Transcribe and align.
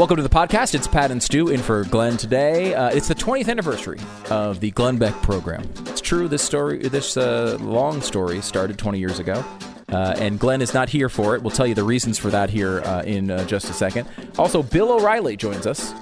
Welcome 0.00 0.16
to 0.16 0.22
the 0.22 0.30
podcast. 0.30 0.74
It's 0.74 0.88
Pat 0.88 1.10
and 1.10 1.22
Stu 1.22 1.48
in 1.48 1.60
for 1.60 1.84
Glenn 1.84 2.16
today. 2.16 2.72
Uh, 2.72 2.88
it's 2.88 3.06
the 3.06 3.14
20th 3.14 3.50
anniversary 3.50 3.98
of 4.30 4.60
the 4.60 4.70
Glenn 4.70 4.96
Beck 4.96 5.12
program. 5.20 5.62
It's 5.88 6.00
true. 6.00 6.26
This 6.26 6.40
story, 6.40 6.88
this 6.88 7.18
uh, 7.18 7.58
long 7.60 8.00
story, 8.00 8.40
started 8.40 8.78
20 8.78 8.98
years 8.98 9.18
ago. 9.18 9.44
Uh, 9.90 10.14
and 10.16 10.40
Glenn 10.40 10.62
is 10.62 10.72
not 10.72 10.88
here 10.88 11.10
for 11.10 11.36
it. 11.36 11.42
We'll 11.42 11.50
tell 11.50 11.66
you 11.66 11.74
the 11.74 11.84
reasons 11.84 12.16
for 12.16 12.30
that 12.30 12.48
here 12.48 12.80
uh, 12.80 13.02
in 13.02 13.30
uh, 13.30 13.44
just 13.44 13.68
a 13.68 13.74
second. 13.74 14.08
Also, 14.38 14.62
Bill 14.62 14.90
O'Reilly 14.90 15.36
joins 15.36 15.66
us. 15.66 15.92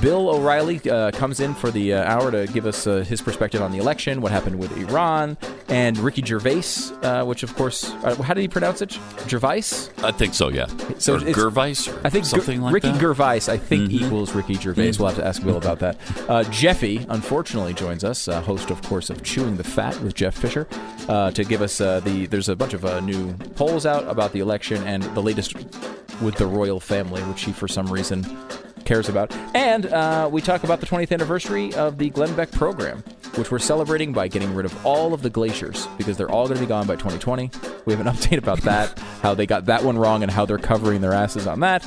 Bill 0.00 0.28
O'Reilly 0.28 0.80
uh, 0.90 1.12
comes 1.12 1.38
in 1.38 1.54
for 1.54 1.70
the 1.70 1.94
uh, 1.94 2.02
hour 2.02 2.32
to 2.32 2.48
give 2.52 2.66
us 2.66 2.88
uh, 2.88 3.04
his 3.08 3.22
perspective 3.22 3.62
on 3.62 3.70
the 3.70 3.78
election, 3.78 4.22
what 4.22 4.32
happened 4.32 4.58
with 4.58 4.76
Iran, 4.76 5.36
and 5.68 5.98
Ricky 5.98 6.22
Gervais, 6.24 6.62
uh, 7.02 7.24
which 7.24 7.42
of 7.42 7.54
course, 7.56 7.90
uh, 8.04 8.14
how 8.22 8.34
did 8.34 8.40
he 8.42 8.48
pronounce 8.48 8.82
it? 8.82 8.98
Gervais? 9.28 9.62
I 10.02 10.12
think 10.12 10.34
so, 10.34 10.48
yeah. 10.48 10.66
So 10.98 11.14
or 11.14 11.16
it's- 11.18 11.34
Gervais 11.36 11.74
or 11.90 12.00
I 12.04 12.10
think 12.10 12.24
something 12.24 12.58
Ger- 12.58 12.62
like 12.64 12.74
Ricky 12.74 12.90
that. 12.92 13.00
Gervais, 13.00 13.48
I 13.48 13.56
think, 13.58 13.90
equals 13.90 14.34
Ricky 14.34 14.54
Gervais. 14.54 14.92
We'll 14.98 15.08
have 15.08 15.16
to 15.16 15.26
ask 15.26 15.42
Bill 15.42 15.56
about 15.56 15.78
that. 15.80 15.98
Uh, 16.28 16.44
Jeffy, 16.44 17.04
unfortunately, 17.08 17.74
joins 17.74 18.04
us, 18.04 18.28
uh, 18.28 18.40
host, 18.42 18.70
of 18.70 18.80
course, 18.82 19.10
of 19.10 19.22
Chewing 19.22 19.56
the 19.56 19.64
Fat 19.64 20.00
with 20.02 20.14
Jeff 20.14 20.36
Fisher, 20.36 20.66
uh, 21.08 21.30
to 21.32 21.44
give 21.44 21.62
us 21.62 21.80
uh, 21.80 22.00
the. 22.00 22.26
There's 22.26 22.48
a 22.48 22.56
bunch 22.56 22.72
of 22.74 22.84
uh, 22.84 23.00
new 23.00 23.32
polls 23.56 23.86
out 23.86 24.08
about 24.08 24.32
the 24.32 24.40
election 24.40 24.82
and 24.84 25.02
the 25.14 25.22
latest 25.22 25.54
with 26.22 26.36
the 26.36 26.46
royal 26.46 26.80
family, 26.80 27.22
which 27.24 27.42
he, 27.42 27.52
for 27.52 27.68
some 27.68 27.86
reason, 27.88 28.24
cares 28.86 29.08
about. 29.08 29.34
And 29.54 29.86
uh, 29.86 30.28
we 30.32 30.40
talk 30.40 30.64
about 30.64 30.80
the 30.80 30.86
20th 30.86 31.12
anniversary 31.12 31.74
of 31.74 31.98
the 31.98 32.08
Glenn 32.10 32.34
Beck 32.34 32.50
program, 32.52 33.04
which 33.34 33.50
we're 33.50 33.58
celebrating 33.58 34.12
by 34.12 34.28
getting 34.28 34.54
rid 34.54 34.64
of 34.64 34.86
all 34.86 35.12
of 35.12 35.20
the 35.22 35.28
glaciers 35.28 35.86
because 35.98 36.16
they're 36.16 36.30
all 36.30 36.46
going 36.46 36.56
to 36.56 36.62
be 36.62 36.68
gone 36.68 36.86
by 36.86 36.94
2020. 36.94 37.50
We 37.84 37.92
have 37.92 38.04
an 38.04 38.12
update 38.14 38.38
about 38.38 38.62
that, 38.62 38.98
how 39.20 39.34
they 39.34 39.46
got 39.46 39.66
that 39.66 39.84
one 39.84 39.98
wrong, 39.98 40.22
and 40.22 40.30
how 40.30 40.46
they're 40.46 40.56
covering 40.56 41.02
their 41.02 41.12
asses 41.12 41.46
on 41.46 41.60
that. 41.60 41.86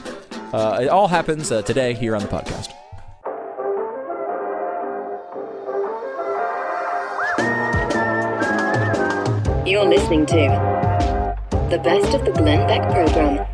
Uh, 0.53 0.79
it 0.81 0.87
all 0.89 1.07
happens 1.07 1.51
uh, 1.51 1.61
today 1.63 1.93
here 1.93 2.15
on 2.15 2.21
the 2.21 2.27
podcast. 2.27 2.73
You're 9.65 9.85
listening 9.85 10.25
to 10.25 10.35
the 11.69 11.77
best 11.77 12.13
of 12.15 12.25
the 12.25 12.31
Glenn 12.31 12.67
Beck 12.67 12.81
program. 12.91 13.45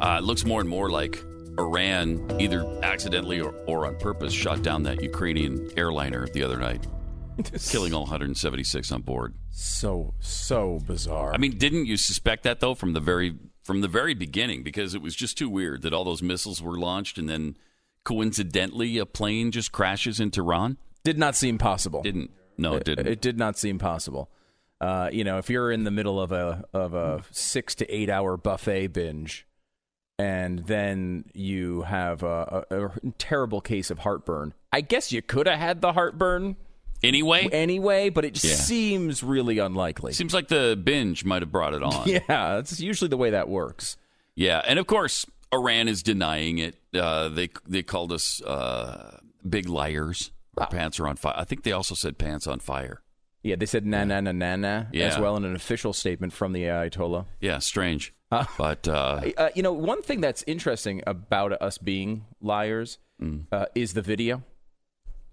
Uh, 0.00 0.18
it 0.18 0.24
looks 0.24 0.44
more 0.44 0.60
and 0.60 0.68
more 0.68 0.90
like 0.90 1.22
Iran 1.58 2.40
either 2.40 2.64
accidentally 2.82 3.40
or, 3.40 3.54
or 3.66 3.86
on 3.86 3.96
purpose 3.96 4.32
shot 4.32 4.62
down 4.62 4.82
that 4.84 5.02
Ukrainian 5.02 5.70
airliner 5.76 6.26
the 6.28 6.42
other 6.42 6.58
night, 6.58 6.86
killing 7.70 7.94
all 7.94 8.02
176 8.02 8.92
on 8.92 9.02
board. 9.02 9.34
So 9.50 10.14
so 10.20 10.80
bizarre. 10.86 11.32
I 11.32 11.38
mean, 11.38 11.56
didn't 11.56 11.86
you 11.86 11.96
suspect 11.96 12.42
that 12.44 12.60
though 12.60 12.74
from 12.74 12.92
the 12.92 13.00
very 13.00 13.34
from 13.64 13.80
the 13.80 13.88
very 13.88 14.14
beginning 14.14 14.62
because 14.62 14.94
it 14.94 15.02
was 15.02 15.16
just 15.16 15.38
too 15.38 15.48
weird 15.48 15.82
that 15.82 15.92
all 15.92 16.04
those 16.04 16.22
missiles 16.22 16.62
were 16.62 16.78
launched 16.78 17.18
and 17.18 17.28
then 17.28 17.56
coincidentally 18.04 18.98
a 18.98 19.06
plane 19.06 19.50
just 19.50 19.72
crashes 19.72 20.20
into 20.20 20.40
Iran? 20.40 20.76
did 21.06 21.18
not 21.18 21.36
seem 21.36 21.56
possible. 21.56 22.02
Didn't. 22.02 22.32
No, 22.58 22.74
it 22.74 22.84
didn't. 22.84 23.06
It 23.06 23.20
did 23.20 23.38
not 23.38 23.56
seem 23.56 23.78
possible. 23.78 24.28
Uh, 24.80 25.08
you 25.12 25.22
know, 25.22 25.38
if 25.38 25.48
you're 25.48 25.70
in 25.70 25.84
the 25.84 25.90
middle 25.90 26.20
of 26.20 26.32
a 26.32 26.64
of 26.72 26.94
a 26.94 27.22
six 27.30 27.76
to 27.76 27.86
eight 27.86 28.10
hour 28.10 28.36
buffet 28.36 28.88
binge, 28.88 29.46
and 30.18 30.60
then 30.60 31.24
you 31.34 31.82
have 31.82 32.22
a, 32.22 32.64
a, 32.70 32.84
a 32.86 32.90
terrible 33.18 33.60
case 33.60 33.90
of 33.90 33.98
heartburn, 34.00 34.54
I 34.72 34.80
guess 34.80 35.12
you 35.12 35.22
could 35.22 35.46
have 35.46 35.58
had 35.58 35.80
the 35.80 35.92
heartburn 35.92 36.56
anyway, 37.02 37.48
anyway, 37.52 38.08
but 38.10 38.24
it 38.24 38.42
Yeah. 38.42 38.54
seems 38.54 39.22
really 39.22 39.58
unlikely. 39.58 40.12
seems 40.12 40.32
like 40.34 40.48
the 40.48 40.78
binge 40.82 41.24
might 41.24 41.42
have 41.42 41.52
brought 41.52 41.74
it 41.74 41.82
on. 41.82 42.02
yeah, 42.08 42.20
that's 42.28 42.80
usually 42.80 43.08
the 43.08 43.16
way 43.16 43.30
that 43.30 43.48
works. 43.48 43.96
Yeah, 44.34 44.62
and 44.66 44.78
of 44.78 44.86
course 44.86 45.26
Iran 45.52 45.88
is 45.88 46.02
denying 46.02 46.58
it. 46.58 46.76
Uh, 46.94 47.28
they 47.28 47.48
they 47.66 47.82
called 47.82 48.12
us 48.12 48.42
uh, 48.42 49.18
big 49.48 49.68
liars. 49.68 50.30
Our 50.58 50.66
pants 50.68 50.98
are 51.00 51.06
on 51.06 51.16
fire. 51.16 51.34
I 51.36 51.44
think 51.44 51.62
they 51.64 51.72
also 51.72 51.94
said 51.94 52.16
pants 52.18 52.46
on 52.46 52.58
fire. 52.60 53.02
Yeah, 53.42 53.56
they 53.56 53.66
said 53.66 53.86
na 53.86 54.04
na 54.04 54.20
na 54.20 54.32
na 54.32 54.56
na 54.56 54.84
as 54.94 55.18
well 55.18 55.36
in 55.36 55.44
an 55.44 55.54
official 55.54 55.92
statement 55.92 56.32
from 56.32 56.52
the 56.52 56.64
Ayatollah. 56.64 57.26
Yeah, 57.40 57.58
strange. 57.60 58.12
But 58.30 58.86
uh, 58.88 59.20
Uh, 59.36 59.48
you 59.54 59.62
know, 59.62 59.72
one 59.72 60.02
thing 60.02 60.20
that's 60.20 60.42
interesting 60.46 61.02
about 61.06 61.52
us 61.62 61.78
being 61.78 62.24
liars 62.40 62.98
uh, 63.52 63.66
is 63.74 63.94
the 63.94 64.02
video. 64.02 64.36
Of, 64.36 64.42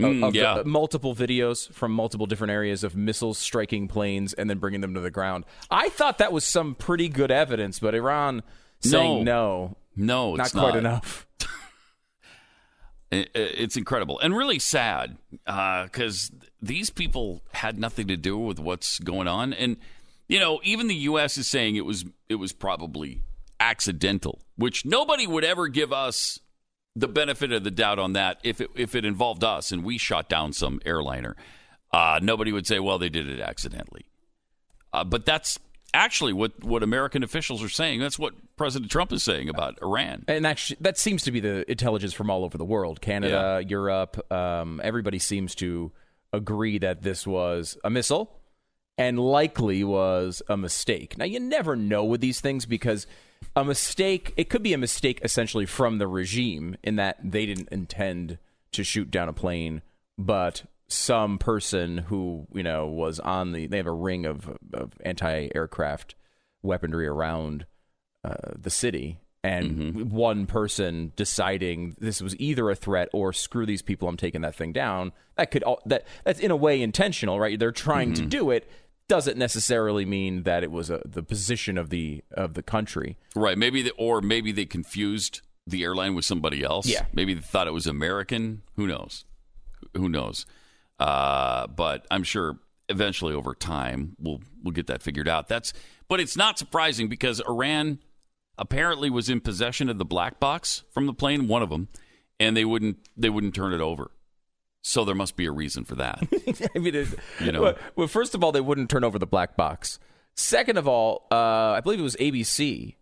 Mm, 0.10 0.24
of 0.28 0.34
the- 0.34 0.40
yeah. 0.40 0.54
uh, 0.56 0.64
multiple 0.66 1.16
videos 1.16 1.72
from 1.72 1.92
multiple 1.94 2.26
different 2.26 2.52
areas 2.52 2.84
of 2.84 2.96
missiles 2.96 3.38
striking 3.38 3.88
planes 3.88 4.34
and 4.34 4.50
then 4.50 4.58
bringing 4.58 4.82
them 4.82 4.94
to 4.96 5.00
the 5.00 5.12
ground. 5.12 5.46
I 5.70 5.90
thought 5.90 6.18
that 6.18 6.34
was 6.34 6.44
some 6.44 6.74
pretty 6.76 7.08
good 7.10 7.30
evidence, 7.32 7.80
but 7.80 7.94
Iran 7.96 8.42
saying 8.82 9.24
no, 9.24 9.78
no, 9.96 10.36
not 10.36 10.48
it's 10.48 10.54
quite 10.56 10.76
enough. 10.76 11.28
It- 13.12 13.30
It's 13.36 13.78
incredible 13.78 14.20
and 14.20 14.36
really 14.36 14.58
sad 14.60 15.18
because 15.46 16.32
these 16.62 16.90
people 16.90 17.42
had 17.52 17.78
nothing 17.78 18.08
to 18.08 18.18
do 18.18 18.38
with 18.38 18.60
what's 18.60 18.98
going 19.00 19.28
on, 19.28 19.54
and 19.54 19.78
you 20.28 20.40
know, 20.40 20.60
even 20.64 20.88
the 20.88 20.96
U.S. 20.96 21.38
is 21.38 21.48
saying 21.48 21.76
it 21.76 21.86
was 21.86 22.06
it 22.30 22.36
was 22.36 22.54
probably 22.54 23.22
accidental, 23.60 24.42
which 24.56 24.86
nobody 24.86 25.28
would 25.28 25.44
ever 25.44 25.68
give 25.68 25.94
us 25.94 26.40
the 26.96 27.08
benefit 27.08 27.52
of 27.52 27.64
the 27.64 27.72
doubt 27.72 28.00
on 28.00 28.14
that 28.14 28.40
if 28.44 28.62
it 28.62 28.70
if 28.76 28.96
it 28.96 29.06
involved 29.06 29.44
us 29.44 29.72
and 29.72 29.84
we 29.84 29.98
shot 29.98 30.30
down 30.30 30.54
some 30.54 30.80
airliner. 30.86 31.36
Uh, 31.92 32.20
nobody 32.22 32.52
would 32.52 32.66
say, 32.66 32.80
"Well, 32.80 32.98
they 32.98 33.10
did 33.10 33.28
it 33.28 33.40
accidentally," 33.40 34.06
uh, 34.94 35.04
but 35.04 35.26
that's 35.26 35.60
actually 35.94 36.34
what 36.34 36.64
what 36.64 36.82
American 36.84 37.24
officials 37.24 37.62
are 37.64 37.70
saying. 37.70 38.00
That's 38.00 38.18
what 38.18 38.34
President 38.58 38.92
Trump 38.92 39.12
is 39.12 39.24
saying 39.24 39.50
about 39.50 39.78
Iran. 39.82 40.24
And 40.28 40.48
actually, 40.48 40.78
that 40.82 40.98
seems 40.98 41.24
to 41.24 41.32
be 41.32 41.40
the 41.40 41.70
intelligence 41.70 42.14
from 42.14 42.30
all 42.30 42.44
over 42.44 42.58
the 42.58 42.66
world 42.66 43.02
Canada, 43.02 43.64
Europe. 43.68 44.32
Um, 44.32 44.82
everybody 44.84 45.20
seems 45.20 45.54
to 45.56 45.92
agree 46.32 46.80
that 46.80 47.04
this 47.04 47.28
was 47.28 47.78
a 47.84 47.92
missile 47.92 48.40
and 48.98 49.20
likely 49.20 49.84
was 49.84 50.42
a 50.48 50.58
mistake. 50.58 51.18
Now, 51.18 51.26
you 51.26 51.40
never 51.40 51.76
know 51.76 52.04
with 52.04 52.22
these 52.22 52.42
things 52.42 52.66
because 52.66 53.08
a 53.56 53.64
mistake, 53.64 54.34
it 54.38 54.50
could 54.50 54.64
be 54.64 54.74
a 54.74 54.78
mistake 54.78 55.20
essentially 55.24 55.66
from 55.66 55.98
the 55.98 56.08
regime 56.08 56.78
in 56.84 56.96
that 56.98 57.18
they 57.24 57.46
didn't 57.46 57.70
intend 57.70 58.38
to 58.72 58.84
shoot 58.84 59.12
down 59.12 59.30
a 59.30 59.34
plane, 59.34 59.82
but 60.18 60.64
some 60.88 61.38
person 61.38 61.98
who, 61.98 62.48
you 62.54 62.64
know, 62.64 62.86
was 62.86 63.20
on 63.20 63.52
the, 63.52 63.68
they 63.68 63.78
have 63.78 63.88
a 63.88 63.92
ring 63.92 64.26
of, 64.26 64.58
of 64.74 64.94
anti 65.04 65.50
aircraft 65.56 66.16
weaponry 66.62 67.08
around 67.08 67.66
uh, 68.24 68.36
the 68.56 68.70
city 68.70 69.20
and 69.44 70.12
one 70.12 70.46
person 70.46 71.12
deciding 71.16 71.96
this 72.00 72.22
was 72.22 72.36
either 72.40 72.70
a 72.70 72.76
threat 72.76 73.10
or 73.14 73.34
screw 73.34 73.66
these 73.66 73.82
people 73.82 74.08
i'm 74.08 74.18
taking 74.18 74.42
that 74.42 74.56
thing 74.56 74.72
down 74.72 75.12
that 75.36 75.52
could 75.52 75.64
all 75.64 75.82
that 75.86 76.06
that's 76.24 76.40
in 76.40 76.50
a 76.52 76.56
way 76.56 76.82
intentional 76.82 77.40
right 77.40 77.60
they're 77.60 77.72
trying 77.72 78.14
to 78.14 78.26
do 78.26 78.50
it 78.52 78.70
doesn't 79.10 79.38
necessarily 79.38 80.06
mean 80.06 80.44
that 80.44 80.64
it 80.64 80.72
was 80.72 80.90
a, 80.90 81.02
the 81.06 81.22
position 81.22 81.78
of 81.78 81.90
the 81.90 82.24
of 82.32 82.54
the 82.54 82.64
country 82.64 83.18
Right. 83.36 83.58
Maybe 83.58 83.82
the, 83.82 83.92
or 83.98 84.22
maybe 84.22 84.52
they 84.52 84.66
confused 84.66 85.42
the 85.68 85.84
airline 85.84 86.14
with 86.16 86.24
somebody 86.24 86.64
else. 86.64 86.86
Yeah. 86.86 87.06
Maybe 87.14 87.34
they 87.34 87.42
thought 87.42 87.68
it 87.68 87.74
was 87.74 87.88
American. 87.88 88.62
Who 88.76 88.86
knows? 88.88 89.26
Who 89.96 90.08
knows? 90.08 90.46
Uh, 91.00 91.68
but 91.68 92.06
I'm 92.12 92.24
sure 92.24 92.60
eventually 92.90 93.34
over 93.34 93.54
time 93.56 94.16
we'll 94.20 94.42
we'll 94.64 94.72
get 94.72 94.88
that 94.88 95.02
figured 95.02 95.28
out. 95.28 95.48
That's 95.48 95.74
but 96.08 96.20
it's 96.20 96.38
not 96.38 96.58
surprising 96.60 97.08
because 97.10 97.42
Iran 97.42 98.00
apparently 98.58 99.10
was 99.10 99.30
in 99.30 99.42
possession 99.42 99.90
of 99.90 99.98
the 99.98 100.06
black 100.06 100.40
box 100.40 100.84
from 100.92 101.06
the 101.06 101.14
plane, 101.14 101.48
one 101.48 101.62
of 101.62 101.70
them, 101.70 101.88
and 102.40 102.56
they 102.56 102.66
wouldn't 102.66 102.98
they 103.18 103.30
wouldn't 103.30 103.56
turn 103.56 103.74
it 103.74 103.82
over. 103.82 104.12
So 104.82 105.06
there 105.06 105.16
must 105.16 105.38
be 105.38 105.46
a 105.46 105.52
reason 105.52 105.86
for 105.86 105.96
that. 105.96 106.20
I 106.76 106.80
mean, 106.80 106.94
it, 106.94 107.08
You 107.40 107.54
know. 107.54 107.62
well, 107.62 107.76
well, 107.96 108.08
first 108.08 108.36
of 108.36 108.44
all, 108.44 108.52
they 108.52 108.60
wouldn't 108.62 108.90
turn 108.90 109.06
over 109.06 109.18
the 109.18 109.26
black 109.26 109.56
box. 109.56 109.98
Second 110.36 110.78
of 110.78 110.88
all, 110.88 111.26
uh, 111.32 111.72
I 111.72 111.80
believe 111.82 112.00
it 112.00 112.04
was 112.04 112.18
ABC 112.18 112.96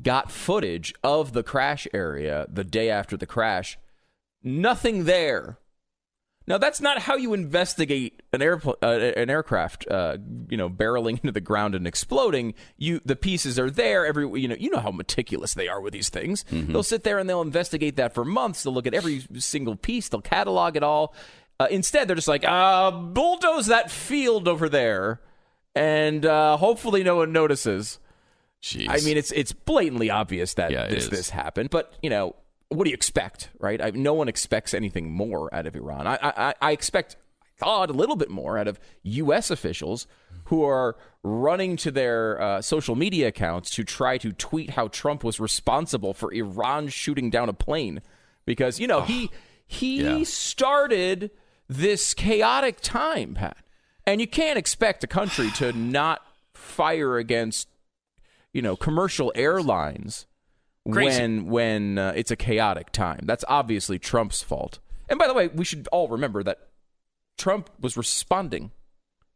got 0.00 0.30
footage 0.30 0.94
of 1.02 1.32
the 1.32 1.42
crash 1.42 1.88
area 1.92 2.46
the 2.48 2.64
day 2.64 2.90
after 2.90 3.16
the 3.16 3.26
crash. 3.26 3.78
Nothing 4.42 5.04
there. 5.04 5.58
Now 6.46 6.58
that's 6.58 6.80
not 6.80 6.98
how 7.00 7.16
you 7.16 7.34
investigate 7.34 8.22
an 8.32 8.40
airpl- 8.40 8.76
uh, 8.82 8.86
an 9.20 9.30
aircraft, 9.30 9.86
uh, 9.88 10.18
you 10.48 10.56
know, 10.56 10.68
barreling 10.68 11.12
into 11.22 11.32
the 11.32 11.40
ground 11.40 11.74
and 11.74 11.86
exploding. 11.86 12.54
You 12.76 13.00
the 13.04 13.16
pieces 13.16 13.58
are 13.58 13.70
there. 13.70 14.04
Every 14.06 14.28
you 14.40 14.48
know, 14.48 14.56
you 14.58 14.70
know 14.70 14.80
how 14.80 14.90
meticulous 14.90 15.54
they 15.54 15.68
are 15.68 15.80
with 15.80 15.92
these 15.92 16.08
things. 16.08 16.44
They'll 16.50 16.82
sit 16.82 17.04
there 17.04 17.18
and 17.18 17.28
they'll 17.28 17.42
investigate 17.42 17.96
that 17.96 18.12
for 18.14 18.24
months. 18.24 18.62
They'll 18.62 18.74
look 18.74 18.86
at 18.86 18.94
every 18.94 19.24
single 19.38 19.76
piece. 19.76 20.08
They'll 20.08 20.20
catalog 20.20 20.76
it 20.76 20.82
all. 20.82 21.14
Uh, 21.60 21.68
instead, 21.70 22.08
they're 22.08 22.16
just 22.16 22.26
like, 22.26 22.44
uh, 22.44 22.90
bulldoze 22.90 23.66
that 23.66 23.88
field 23.90 24.48
over 24.48 24.68
there, 24.68 25.20
and 25.76 26.26
uh, 26.26 26.56
hopefully 26.56 27.04
no 27.04 27.16
one 27.16 27.30
notices. 27.32 28.00
Jeez. 28.62 28.86
I 28.88 28.98
mean, 29.04 29.16
it's 29.16 29.30
it's 29.32 29.52
blatantly 29.52 30.10
obvious 30.10 30.54
that 30.54 30.70
Yeah, 30.72 30.86
this 30.88 31.04
is. 31.04 31.10
this 31.10 31.30
happened, 31.30 31.70
but 31.70 31.92
you 32.02 32.10
know, 32.10 32.34
what 32.72 32.84
do 32.84 32.90
you 32.90 32.94
expect, 32.94 33.50
right? 33.58 33.80
I, 33.80 33.90
no 33.90 34.14
one 34.14 34.28
expects 34.28 34.74
anything 34.74 35.10
more 35.10 35.52
out 35.54 35.66
of 35.66 35.74
Iran. 35.76 36.06
I 36.06 36.18
I, 36.22 36.54
I 36.60 36.72
expect 36.72 37.16
thawed 37.58 37.90
a 37.90 37.92
little 37.92 38.16
bit 38.16 38.30
more 38.30 38.58
out 38.58 38.66
of 38.68 38.80
U.S. 39.02 39.50
officials 39.50 40.06
who 40.46 40.64
are 40.64 40.96
running 41.22 41.76
to 41.76 41.90
their 41.90 42.40
uh, 42.40 42.60
social 42.62 42.96
media 42.96 43.28
accounts 43.28 43.70
to 43.70 43.84
try 43.84 44.18
to 44.18 44.32
tweet 44.32 44.70
how 44.70 44.88
Trump 44.88 45.22
was 45.22 45.38
responsible 45.38 46.12
for 46.14 46.32
Iran 46.32 46.88
shooting 46.88 47.30
down 47.30 47.48
a 47.48 47.52
plane 47.52 48.00
because 48.44 48.80
you 48.80 48.86
know 48.88 49.02
he 49.02 49.30
he 49.66 50.02
Yeah. 50.02 50.24
started 50.24 51.30
this 51.68 52.12
chaotic 52.14 52.80
time, 52.80 53.34
Pat, 53.34 53.56
and 54.06 54.20
you 54.20 54.26
can't 54.26 54.58
expect 54.58 55.04
a 55.04 55.06
country 55.06 55.50
to 55.52 55.72
not 55.72 56.20
fire 56.54 57.16
against 57.18 57.68
you 58.52 58.60
know 58.62 58.76
commercial 58.76 59.32
airlines 59.34 60.26
Crazy. 60.90 61.20
when 61.20 61.46
when 61.46 61.98
uh, 61.98 62.12
it's 62.16 62.30
a 62.30 62.36
chaotic 62.36 62.90
time. 62.92 63.20
That's 63.24 63.44
obviously 63.48 63.98
Trump's 63.98 64.42
fault. 64.42 64.78
And 65.08 65.18
by 65.18 65.26
the 65.28 65.34
way, 65.34 65.48
we 65.48 65.64
should 65.64 65.88
all 65.92 66.08
remember 66.08 66.42
that 66.42 66.68
Trump 67.38 67.70
was 67.80 67.96
responding. 67.96 68.72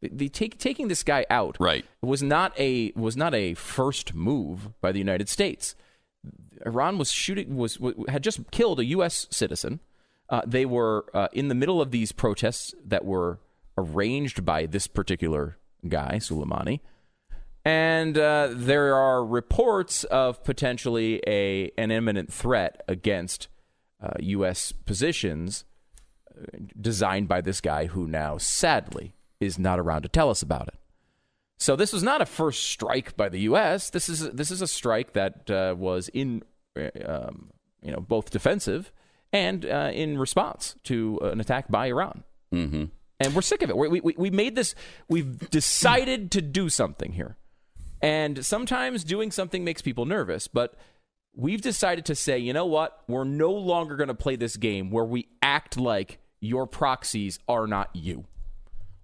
The, 0.01 0.09
the 0.13 0.29
take, 0.29 0.57
taking 0.59 0.87
this 0.89 1.03
guy 1.03 1.25
out 1.29 1.57
Right. 1.59 1.85
was 2.01 2.21
not 2.21 2.53
a 2.59 2.91
was 2.95 3.15
not 3.17 3.33
a 3.33 3.53
first 3.53 4.13
move 4.13 4.69
by 4.81 4.91
the 4.91 4.99
United 4.99 5.29
States. 5.29 5.75
Iran 6.65 6.97
was 6.97 7.11
shooting 7.11 7.55
was, 7.55 7.79
was 7.79 7.93
had 8.09 8.23
just 8.23 8.51
killed 8.51 8.79
a 8.79 8.85
U.S. 8.85 9.27
citizen. 9.29 9.79
Uh, 10.29 10.41
they 10.45 10.65
were 10.65 11.05
uh, 11.13 11.29
in 11.31 11.47
the 11.47 11.55
middle 11.55 11.81
of 11.81 11.91
these 11.91 12.11
protests 12.11 12.73
that 12.85 13.05
were 13.05 13.39
arranged 13.77 14.43
by 14.43 14.65
this 14.65 14.87
particular 14.87 15.57
guy, 15.87 16.17
Soleimani, 16.19 16.81
and 17.67 18.17
uh, 18.17 18.47
there 18.53 18.95
are 18.95 19.25
reports 19.25 20.05
of 20.05 20.41
potentially 20.45 21.21
a 21.27 21.69
an 21.77 21.91
imminent 21.91 22.31
threat 22.31 22.81
against 22.87 23.49
uh, 24.01 24.13
U.S. 24.19 24.71
positions 24.71 25.65
uh, 26.31 26.45
designed 26.79 27.27
by 27.27 27.41
this 27.41 27.59
guy, 27.59 27.87
who 27.87 28.07
now 28.07 28.37
sadly 28.37 29.15
is 29.41 29.59
not 29.59 29.79
around 29.79 30.03
to 30.03 30.07
tell 30.07 30.29
us 30.29 30.41
about 30.41 30.69
it. 30.69 30.75
So 31.57 31.75
this 31.75 31.91
was 31.91 32.03
not 32.03 32.21
a 32.21 32.25
first 32.25 32.63
strike 32.63 33.17
by 33.17 33.27
the 33.27 33.41
U.S. 33.41 33.89
This 33.89 34.07
is 34.07 34.29
this 34.29 34.49
is 34.49 34.61
a 34.61 34.67
strike 34.67 35.11
that 35.11 35.51
uh, 35.51 35.75
was 35.77 36.07
in 36.13 36.43
uh, 36.79 36.89
um, 37.05 37.49
you 37.81 37.91
know 37.91 37.99
both 37.99 38.29
defensive 38.29 38.93
and 39.33 39.65
uh, 39.65 39.91
in 39.93 40.17
response 40.17 40.77
to 40.85 41.19
an 41.21 41.41
attack 41.41 41.69
by 41.69 41.87
Iran. 41.87 42.23
Mm-hmm. 42.53 42.85
And 43.19 43.35
we're 43.35 43.41
sick 43.41 43.61
of 43.61 43.69
it. 43.69 43.75
We, 43.75 43.99
we, 43.99 44.15
we 44.15 44.29
made 44.29 44.55
this. 44.55 44.73
We've 45.09 45.49
decided 45.49 46.31
to 46.31 46.41
do 46.41 46.69
something 46.69 47.11
here, 47.11 47.35
and 48.01 48.45
sometimes 48.45 49.03
doing 49.03 49.31
something 49.31 49.63
makes 49.63 49.81
people 49.81 50.05
nervous. 50.05 50.47
But 50.47 50.75
we've 51.35 51.61
decided 51.61 52.05
to 52.05 52.15
say, 52.15 52.37
you 52.37 52.53
know 52.53 52.65
what? 52.65 53.03
We're 53.07 53.23
no 53.23 53.51
longer 53.51 53.95
going 53.95 54.09
to 54.09 54.15
play 54.15 54.35
this 54.35 54.57
game 54.57 54.91
where 54.91 55.05
we 55.05 55.27
act 55.41 55.77
like 55.77 56.19
your 56.39 56.67
proxies 56.67 57.39
are 57.47 57.67
not 57.67 57.89
you. 57.93 58.25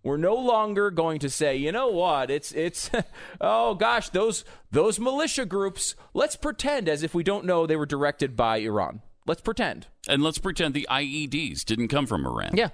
We're 0.04 0.18
no 0.18 0.36
longer 0.36 0.92
going 0.92 1.20
to 1.20 1.30
say, 1.30 1.56
you 1.56 1.72
know 1.72 1.88
what? 1.88 2.30
It's 2.30 2.52
it's 2.52 2.92
oh 3.42 3.74
gosh, 3.76 4.10
those 4.10 4.44
those 4.70 5.00
militia 5.00 5.46
groups. 5.46 5.96
Let's 6.14 6.36
pretend 6.36 6.90
as 6.90 7.04
if 7.04 7.14
we 7.14 7.24
don't 7.24 7.46
know 7.46 7.66
they 7.66 7.78
were 7.78 7.86
directed 7.86 8.36
by 8.36 8.58
Iran. 8.58 9.02
Let's 9.26 9.40
pretend. 9.40 9.88
And 10.10 10.22
let's 10.22 10.38
pretend 10.38 10.74
the 10.74 10.88
IEDs 10.92 11.64
didn't 11.64 11.88
come 11.88 12.06
from 12.06 12.26
Iran. 12.26 12.52
Yeah. 12.54 12.70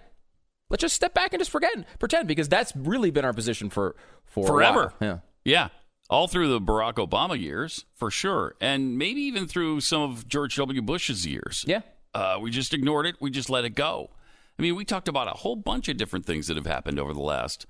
Let's 0.72 0.82
just 0.82 0.96
step 0.96 1.14
back 1.14 1.34
and 1.34 1.40
just 1.40 1.52
forget, 1.52 1.72
pretend, 2.00 2.28
because 2.28 2.48
that's 2.48 2.76
really 2.76 3.12
been 3.12 3.26
our 3.26 3.34
position 3.34 3.70
for 3.70 3.96
for 4.26 4.48
Forever. 4.48 4.94
Yeah. 5.00 5.20
Yeah. 5.44 5.70
All 6.10 6.28
through 6.28 6.50
the 6.50 6.60
Barack 6.60 6.96
Obama 6.96 7.40
years, 7.40 7.86
for 7.94 8.10
sure. 8.10 8.56
And 8.60 8.98
maybe 8.98 9.22
even 9.22 9.48
through 9.48 9.82
some 9.82 10.02
of 10.02 10.28
George 10.28 10.56
W. 10.56 10.82
Bush's 10.82 11.26
years. 11.28 11.64
Yeah. 11.68 11.82
Uh, 12.14 12.40
we 12.42 12.50
just 12.50 12.74
ignored 12.74 13.06
it. 13.06 13.16
We 13.20 13.30
just 13.30 13.50
let 13.50 13.66
it 13.66 13.76
go. 13.76 14.10
I 14.58 14.62
mean, 14.62 14.76
we 14.76 14.86
talked 14.86 15.08
about 15.08 15.28
a 15.28 15.38
whole 15.38 15.56
bunch 15.56 15.88
of 15.88 15.98
different 15.98 16.26
things 16.26 16.48
that 16.48 16.58
have 16.58 16.66
happened 16.66 17.00
over 17.00 17.14
the 17.14 17.22
last, 17.22 17.66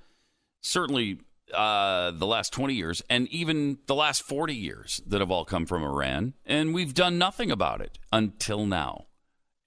certainly 0.61 1.19
uh, 1.53 2.11
the 2.11 2.25
last 2.25 2.53
20 2.53 2.73
years, 2.73 3.01
and 3.09 3.27
even 3.27 3.79
the 3.87 3.95
last 3.95 4.23
40 4.23 4.55
years 4.55 5.01
that 5.05 5.19
have 5.19 5.31
all 5.31 5.45
come 5.45 5.65
from 5.65 5.83
Iran. 5.83 6.33
And 6.45 6.73
we've 6.73 6.93
done 6.93 7.17
nothing 7.17 7.51
about 7.51 7.81
it 7.81 7.99
until 8.11 8.65
now. 8.65 9.07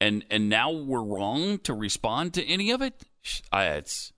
And, 0.00 0.24
and 0.30 0.48
now 0.48 0.72
we're 0.72 1.02
wrong 1.02 1.58
to 1.60 1.74
respond 1.74 2.34
to 2.34 2.44
any 2.44 2.70
of 2.70 2.82
it? 2.82 3.04
I, 3.52 3.66
it's, 3.66 4.12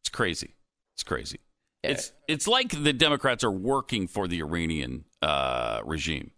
it's 0.00 0.08
crazy. 0.08 0.54
It's 0.94 1.02
crazy. 1.02 1.40
It's, 1.82 2.12
it's 2.26 2.48
like 2.48 2.70
the 2.82 2.92
Democrats 2.92 3.44
are 3.44 3.50
working 3.50 4.08
for 4.08 4.26
the 4.26 4.40
Iranian 4.40 5.04
uh, 5.22 5.80
regime. 5.84 6.32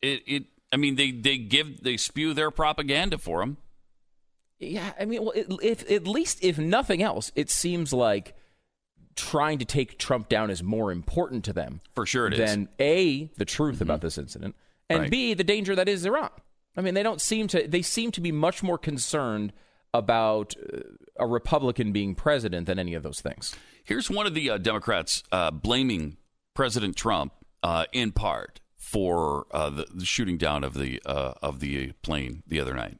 It, 0.00 0.22
it, 0.26 0.44
I 0.72 0.76
mean, 0.76 0.94
they, 0.94 1.10
they 1.10 1.38
give, 1.38 1.82
they 1.82 1.96
spew 1.96 2.32
their 2.32 2.50
propaganda 2.50 3.18
for 3.18 3.40
them. 3.40 3.56
Yeah, 4.60 4.92
I 4.98 5.06
mean, 5.06 5.22
well, 5.22 5.32
it, 5.32 5.48
if 5.62 5.90
at 5.90 6.06
least 6.06 6.38
if 6.44 6.56
nothing 6.56 7.02
else, 7.02 7.32
it 7.34 7.50
seems 7.50 7.92
like 7.92 8.36
trying 9.16 9.58
to 9.58 9.64
take 9.64 9.98
Trump 9.98 10.28
down 10.28 10.50
is 10.50 10.62
more 10.62 10.92
important 10.92 11.44
to 11.46 11.52
them 11.52 11.80
For 11.96 12.06
sure 12.06 12.28
it 12.28 12.34
is. 12.34 12.38
than 12.38 12.68
a 12.78 13.24
the 13.36 13.44
truth 13.44 13.80
about 13.80 14.00
this 14.00 14.16
incident, 14.18 14.54
and 14.88 15.00
Right. 15.00 15.10
b 15.10 15.34
the 15.34 15.42
danger 15.44 15.74
that 15.74 15.88
is 15.88 16.06
Iran. 16.06 16.30
I 16.76 16.80
mean, 16.80 16.94
they 16.94 17.02
don't 17.02 17.20
seem 17.20 17.48
to. 17.48 17.66
They 17.66 17.82
seem 17.82 18.12
to 18.12 18.20
be 18.20 18.30
much 18.32 18.62
more 18.62 18.78
concerned 18.78 19.52
about 19.92 20.54
uh, 20.56 20.78
a 21.18 21.26
Republican 21.26 21.90
being 21.92 22.14
president 22.14 22.66
than 22.66 22.78
any 22.78 22.94
of 22.94 23.02
those 23.02 23.20
things. 23.20 23.54
Here's 23.84 24.08
one 24.08 24.26
of 24.26 24.34
the 24.34 24.50
uh, 24.50 24.58
Democrats 24.58 25.24
uh, 25.32 25.50
blaming 25.50 26.16
President 26.54 26.96
Trump 26.96 27.32
uh, 27.62 27.86
in 27.92 28.12
part 28.12 28.60
for 28.76 29.46
uh, 29.50 29.70
the, 29.70 29.86
the 29.92 30.04
shooting 30.04 30.36
down 30.36 30.62
of 30.62 30.74
the 30.74 31.02
uh, 31.04 31.34
of 31.42 31.60
the 31.60 31.92
plane 32.02 32.42
the 32.46 32.60
other 32.60 32.74
night. 32.74 32.98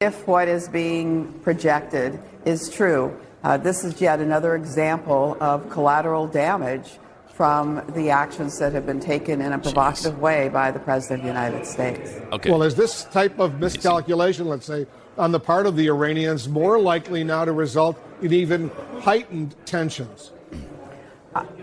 If 0.00 0.26
what 0.28 0.48
is 0.48 0.68
being 0.68 1.32
projected 1.40 2.20
is 2.44 2.70
true, 2.70 3.18
uh, 3.42 3.56
this 3.56 3.84
is 3.84 4.00
yet 4.00 4.20
another 4.20 4.54
example 4.54 5.36
of 5.40 5.68
collateral 5.68 6.26
damage 6.28 6.98
from 7.26 7.82
the 7.94 8.10
actions 8.10 8.58
that 8.58 8.72
have 8.72 8.86
been 8.86 9.00
taken 9.00 9.40
in 9.40 9.52
a 9.52 9.58
provocative 9.58 10.18
way 10.20 10.48
by 10.48 10.70
the 10.70 10.78
President 10.78 11.20
of 11.20 11.24
the 11.24 11.28
United 11.28 11.66
States. 11.66 12.20
Okay. 12.32 12.50
Well, 12.50 12.62
is 12.62 12.74
this 12.74 13.04
type 13.04 13.38
of 13.38 13.58
miscalculation, 13.58 14.46
let's 14.46 14.66
say, 14.66 14.86
on 15.20 15.32
the 15.32 15.38
part 15.38 15.66
of 15.66 15.76
the 15.76 15.86
Iranians 15.88 16.48
more 16.48 16.80
likely 16.80 17.22
now 17.22 17.44
to 17.44 17.52
result 17.52 18.02
in 18.22 18.32
even 18.32 18.70
heightened 19.02 19.54
tensions? 19.66 20.32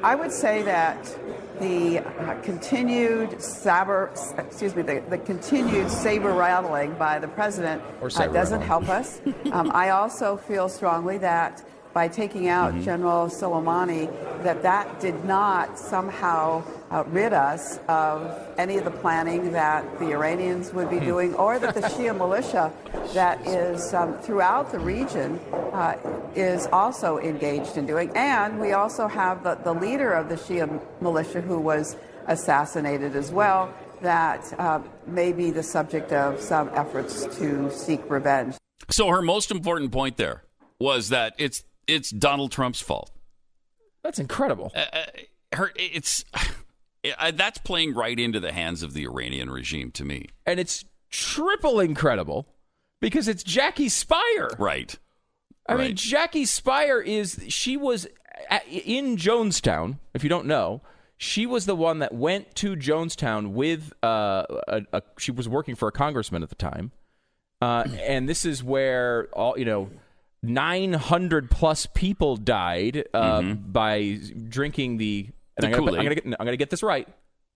I 0.03 0.15
would 0.15 0.31
say 0.31 0.61
that 0.61 1.17
the 1.59 1.99
uh, 1.99 2.39
continued 2.41 3.41
saber, 3.41 4.11
excuse 4.37 4.75
me, 4.75 4.83
the, 4.83 5.03
the 5.09 5.17
continued 5.17 5.89
saber 5.89 6.31
rattling 6.31 6.93
by 6.93 7.17
the 7.17 7.27
president 7.27 7.81
uh, 8.01 8.07
doesn't 8.07 8.61
rattling. 8.61 8.61
help 8.61 8.89
us. 8.89 9.19
um, 9.51 9.71
I 9.73 9.89
also 9.89 10.37
feel 10.37 10.69
strongly 10.69 11.17
that 11.17 11.65
by 11.97 12.07
taking 12.07 12.47
out 12.47 12.69
Mm-hmm. 12.73 12.83
General 12.91 13.21
Soleimani, 13.27 14.03
that 14.43 14.61
that 14.61 14.99
did 14.99 15.17
not 15.25 15.79
somehow 15.79 16.61
uh, 16.91 17.03
rid 17.07 17.33
us 17.33 17.79
of 17.87 18.15
any 18.63 18.75
of 18.77 18.85
the 18.89 18.91
planning 19.03 19.51
that 19.53 19.81
the 20.01 20.09
Iranians 20.17 20.65
would 20.75 20.89
Hmm. 20.89 20.99
be 20.99 21.05
doing, 21.11 21.29
or 21.35 21.57
that 21.63 21.73
the 21.73 21.81
Shia 21.95 22.13
militia 22.15 22.65
that 23.19 23.37
is 23.47 23.79
um, 23.95 24.09
throughout 24.25 24.65
the 24.71 24.77
region 24.95 25.29
uh, 25.73 25.95
is 26.35 26.67
also 26.81 27.09
engaged 27.31 27.77
in 27.77 27.85
doing. 27.87 28.07
And 28.15 28.59
we 28.65 28.73
also 28.81 29.07
have 29.07 29.35
the, 29.47 29.55
the 29.69 29.73
leader 29.73 30.11
of 30.13 30.29
the 30.29 30.35
Shia 30.45 30.65
militia 31.01 31.41
who 31.41 31.57
was 31.71 31.95
assassinated 32.27 33.15
as 33.15 33.31
well, 33.31 33.73
that 34.01 34.41
uh, 34.59 34.79
may 35.07 35.31
be 35.41 35.49
the 35.59 35.63
subject 35.63 36.09
of 36.13 36.39
some 36.39 36.69
efforts 36.81 37.13
to 37.39 37.71
seek 37.71 38.01
revenge. 38.17 38.53
so 38.99 39.03
her 39.15 39.21
most 39.35 39.49
important 39.57 39.89
point 39.91 40.15
there 40.17 40.37
was 40.79 41.09
that 41.09 41.33
it's 41.45 41.59
it's 41.87 42.09
Donald 42.09 42.51
Trump's 42.51 42.81
fault. 42.81 43.11
That's 44.03 44.19
incredible. 44.19 44.71
Uh, 44.75 45.05
her 45.53 45.71
it's 45.75 46.25
uh, 47.19 47.31
that's 47.31 47.57
playing 47.59 47.93
right 47.93 48.17
into 48.19 48.39
the 48.39 48.51
hands 48.51 48.83
of 48.83 48.93
the 48.93 49.05
Iranian 49.05 49.49
regime 49.49 49.91
to 49.91 50.05
me. 50.05 50.27
and 50.45 50.59
it's 50.59 50.85
triple 51.09 51.79
incredible 51.79 52.47
because 52.99 53.27
it's 53.27 53.43
Jackie 53.43 53.87
Speier. 53.87 54.57
Right. 54.59 54.97
I 55.69 55.75
mean, 55.75 55.95
Jackie 55.95 56.45
Speier 56.45 57.05
is 57.05 57.43
she 57.49 57.75
was 57.75 58.07
in 58.69 59.17
Jonestown. 59.17 59.99
If 60.13 60.23
you 60.23 60.29
don't 60.29 60.45
know, 60.45 60.81
she 61.17 61.45
was 61.45 61.65
the 61.65 61.75
one 61.75 61.99
that 61.99 62.13
went 62.13 62.55
to 62.55 62.75
Jonestown 62.75 63.51
with 63.51 63.91
uh, 64.03 64.45
a, 64.67 64.83
a 64.93 65.01
she 65.17 65.31
was 65.31 65.49
working 65.49 65.75
for 65.75 65.87
a 65.87 65.91
congressman 65.91 66.43
at 66.43 66.49
the 66.49 66.55
time, 66.55 66.91
uh, 67.61 67.83
and 68.01 68.29
this 68.29 68.45
is 68.45 68.63
where 68.63 69.27
all 69.33 69.57
you 69.57 69.65
know. 69.65 69.89
900 70.47 71.51
plus 71.51 71.85
people 71.87 72.37
died 72.37 73.05
uh, 73.13 73.41
by 73.41 74.19
drinking 74.47 74.97
the. 74.97 75.23
Mm-hmm. 75.23 75.31
The 75.59 75.67
I'm, 75.67 75.71
gonna. 75.73 75.97
I'm, 75.97 76.03
gonna 76.03 76.15
get, 76.15 76.25
I'm 76.25 76.45
gonna 76.45 76.57
get 76.57 76.69
this 76.69 76.83
right. 76.83 77.07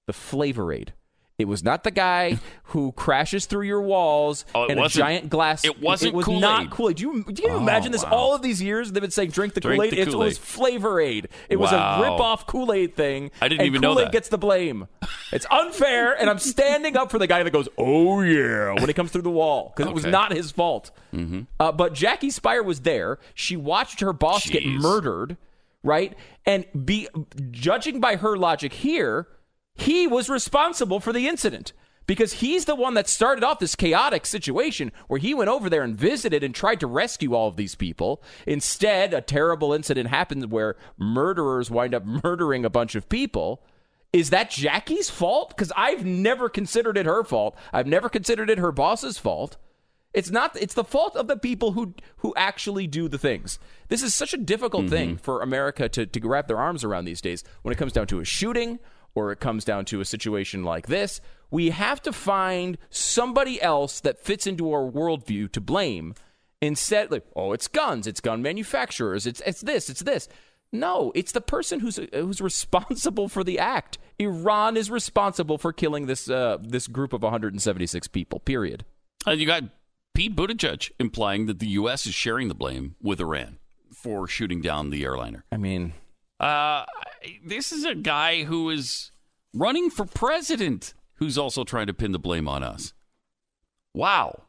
The 0.07 0.13
Flavor 0.13 0.73
Aid. 0.73 0.93
It 1.41 1.47
was 1.47 1.63
not 1.63 1.83
the 1.83 1.91
guy 1.91 2.39
who 2.65 2.91
crashes 2.93 3.45
through 3.47 3.63
your 3.63 3.81
walls 3.81 4.45
Oh, 4.55 4.65
in 4.67 4.79
a 4.79 4.87
giant 4.87 5.29
glass. 5.29 5.65
it 5.65 5.81
wasn't 5.81 6.13
It 6.13 6.15
was 6.15 6.25
Kool-Aid. 6.25 6.41
not 6.41 6.69
Kool-Aid. 6.69 6.95
Do 6.97 7.03
you, 7.03 7.23
do 7.25 7.43
you 7.43 7.49
Oh, 7.49 7.57
imagine 7.57 7.91
this? 7.91 8.03
wow. 8.03 8.11
All 8.11 8.35
of 8.35 8.41
these 8.41 8.61
years 8.61 8.91
they've 8.91 9.01
been 9.01 9.11
saying 9.11 9.31
drink 9.31 9.53
the 9.55 9.61
Kool-Aid. 9.61 9.93
It 9.93 10.13
was 10.15 10.37
Flavor 10.37 11.01
Aid. 11.01 11.27
It 11.49 11.57
was 11.57 11.71
a 11.71 11.99
rip-off 12.01 12.47
Kool-Aid 12.47 12.95
thing. 12.95 13.31
I 13.41 13.47
didn't 13.47 13.61
and 13.61 13.67
even 13.67 13.81
know 13.81 13.93
Kool-Aid 13.93 14.07
that. 14.07 14.11
gets 14.13 14.29
the 14.29 14.37
blame. 14.37 14.87
It's 15.33 15.45
unfair, 15.51 16.13
and 16.19 16.29
I'm 16.29 16.39
standing 16.39 16.95
up 16.95 17.09
for 17.11 17.17
the 17.19 17.27
guy 17.27 17.41
that 17.43 17.51
goes, 17.51 17.67
"Oh 17.77 18.21
yeah," 18.21 18.73
when 18.73 18.87
he 18.87 18.93
comes 18.93 19.11
through 19.11 19.21
the 19.23 19.29
wall 19.31 19.73
because 19.75 19.89
it 19.89 19.93
was 19.95 20.05
not 20.05 20.31
his 20.33 20.51
fault. 20.51 20.91
Uh, 21.59 21.71
but 21.71 21.93
Jackie 21.93 22.29
Speier 22.29 22.63
was 22.63 22.81
there. 22.81 23.17
She 23.33 23.57
watched 23.57 23.99
her 24.01 24.13
boss 24.13 24.47
get 24.49 24.65
murdered, 24.65 25.37
right? 25.83 26.15
And 26.45 26.65
be 26.85 27.07
judging 27.49 27.99
by 27.99 28.17
her 28.17 28.37
logic 28.37 28.73
here, 28.73 29.27
he 29.81 30.07
was 30.07 30.29
responsible 30.29 30.99
for 30.99 31.13
the 31.13 31.27
incident 31.27 31.73
because 32.07 32.33
he's 32.33 32.65
the 32.65 32.75
one 32.75 32.93
that 32.95 33.07
started 33.07 33.43
off 33.43 33.59
this 33.59 33.75
chaotic 33.75 34.25
situation 34.25 34.91
where 35.07 35.19
he 35.19 35.33
went 35.33 35.49
over 35.49 35.69
there 35.69 35.83
and 35.83 35.95
visited 35.95 36.43
and 36.43 36.53
tried 36.53 36.79
to 36.79 36.87
rescue 36.87 37.33
all 37.33 37.47
of 37.47 37.55
these 37.55 37.75
people. 37.75 38.21
Instead, 38.45 39.13
a 39.13 39.21
terrible 39.21 39.73
incident 39.73 40.09
happened 40.09 40.51
where 40.51 40.75
murderers 40.97 41.71
wind 41.71 41.93
up 41.93 42.05
murdering 42.23 42.65
a 42.65 42.69
bunch 42.69 42.95
of 42.95 43.07
people. 43.07 43.63
Is 44.11 44.29
that 44.31 44.49
Jackie's 44.49 45.09
fault? 45.09 45.49
Because 45.49 45.71
I've 45.77 46.05
never 46.05 46.49
considered 46.49 46.97
it 46.97 47.05
her 47.05 47.23
fault. 47.23 47.55
I've 47.71 47.87
never 47.87 48.09
considered 48.09 48.49
it 48.49 48.57
her 48.57 48.71
boss's 48.71 49.17
fault. 49.17 49.57
It's 50.13 50.29
not. 50.29 50.57
It's 50.59 50.73
the 50.73 50.83
fault 50.83 51.15
of 51.15 51.27
the 51.27 51.37
people 51.37 51.71
who 51.71 51.93
who 52.17 52.33
actually 52.35 52.85
do 52.87 53.07
the 53.07 53.17
things. 53.17 53.57
This 53.87 54.03
is 54.03 54.13
such 54.13 54.33
a 54.33 54.37
difficult 54.37 54.89
thing 54.89 55.11
mm-hmm. 55.11 55.23
for 55.23 55.41
America 55.41 55.87
to 55.87 56.05
to 56.05 56.27
wrap 56.27 56.49
their 56.49 56.57
arms 56.57 56.83
around 56.83 57.05
these 57.05 57.21
days. 57.21 57.45
When 57.61 57.71
it 57.71 57.77
comes 57.77 57.93
down 57.93 58.07
to 58.07 58.19
a 58.19 58.25
shooting, 58.25 58.79
or 59.15 59.31
it 59.31 59.39
comes 59.39 59.65
down 59.65 59.85
to 59.85 60.01
a 60.01 60.05
situation 60.05 60.63
like 60.63 60.87
this, 60.87 61.21
we 61.49 61.69
have 61.71 62.01
to 62.01 62.13
find 62.13 62.77
somebody 62.89 63.61
else 63.61 63.99
that 63.99 64.19
fits 64.19 64.47
into 64.47 64.71
our 64.71 64.89
worldview 64.89 65.51
to 65.51 65.61
blame. 65.61 66.15
Instead, 66.61 67.11
like, 67.11 67.25
oh, 67.35 67.53
it's 67.53 67.67
guns, 67.67 68.07
it's 68.07 68.21
gun 68.21 68.41
manufacturers, 68.41 69.25
it's 69.25 69.41
it's 69.45 69.61
this, 69.61 69.89
it's 69.89 70.01
this. 70.01 70.27
No, 70.71 71.11
it's 71.15 71.33
the 71.33 71.41
person 71.41 71.81
who's 71.81 71.99
who's 72.13 72.39
responsible 72.39 73.27
for 73.27 73.43
the 73.43 73.59
act. 73.59 73.97
Iran 74.19 74.77
is 74.77 74.89
responsible 74.89 75.57
for 75.57 75.73
killing 75.73 76.05
this 76.05 76.29
uh, 76.29 76.57
this 76.61 76.87
group 76.87 77.13
of 77.13 77.23
176 77.23 78.07
people. 78.09 78.39
Period. 78.39 78.85
And 79.25 79.39
you 79.39 79.47
got 79.47 79.63
Pete 80.13 80.35
Buttigieg 80.35 80.91
implying 80.99 81.47
that 81.47 81.59
the 81.59 81.67
U.S. 81.67 82.05
is 82.05 82.13
sharing 82.13 82.47
the 82.47 82.55
blame 82.55 82.95
with 83.01 83.19
Iran 83.19 83.57
for 83.93 84.27
shooting 84.27 84.61
down 84.61 84.89
the 84.89 85.03
airliner. 85.03 85.43
I 85.51 85.57
mean, 85.57 85.93
Uh, 86.41 86.85
this 87.45 87.71
is 87.71 87.85
a 87.85 87.93
guy 87.93 88.43
who 88.43 88.69
is 88.71 89.11
running 89.53 89.91
for 89.91 90.05
president 90.05 90.95
who's 91.15 91.37
also 91.37 91.63
trying 91.63 91.85
to 91.85 91.93
pin 91.93 92.11
the 92.11 92.19
blame 92.19 92.47
on 92.47 92.63
us. 92.63 92.93
Wow. 93.93 94.45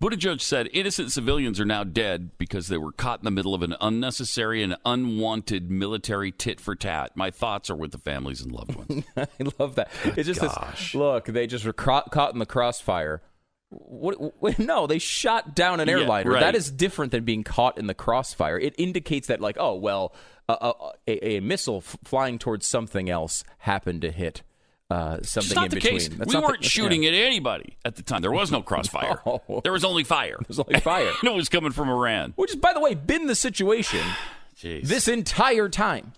Buttigieg 0.00 0.40
said 0.40 0.68
innocent 0.72 1.10
civilians 1.10 1.58
are 1.58 1.64
now 1.64 1.82
dead 1.82 2.30
because 2.38 2.68
they 2.68 2.78
were 2.78 2.92
caught 2.92 3.18
in 3.18 3.24
the 3.24 3.32
middle 3.32 3.52
of 3.52 3.62
an 3.62 3.74
unnecessary 3.80 4.62
and 4.62 4.76
unwanted 4.84 5.72
military 5.72 6.30
tit 6.30 6.60
for 6.60 6.76
tat. 6.76 7.16
My 7.16 7.32
thoughts 7.32 7.68
are 7.68 7.74
with 7.74 7.90
the 7.90 7.98
families 7.98 8.40
and 8.40 8.52
loved 8.52 8.76
ones. 8.76 9.04
I 9.16 9.26
love 9.58 9.74
that. 9.74 9.90
It's 10.04 10.28
just 10.28 10.40
this 10.40 10.94
look. 10.94 11.24
They 11.24 11.48
just 11.48 11.64
were 11.64 11.72
caught 11.72 12.32
in 12.32 12.38
the 12.38 12.46
crossfire. 12.46 13.22
What, 13.70 14.40
what, 14.40 14.58
no, 14.58 14.86
they 14.86 14.98
shot 14.98 15.54
down 15.54 15.80
an 15.80 15.88
Yeah, 15.88 15.94
airliner. 15.98 16.30
right. 16.32 16.40
That 16.40 16.54
is 16.54 16.70
different 16.70 17.12
than 17.12 17.24
being 17.24 17.44
caught 17.44 17.78
in 17.78 17.86
the 17.86 17.94
crossfire. 17.94 18.58
It 18.58 18.74
indicates 18.78 19.28
that, 19.28 19.40
like, 19.40 19.56
oh 19.60 19.74
well, 19.74 20.14
uh, 20.48 20.72
a, 21.06 21.36
a 21.36 21.40
missile 21.40 21.78
f- 21.78 21.98
flying 22.04 22.38
towards 22.38 22.66
something 22.66 23.10
else 23.10 23.44
happened 23.58 24.00
to 24.02 24.10
hit 24.10 24.42
uh, 24.90 25.18
something 25.22 25.54
not 25.54 25.64
in 25.66 25.70
the 25.70 25.76
between. 25.76 25.92
case. 25.94 26.08
That's 26.08 26.28
we 26.28 26.32
not 26.34 26.40
the- 26.40 26.46
weren't 26.46 26.64
shooting 26.64 27.04
at 27.04 27.12
anybody 27.12 27.76
at 27.84 27.96
the 27.96 28.02
time. 28.02 28.22
There 28.22 28.32
was 28.32 28.50
no 28.50 28.62
crossfire. 28.62 29.20
No. 29.26 29.60
There 29.62 29.72
was 29.72 29.84
only 29.84 30.04
fire. 30.04 30.38
There's 30.48 30.58
only 30.58 30.80
fire. 30.80 31.10
and 31.20 31.30
it 31.30 31.34
was 31.34 31.50
coming 31.50 31.72
from 31.72 31.90
Iran. 31.90 32.32
Which 32.36 32.52
has, 32.52 32.58
by 32.60 32.72
the 32.72 32.80
way, 32.80 32.94
been 32.94 33.26
the 33.26 33.34
situation 33.34 34.00
this 34.62 35.08
entire 35.08 35.68
time. 35.68 36.14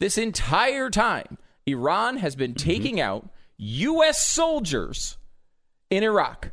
This 0.00 0.18
entire 0.18 0.90
time, 0.90 1.38
Iran 1.66 2.16
has 2.16 2.34
been 2.34 2.54
taking 2.54 3.00
out 3.00 3.28
U.S. 3.58 4.26
soldiers 4.26 5.18
in 5.90 6.02
Iraq 6.02 6.50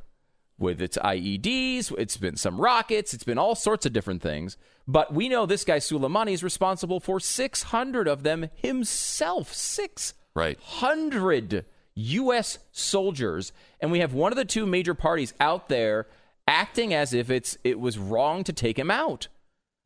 with 0.57 0.81
its 0.81 0.97
IEDs. 0.97 1.93
It's 1.97 2.17
been 2.17 2.35
some 2.35 2.59
rockets. 2.59 3.13
It's 3.13 3.23
been 3.23 3.37
all 3.37 3.55
sorts 3.55 3.85
of 3.85 3.93
different 3.93 4.21
things. 4.21 4.57
But 4.87 5.13
we 5.13 5.29
know 5.29 5.45
this 5.45 5.63
guy 5.63 5.77
Soleimani 5.77 6.33
is 6.33 6.43
responsible 6.43 6.99
for 6.99 7.19
600 7.19 8.07
of 8.07 8.23
them 8.23 8.49
himself. 8.55 9.53
600 9.53 10.13
Right. 10.35 10.57
U.S. 11.95 12.59
soldiers, 12.71 13.51
and 13.81 13.91
we 13.91 13.99
have 13.99 14.13
one 14.13 14.31
of 14.31 14.35
the 14.35 14.45
two 14.45 14.67
major 14.67 14.93
parties 14.93 15.33
out 15.39 15.67
there 15.67 16.05
acting 16.47 16.93
as 16.93 17.11
if 17.11 17.31
it's 17.31 17.57
it 17.63 17.79
was 17.79 17.97
wrong 17.97 18.43
to 18.43 18.53
take 18.53 18.77
him 18.77 18.91
out. 18.91 19.27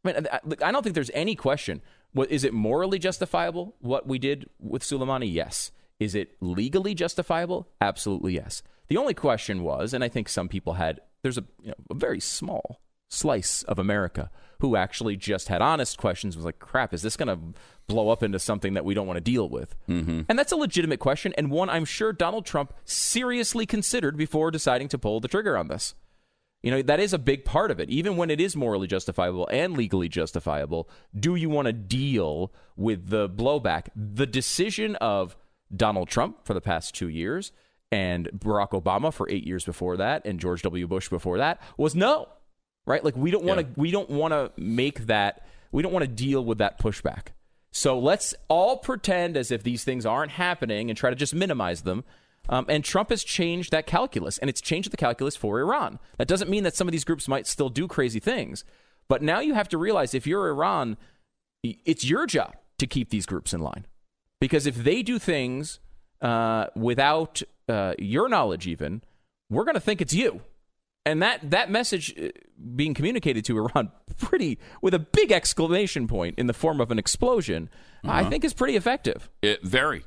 I 0.03 0.11
mean, 0.11 0.27
I, 0.31 0.39
I 0.67 0.71
don't 0.73 0.83
think 0.83 0.93
there's 0.93 1.11
any 1.13 1.35
question. 1.35 1.81
What 2.11 2.29
is 2.29 2.43
it 2.43 2.53
morally 2.53 2.99
justifiable? 2.99 3.75
What 3.79 4.07
we 4.07 4.19
did 4.19 4.49
with 4.59 4.83
Soleimani? 4.83 5.31
Yes. 5.31 5.71
Is 6.01 6.13
it 6.15 6.35
legally 6.41 6.93
justifiable? 6.93 7.69
Absolutely 7.79 8.33
yes. 8.33 8.61
The 8.91 8.97
only 8.97 9.13
question 9.13 9.63
was, 9.63 9.93
and 9.93 10.03
I 10.03 10.09
think 10.09 10.27
some 10.27 10.49
people 10.49 10.73
had, 10.73 10.99
there's 11.23 11.37
a, 11.37 11.45
you 11.61 11.69
know, 11.69 11.75
a 11.91 11.93
very 11.93 12.19
small 12.19 12.81
slice 13.07 13.63
of 13.63 13.79
America 13.79 14.29
who 14.59 14.75
actually 14.75 15.15
just 15.15 15.47
had 15.47 15.61
honest 15.61 15.97
questions. 15.97 16.35
Was 16.35 16.43
like, 16.43 16.59
crap, 16.59 16.93
is 16.93 17.01
this 17.01 17.15
going 17.15 17.29
to 17.29 17.57
blow 17.87 18.09
up 18.09 18.21
into 18.21 18.37
something 18.37 18.73
that 18.73 18.83
we 18.83 18.93
don't 18.93 19.07
want 19.07 19.15
to 19.15 19.21
deal 19.21 19.47
with? 19.47 19.77
Mm-hmm. 19.87 20.23
And 20.27 20.37
that's 20.37 20.51
a 20.51 20.57
legitimate 20.57 20.99
question, 20.99 21.33
and 21.37 21.49
one 21.49 21.69
I'm 21.69 21.85
sure 21.85 22.11
Donald 22.11 22.45
Trump 22.45 22.73
seriously 22.83 23.65
considered 23.65 24.17
before 24.17 24.51
deciding 24.51 24.89
to 24.89 24.97
pull 24.97 25.21
the 25.21 25.29
trigger 25.29 25.57
on 25.57 25.69
this. 25.69 25.95
You 26.61 26.71
know, 26.71 26.81
that 26.81 26.99
is 26.99 27.13
a 27.13 27.17
big 27.17 27.45
part 27.45 27.71
of 27.71 27.79
it. 27.79 27.89
Even 27.89 28.17
when 28.17 28.29
it 28.29 28.41
is 28.41 28.57
morally 28.57 28.87
justifiable 28.87 29.47
and 29.53 29.77
legally 29.77 30.09
justifiable, 30.09 30.89
do 31.17 31.35
you 31.35 31.49
want 31.49 31.67
to 31.67 31.73
deal 31.73 32.51
with 32.75 33.07
the 33.07 33.29
blowback? 33.29 33.87
The 33.95 34.27
decision 34.27 34.97
of 34.97 35.37
Donald 35.73 36.09
Trump 36.09 36.43
for 36.43 36.53
the 36.53 36.59
past 36.59 36.93
two 36.93 37.07
years 37.07 37.53
and 37.91 38.29
Barack 38.31 38.69
Obama 38.69 39.13
for 39.13 39.29
eight 39.29 39.45
years 39.45 39.65
before 39.65 39.97
that 39.97 40.25
and 40.25 40.39
George 40.39 40.61
W. 40.61 40.87
Bush 40.87 41.09
before 41.09 41.37
that 41.39 41.61
was 41.77 41.93
no. 41.95 42.29
Right? 42.85 43.03
Like 43.03 43.15
we 43.15 43.29
don't 43.31 43.43
want 43.43 43.59
to 43.59 43.65
Yeah. 43.65 43.73
we 43.77 43.91
don't 43.91 44.09
want 44.09 44.33
to 44.33 44.51
make 44.57 45.05
that 45.07 45.45
we 45.71 45.83
don't 45.83 45.93
want 45.93 46.03
to 46.03 46.11
deal 46.11 46.43
with 46.43 46.57
that 46.57 46.79
pushback. 46.79 47.27
So 47.71 47.97
let's 47.99 48.33
all 48.49 48.77
pretend 48.77 49.37
as 49.37 49.51
if 49.51 49.63
these 49.63 49.83
things 49.83 50.05
aren't 50.05 50.31
happening 50.33 50.89
and 50.89 50.97
try 50.97 51.09
to 51.09 51.15
just 51.15 51.33
minimize 51.33 51.83
them. 51.83 52.03
Um, 52.49 52.65
and 52.67 52.83
Trump 52.83 53.11
has 53.11 53.23
changed 53.23 53.71
that 53.71 53.85
calculus, 53.85 54.37
and 54.39 54.49
it's 54.49 54.59
changed 54.59 54.91
the 54.91 54.97
calculus 54.97 55.35
for 55.35 55.59
Iran. 55.59 55.99
That 56.17 56.27
doesn't 56.27 56.49
mean 56.49 56.63
that 56.63 56.75
some 56.75 56.87
of 56.87 56.91
these 56.91 57.03
groups 57.05 57.27
might 57.27 57.45
still 57.47 57.69
do 57.69 57.87
crazy 57.87 58.19
things, 58.19 58.65
but 59.07 59.21
now 59.21 59.39
you 59.39 59.53
have 59.53 59.69
to 59.69 59.77
realize 59.77 60.13
if 60.13 60.25
you're 60.25 60.49
Iran, 60.49 60.97
it's 61.63 62.03
your 62.03 62.25
job 62.25 62.55
to 62.79 62.87
keep 62.87 63.09
these 63.11 63.27
groups 63.27 63.53
in 63.53 63.61
line, 63.61 63.85
because 64.41 64.65
if 64.65 64.75
they 64.75 65.03
do 65.03 65.19
things 65.19 65.79
uh, 66.21 66.67
without 66.75 67.41
uh, 67.67 67.93
your 67.97 68.29
knowledge, 68.29 68.67
even 68.67 69.01
we're 69.49 69.65
going 69.65 69.75
to 69.75 69.81
think 69.81 70.01
it's 70.01 70.13
you, 70.13 70.41
and 71.05 71.21
that 71.21 71.51
that 71.51 71.69
message 71.69 72.13
uh, 72.19 72.29
being 72.75 72.93
communicated 72.93 73.45
to 73.45 73.57
Iran 73.57 73.91
pretty 74.17 74.59
with 74.81 74.93
a 74.93 74.99
big 74.99 75.31
exclamation 75.31 76.07
point 76.07 76.37
in 76.37 76.47
the 76.47 76.53
form 76.53 76.79
of 76.79 76.91
an 76.91 76.99
explosion, 76.99 77.69
I 78.03 78.23
think 78.25 78.43
is 78.43 78.53
pretty 78.53 78.75
effective. 78.75 79.29
It, 79.41 79.63
very. 79.63 80.03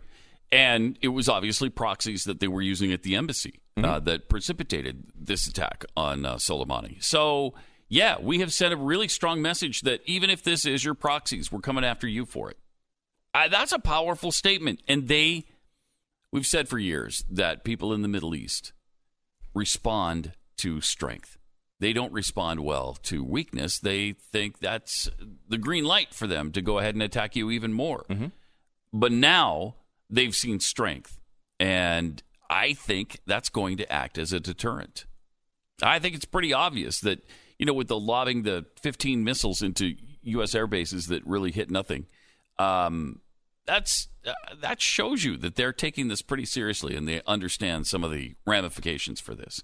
And 0.52 0.96
it 1.02 1.08
was 1.08 1.28
obviously 1.28 1.68
proxies 1.68 2.24
that 2.24 2.38
they 2.38 2.46
were 2.46 2.62
using 2.62 2.92
at 2.92 3.02
the 3.02 3.16
embassy 3.16 3.60
uh, 3.76 3.98
that 4.00 4.28
precipitated 4.28 5.04
this 5.18 5.48
attack 5.48 5.84
on 5.96 6.24
uh, 6.24 6.36
Soleimani. 6.36 7.02
So, 7.02 7.54
yeah, 7.88 8.16
we 8.20 8.38
have 8.38 8.52
sent 8.52 8.72
a 8.72 8.76
really 8.76 9.08
strong 9.08 9.42
message 9.42 9.80
that 9.80 10.00
even 10.06 10.30
if 10.30 10.44
this 10.44 10.64
is 10.64 10.84
your 10.84 10.94
proxies, 10.94 11.50
we're 11.50 11.60
coming 11.60 11.84
after 11.84 12.06
you 12.06 12.24
for 12.24 12.50
it. 12.50 12.58
I, 13.34 13.48
that's 13.48 13.72
a 13.72 13.80
powerful 13.80 14.30
statement. 14.30 14.80
And 14.86 15.08
they, 15.08 15.46
we've 16.34 16.44
said 16.44 16.68
for 16.68 16.78
years 16.78 17.24
that 17.30 17.62
people 17.62 17.92
in 17.92 18.02
the 18.02 18.08
Middle 18.08 18.34
East 18.34 18.72
respond 19.54 20.32
to 20.56 20.80
strength. 20.80 21.38
They 21.78 21.92
don't 21.92 22.12
respond 22.12 22.60
well 22.60 22.94
to 23.04 23.22
weakness. 23.22 23.78
They 23.78 24.12
think 24.12 24.58
that's 24.58 25.08
the 25.48 25.58
green 25.58 25.84
light 25.84 26.12
for 26.12 26.26
them 26.26 26.50
to 26.52 26.60
go 26.60 26.78
ahead 26.78 26.94
and 26.94 27.02
attack 27.02 27.36
you 27.36 27.50
even 27.50 27.72
more. 27.72 28.04
But 28.92 29.12
now 29.12 29.76
they've 30.10 30.34
seen 30.34 30.58
strength. 30.58 31.20
And 31.60 32.20
I 32.50 32.74
think 32.74 33.20
that's 33.26 33.48
going 33.48 33.76
to 33.76 33.92
act 33.92 34.18
as 34.18 34.32
a 34.32 34.40
deterrent. 34.40 35.06
I 35.82 36.00
think 36.00 36.16
it's 36.16 36.24
pretty 36.24 36.52
obvious 36.52 37.00
that, 37.00 37.20
you 37.58 37.66
know, 37.66 37.74
with 37.74 37.88
the 37.88 37.98
lobbing 37.98 38.42
the 38.42 38.66
15 38.82 39.22
missiles 39.22 39.62
into 39.62 39.94
U.S. 40.22 40.54
air 40.54 40.66
bases 40.66 41.06
that 41.08 41.24
really 41.26 41.52
hit 41.52 41.70
nothing, 41.70 42.06
um, 42.58 43.20
that's 43.66 44.08
uh, 44.26 44.32
that 44.60 44.80
shows 44.80 45.24
you 45.24 45.36
that 45.38 45.56
they're 45.56 45.72
taking 45.72 46.08
this 46.08 46.22
pretty 46.22 46.44
seriously 46.44 46.96
and 46.96 47.06
they 47.08 47.20
understand 47.26 47.86
some 47.86 48.04
of 48.04 48.10
the 48.10 48.34
ramifications 48.46 49.20
for 49.20 49.34
this. 49.34 49.62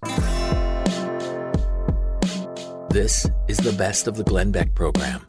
This 2.91 3.29
is 3.49 3.59
the 3.59 3.75
best 3.79 4.07
of 4.07 4.17
the 4.17 4.25
Glenn 4.25 4.51
Beck 4.51 4.75
program. 4.75 5.25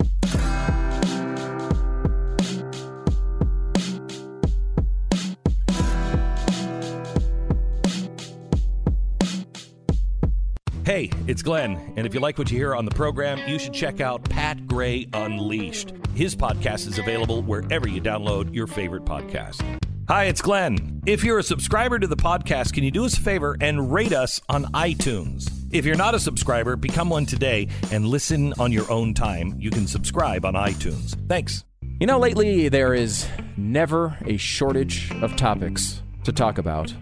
Hey, 10.92 11.10
it's 11.26 11.42
Glenn, 11.42 11.94
and 11.96 12.06
if 12.06 12.14
you 12.14 12.20
like 12.20 12.38
what 12.38 12.52
you 12.52 12.58
hear 12.58 12.76
on 12.76 12.84
the 12.84 12.92
program, 12.92 13.40
you 13.50 13.58
should 13.58 13.72
check 13.72 14.02
out 14.02 14.26
Pat 14.26 14.68
Gray 14.68 15.08
Unleashed. 15.14 15.94
His 16.16 16.36
podcast 16.36 16.86
is 16.86 17.00
available 17.00 17.44
wherever 17.44 17.88
you 17.88 18.02
download 18.02 18.54
your 18.54 18.68
favorite 18.68 19.06
podcast. 19.06 19.64
Hi, 20.10 20.26
it's 20.26 20.42
Glenn. 20.42 21.02
If 21.06 21.24
you're 21.24 21.40
a 21.40 21.44
subscriber 21.44 21.98
to 21.98 22.08
the 22.08 22.18
podcast, 22.18 22.74
can 22.74 22.84
you 22.84 22.92
do 22.92 23.06
us 23.06 23.18
a 23.18 23.22
favor 23.22 23.56
and 23.62 23.94
rate 23.94 24.12
us 24.12 24.42
on 24.50 24.66
iTunes? 24.74 25.50
If 25.72 25.86
you're 25.86 25.96
not 25.96 26.14
a 26.14 26.20
subscriber, 26.20 26.76
become 26.76 27.10
one 27.10 27.26
today 27.26 27.70
and 27.94 28.06
listen 28.06 28.54
on 28.60 28.74
your 28.74 28.92
own 28.92 29.14
time. 29.14 29.56
You 29.58 29.70
can 29.70 29.88
subscribe 29.88 30.44
on 30.44 30.56
iTunes. 30.56 31.16
Thanks. 31.30 31.64
You 32.02 32.06
know, 32.08 32.20
lately 32.20 32.68
there 32.68 32.94
is 32.94 33.30
never 33.56 34.18
a 34.26 34.36
shortage 34.36 35.10
of 35.22 35.38
topics 35.38 36.02
to 36.26 36.34
talk 36.34 36.58
about. 36.58 36.94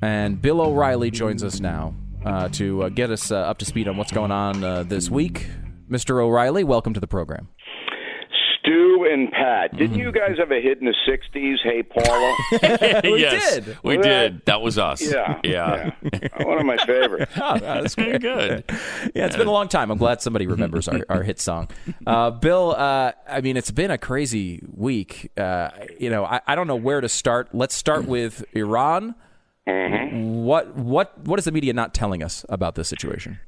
And 0.00 0.40
Bill 0.40 0.62
O'Reilly 0.62 1.10
joins 1.10 1.44
us 1.44 1.60
now 1.60 1.94
uh, 2.24 2.48
to 2.50 2.84
uh, 2.84 2.88
get 2.88 3.10
us 3.10 3.30
uh, 3.30 3.36
up 3.36 3.58
to 3.58 3.64
speed 3.64 3.88
on 3.88 3.96
what's 3.96 4.12
going 4.12 4.30
on 4.32 4.62
uh, 4.64 4.82
this 4.82 5.10
week. 5.10 5.46
Mr. 5.90 6.22
O'Reilly, 6.22 6.64
welcome 6.64 6.94
to 6.94 7.00
the 7.00 7.06
program. 7.06 7.48
Stu 8.60 9.06
and 9.12 9.30
Pat, 9.30 9.76
didn't 9.76 9.98
you 9.98 10.10
guys 10.10 10.38
have 10.38 10.50
a 10.50 10.58
hit 10.58 10.78
in 10.80 10.86
the 10.86 10.94
'60s? 11.06 11.56
Hey, 11.62 11.82
Paula. 11.82 12.34
We 13.12 13.20
yes, 13.20 13.56
did. 13.56 13.78
We 13.84 13.98
Well, 13.98 14.02
did. 14.02 14.42
That 14.46 14.62
was 14.62 14.78
us. 14.78 15.02
Yeah, 15.02 15.38
Yeah. 15.44 15.90
yeah. 16.02 16.44
One 16.46 16.58
of 16.58 16.64
my 16.64 16.78
favorites. 16.78 17.30
Oh, 17.40 17.58
that's 17.58 17.94
Very 17.94 18.18
good. 18.18 18.64
Yeah, 19.14 19.26
it's 19.26 19.36
been 19.36 19.46
a 19.48 19.52
long 19.52 19.68
time. 19.68 19.90
I'm 19.90 19.98
glad 19.98 20.22
somebody 20.22 20.46
remembers 20.46 20.88
our, 20.88 21.04
our 21.10 21.22
hit 21.22 21.38
song. 21.40 21.68
Uh, 22.06 22.30
Bill, 22.30 22.70
uh, 22.74 23.12
I 23.28 23.42
mean, 23.42 23.58
it's 23.58 23.70
been 23.70 23.90
a 23.90 23.98
crazy 23.98 24.62
week. 24.74 25.30
Uh, 25.36 25.68
you 26.00 26.08
know, 26.08 26.24
I, 26.24 26.40
I 26.46 26.54
don't 26.54 26.66
know 26.66 26.76
where 26.76 27.02
to 27.02 27.08
start. 27.08 27.48
Let's 27.52 27.74
start 27.74 28.06
with 28.06 28.44
Iran. 28.54 29.14
What 29.66 30.76
what 30.76 31.18
what 31.26 31.38
is 31.38 31.46
the 31.46 31.52
media 31.52 31.72
not 31.72 31.94
telling 31.94 32.22
us 32.22 32.44
about 32.48 32.74
this 32.74 32.88
situation? 32.88 33.40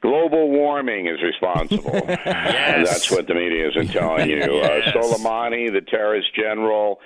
Global 0.00 0.48
warming 0.50 1.06
is 1.06 1.20
responsible. 1.22 1.92
Yes. 2.28 2.88
That's 2.88 3.10
what 3.10 3.26
the 3.26 3.34
media 3.34 3.68
isn't 3.70 3.88
telling 3.88 4.30
you. 4.30 4.36
Yes. 4.36 4.94
Uh, 4.94 5.00
Soleimani, 5.00 5.72
the 5.72 5.80
terrorist 5.80 6.28
general, 6.34 7.00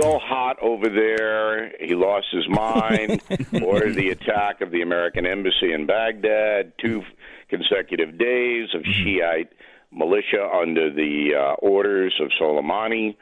so 0.00 0.18
hot 0.18 0.56
over 0.60 0.88
there, 0.88 1.70
he 1.80 1.94
lost 1.94 2.26
his 2.32 2.48
mind, 2.48 3.22
ordered 3.62 3.94
the 3.94 4.10
attack 4.10 4.60
of 4.60 4.70
the 4.70 4.82
American 4.82 5.26
embassy 5.26 5.72
in 5.72 5.86
Baghdad, 5.86 6.72
two 6.78 7.02
consecutive 7.48 8.18
days 8.18 8.68
of 8.74 8.82
Shiite 8.84 9.52
militia 9.92 10.48
under 10.52 10.92
the 10.92 11.34
uh, 11.36 11.54
orders 11.54 12.14
of 12.20 12.30
Soleimani, 12.40 13.16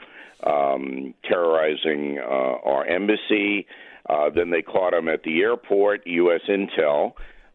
um, 0.45 1.15
terrorizing 1.29 2.19
uh, 2.19 2.25
our 2.25 2.87
embassy. 2.87 3.67
Uh, 4.09 4.31
then 4.35 4.51
they 4.51 4.63
caught 4.63 4.95
him 4.95 5.09
at 5.09 5.23
the 5.23 5.41
airport, 5.41 6.07
U.S. 6.07 6.41
Intel, 6.49 7.13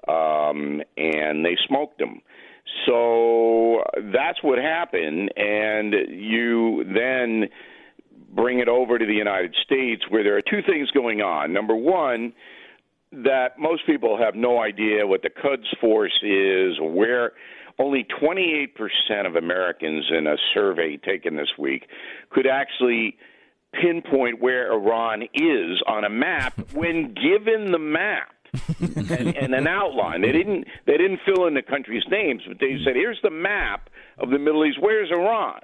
um, 0.08 0.82
and 0.96 1.46
they 1.46 1.58
smoked 1.68 2.00
him. 2.00 2.22
So 2.86 3.84
that's 4.14 4.42
what 4.42 4.60
happened, 4.60 5.32
and 5.36 5.94
you 6.10 6.86
then 6.86 7.50
bring 8.34 8.60
it 8.60 8.68
over 8.68 8.98
to 8.98 9.06
the 9.06 9.14
United 9.14 9.56
States 9.64 10.04
where 10.10 10.24
there 10.24 10.38
are 10.38 10.42
two 10.42 10.62
things 10.68 10.92
going 10.92 11.22
on. 11.22 11.54
Number 11.54 11.76
one, 11.76 12.34
that 13.12 13.58
most 13.58 13.86
people 13.86 14.18
have 14.18 14.36
no 14.36 14.62
idea 14.62 15.08
what 15.08 15.22
the 15.22 15.30
Quds 15.30 15.68
Force 15.80 16.20
is, 16.24 16.78
where 16.82 17.32
only 17.80 18.06
28% 18.22 18.68
of 19.26 19.36
Americans 19.36 20.06
in 20.10 20.28
a 20.28 20.36
survey 20.54 20.98
taken 20.98 21.36
this 21.36 21.50
week 21.58 21.88
could 22.30 22.48
actually 22.48 23.16
pinpoint 23.74 24.42
where 24.42 24.72
Iran 24.72 25.24
is 25.34 25.82
on 25.88 26.04
a 26.04 26.10
map 26.10 26.54
when 26.74 27.14
given 27.14 27.72
the 27.72 27.80
map 27.80 28.34
and, 28.80 29.36
and 29.38 29.54
an 29.54 29.68
outline. 29.68 30.22
They 30.22 30.32
didn't 30.32 30.66
they 30.86 30.98
didn't 30.98 31.20
fill 31.26 31.48
in 31.48 31.54
the 31.54 31.62
countries' 31.62 32.04
names, 32.10 32.42
but 32.48 32.60
they 32.60 32.78
said, 32.84 32.96
"Here's 32.96 33.20
the 33.22 33.30
map 33.30 33.90
of 34.18 34.30
the 34.30 34.40
Middle 34.40 34.66
East. 34.66 34.78
Where's 34.80 35.12
Iran?" 35.12 35.60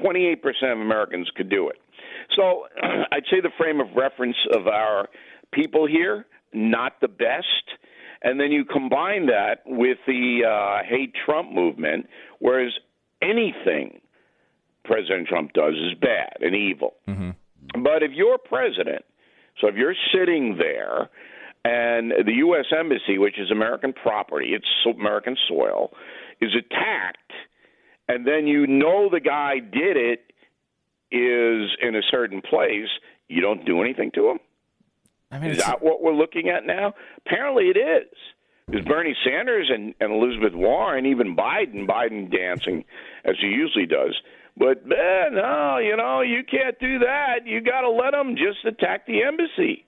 28% 0.00 0.36
of 0.72 0.80
Americans 0.80 1.28
could 1.34 1.50
do 1.50 1.68
it. 1.68 1.76
So 2.36 2.66
I'd 3.12 3.24
say 3.28 3.40
the 3.40 3.50
frame 3.58 3.80
of 3.80 3.88
reference 3.96 4.36
of 4.54 4.68
our 4.68 5.08
people 5.52 5.86
here 5.86 6.26
not 6.52 7.00
the 7.00 7.08
best. 7.08 7.46
And 8.22 8.38
then 8.38 8.52
you 8.52 8.64
combine 8.64 9.26
that 9.26 9.60
with 9.64 9.98
the 10.06 10.42
uh, 10.46 10.86
hate 10.88 11.14
Trump 11.24 11.52
movement, 11.52 12.06
whereas 12.38 12.72
anything 13.22 14.00
President 14.84 15.28
Trump 15.28 15.52
does 15.52 15.74
is 15.74 15.98
bad 16.00 16.36
and 16.40 16.54
evil. 16.54 16.94
Mm-hmm. 17.08 17.82
But 17.82 18.02
if 18.02 18.12
you're 18.12 18.38
president, 18.38 19.04
so 19.60 19.68
if 19.68 19.76
you're 19.76 19.94
sitting 20.12 20.56
there 20.58 21.10
and 21.64 22.10
the 22.10 22.32
U.S. 22.38 22.66
Embassy, 22.76 23.18
which 23.18 23.38
is 23.38 23.50
American 23.50 23.92
property, 23.92 24.54
it's 24.54 24.66
American 24.98 25.36
soil, 25.48 25.92
is 26.40 26.50
attacked, 26.54 27.32
and 28.08 28.26
then 28.26 28.46
you 28.46 28.66
know 28.66 29.08
the 29.10 29.20
guy 29.20 29.58
did 29.58 29.96
it 29.96 30.32
is 31.12 31.70
in 31.82 31.96
a 31.96 32.02
certain 32.10 32.40
place, 32.40 32.88
you 33.28 33.40
don't 33.40 33.64
do 33.64 33.82
anything 33.82 34.10
to 34.14 34.30
him? 34.30 34.38
I 35.30 35.38
mean, 35.38 35.50
Is 35.50 35.58
that 35.58 35.82
what 35.82 36.02
we're 36.02 36.14
looking 36.14 36.48
at 36.48 36.66
now? 36.66 36.94
Apparently 37.26 37.66
it 37.66 37.76
is. 37.76 38.12
Because 38.66 38.84
Bernie 38.86 39.16
Sanders 39.24 39.68
and, 39.72 39.94
and 40.00 40.12
Elizabeth 40.12 40.54
Warren, 40.54 41.06
even 41.06 41.36
Biden, 41.36 41.86
Biden 41.86 42.30
dancing 42.30 42.84
as 43.24 43.34
he 43.40 43.48
usually 43.48 43.86
does. 43.86 44.16
But 44.56 44.78
eh, 44.90 45.28
no, 45.32 45.78
you 45.78 45.96
know, 45.96 46.20
you 46.20 46.42
can't 46.48 46.78
do 46.78 46.98
that. 47.00 47.46
You 47.46 47.60
got 47.60 47.82
to 47.82 47.90
let 47.90 48.10
them 48.12 48.36
just 48.36 48.64
attack 48.64 49.06
the 49.06 49.22
embassy. 49.22 49.84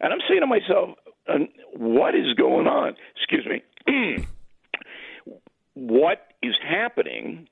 And 0.00 0.12
I'm 0.12 0.20
saying 0.28 0.40
to 0.40 0.46
myself, 0.46 0.90
what 1.74 2.14
is 2.14 2.34
going 2.34 2.66
on? 2.66 2.94
Excuse 3.16 3.46
me. 3.46 4.24
what 5.74 6.26
is 6.42 6.54
happening 6.68 7.48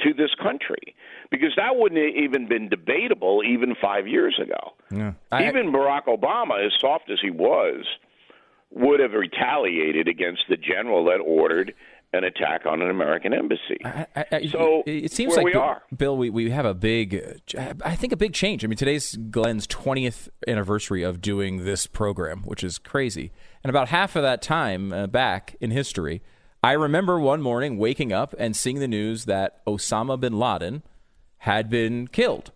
to 0.00 0.12
this 0.14 0.30
country? 0.42 0.94
Because 1.30 1.50
that 1.56 1.76
wouldn't 1.76 2.00
have 2.00 2.22
even 2.24 2.48
been 2.48 2.68
debatable 2.68 3.42
even 3.46 3.74
five 3.80 4.06
years 4.06 4.38
ago. 4.42 4.74
I- 5.30 5.48
even 5.48 5.72
Barack 5.72 6.04
Obama, 6.06 6.64
as 6.64 6.72
soft 6.78 7.10
as 7.10 7.18
he 7.22 7.30
was, 7.30 7.84
would 8.70 9.00
have 9.00 9.12
retaliated 9.12 10.08
against 10.08 10.44
the 10.48 10.56
general 10.56 11.04
that 11.06 11.18
ordered 11.18 11.74
an 12.14 12.24
attack 12.24 12.66
on 12.66 12.82
an 12.82 12.90
American 12.90 13.32
embassy. 13.32 13.80
I, 13.84 14.06
I, 14.14 14.24
I- 14.32 14.46
So, 14.46 14.82
it, 14.86 15.12
seems 15.12 15.34
like 15.34 15.44
we 15.44 15.52
Bill- 15.52 15.60
are. 15.62 15.82
Bill. 15.96 16.16
We, 16.16 16.30
we 16.30 16.50
have 16.50 16.66
a 16.66 16.74
big, 16.74 17.40
I 17.84 17.96
think 17.96 18.12
a 18.12 18.16
big 18.16 18.34
change. 18.34 18.64
I 18.64 18.68
mean, 18.68 18.76
today's 18.76 19.16
Glenn's 19.16 19.66
twentieth 19.66 20.28
anniversary 20.46 21.02
of 21.02 21.20
doing 21.20 21.64
this 21.64 21.86
program, 21.86 22.42
which 22.42 22.62
is 22.62 22.78
crazy. 22.78 23.32
And 23.64 23.70
about 23.70 23.88
half 23.88 24.14
of 24.16 24.22
that 24.22 24.42
time 24.42 24.92
uh, 24.92 25.06
back 25.06 25.56
in 25.60 25.70
history, 25.70 26.22
I 26.62 26.72
remember 26.72 27.18
one 27.18 27.40
morning 27.42 27.78
waking 27.78 28.12
up 28.12 28.34
and 28.38 28.54
seeing 28.54 28.78
the 28.78 28.88
news 28.88 29.24
that 29.24 29.64
Osama 29.66 30.18
bin 30.20 30.38
Laden 30.38 30.82
had 31.38 31.70
been 31.70 32.08
killed. 32.08 32.52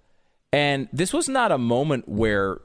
And 0.53 0.89
this 0.93 1.13
was 1.13 1.29
not 1.29 1.51
a 1.51 1.59
moment 1.59 2.09
where 2.09 2.61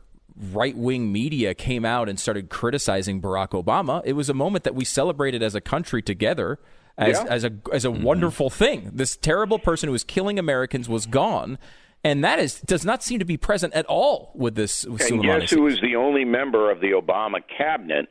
right 0.54 0.76
wing 0.78 1.12
media 1.12 1.54
came 1.54 1.84
out 1.84 2.08
and 2.10 2.20
started 2.20 2.50
criticizing 2.50 3.22
Barack 3.22 3.50
Obama. 3.50 4.02
It 4.06 4.14
was 4.14 4.30
a 4.30 4.34
moment 4.34 4.64
that 4.66 4.76
we 4.76 4.86
celebrated 4.86 5.42
as 5.44 5.56
a 5.56 5.62
country 5.62 6.02
together 6.02 6.60
as, 7.02 7.18
Yeah. 7.18 7.26
as 7.30 7.44
a 7.44 7.52
as 7.74 7.84
a 7.86 7.92
wonderful 7.92 8.50
thing. 8.50 8.92
This 8.94 9.18
terrible 9.18 9.60
person 9.60 9.88
who 9.88 9.92
was 9.94 10.04
killing 10.04 10.40
Americans 10.40 10.88
was 10.88 11.06
gone. 11.06 11.58
And 12.04 12.24
that 12.24 12.40
is 12.40 12.60
does 12.62 12.84
not 12.86 13.04
seem 13.04 13.20
to 13.20 13.26
be 13.26 13.38
present 13.38 13.74
at 13.74 13.86
all 13.86 14.32
with 14.34 14.56
this 14.56 14.86
with 14.86 15.02
And 15.02 15.22
Soleimani. 15.22 15.42
guess 15.42 15.52
who 15.52 15.62
was 15.64 15.80
the 15.82 15.96
only 15.96 16.26
member 16.26 16.72
of 16.72 16.80
the 16.80 16.92
Obama 16.92 17.42
cabinet 17.58 18.08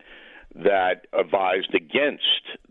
that 0.55 1.07
advised 1.12 1.74
against 1.74 2.22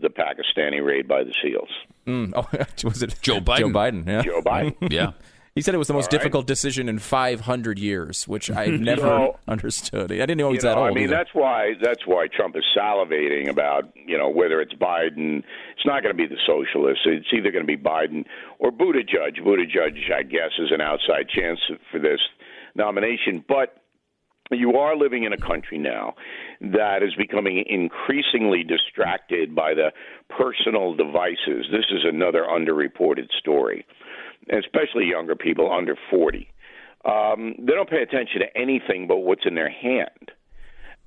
the 0.02 0.10
Pakistani 0.10 0.84
raid 0.86 1.08
by 1.08 1.24
the 1.24 1.34
SEALs? 1.42 1.70
Mm, 2.08 2.34
oh, 2.36 2.48
was 2.88 3.04
it 3.04 3.16
Joe 3.22 3.40
Biden. 3.40 3.58
Joe 3.60 3.70
Biden. 3.70 4.08
Yeah. 4.08 4.22
Joe 4.22 4.42
Biden. 4.42 4.76
Yeah. 4.92 5.12
He 5.60 5.62
said 5.62 5.76
it 5.76 5.78
was 5.78 5.90
the 5.90 5.94
most 5.94 6.06
right. 6.06 6.12
difficult 6.22 6.48
decision 6.48 6.88
in 6.88 7.00
500 7.00 7.78
years, 7.80 8.26
which 8.30 8.50
I 8.50 8.68
never 8.92 9.02
So- 9.02 9.40
understood. 9.46 10.10
I 10.10 10.16
didn't 10.16 10.38
know 10.38 10.46
he 10.48 10.54
You 10.54 10.56
was 10.60 10.64
that 10.64 10.78
old. 10.78 10.88
I 10.88 10.94
mean, 10.94 11.04
either. 11.04 11.16
that's 11.18 11.32
why 11.34 11.74
that's 11.82 12.08
why 12.08 12.28
Trump 12.34 12.56
is 12.56 12.64
salivating 12.74 13.50
about 13.50 13.84
you 13.94 14.18
know 14.18 14.30
whether 14.30 14.62
it's 14.62 14.74
Biden. 14.76 15.40
It's 15.76 15.86
not 15.86 16.02
going 16.02 16.16
to 16.16 16.18
be 16.18 16.28
the 16.34 16.40
socialists. 16.48 17.02
It's 17.06 17.28
either 17.34 17.52
going 17.52 17.68
to 17.68 17.68
be 17.68 17.76
Biden 17.76 18.24
or 18.60 18.72
Buttigieg. 18.72 19.44
Buttigieg, 19.44 20.14
I 20.16 20.24
guess, 20.24 20.52
is 20.60 20.72
an 20.72 20.80
outside 20.80 21.28
chance 21.28 21.60
for 21.92 22.00
this 22.00 22.22
nomination, 22.76 23.44
but. 23.46 23.76
You 24.52 24.78
are 24.80 24.98
living 24.98 25.26
in 25.26 25.32
a 25.32 25.38
country 25.38 25.78
now 25.78 26.16
that 26.60 27.04
is 27.04 27.14
becoming 27.16 27.64
increasingly 27.70 28.64
distracted 28.64 29.54
by 29.54 29.76
the 29.76 29.92
personal 30.36 30.96
devices. 30.96 31.68
This 31.72 31.86
is 31.92 32.02
another 32.04 32.48
underreported 32.50 33.30
story, 33.38 33.86
especially 34.50 35.06
younger 35.06 35.36
people 35.36 35.72
under 35.72 35.96
40. 36.10 36.48
Um, 37.06 37.56
they 37.60 37.74
don't 37.74 37.90
pay 37.90 38.02
attention 38.02 38.42
to 38.42 38.58
anything 38.60 39.08
but 39.08 39.18
what's 39.18 39.46
in 39.46 39.56
their 39.56 39.70
hand 39.70 40.32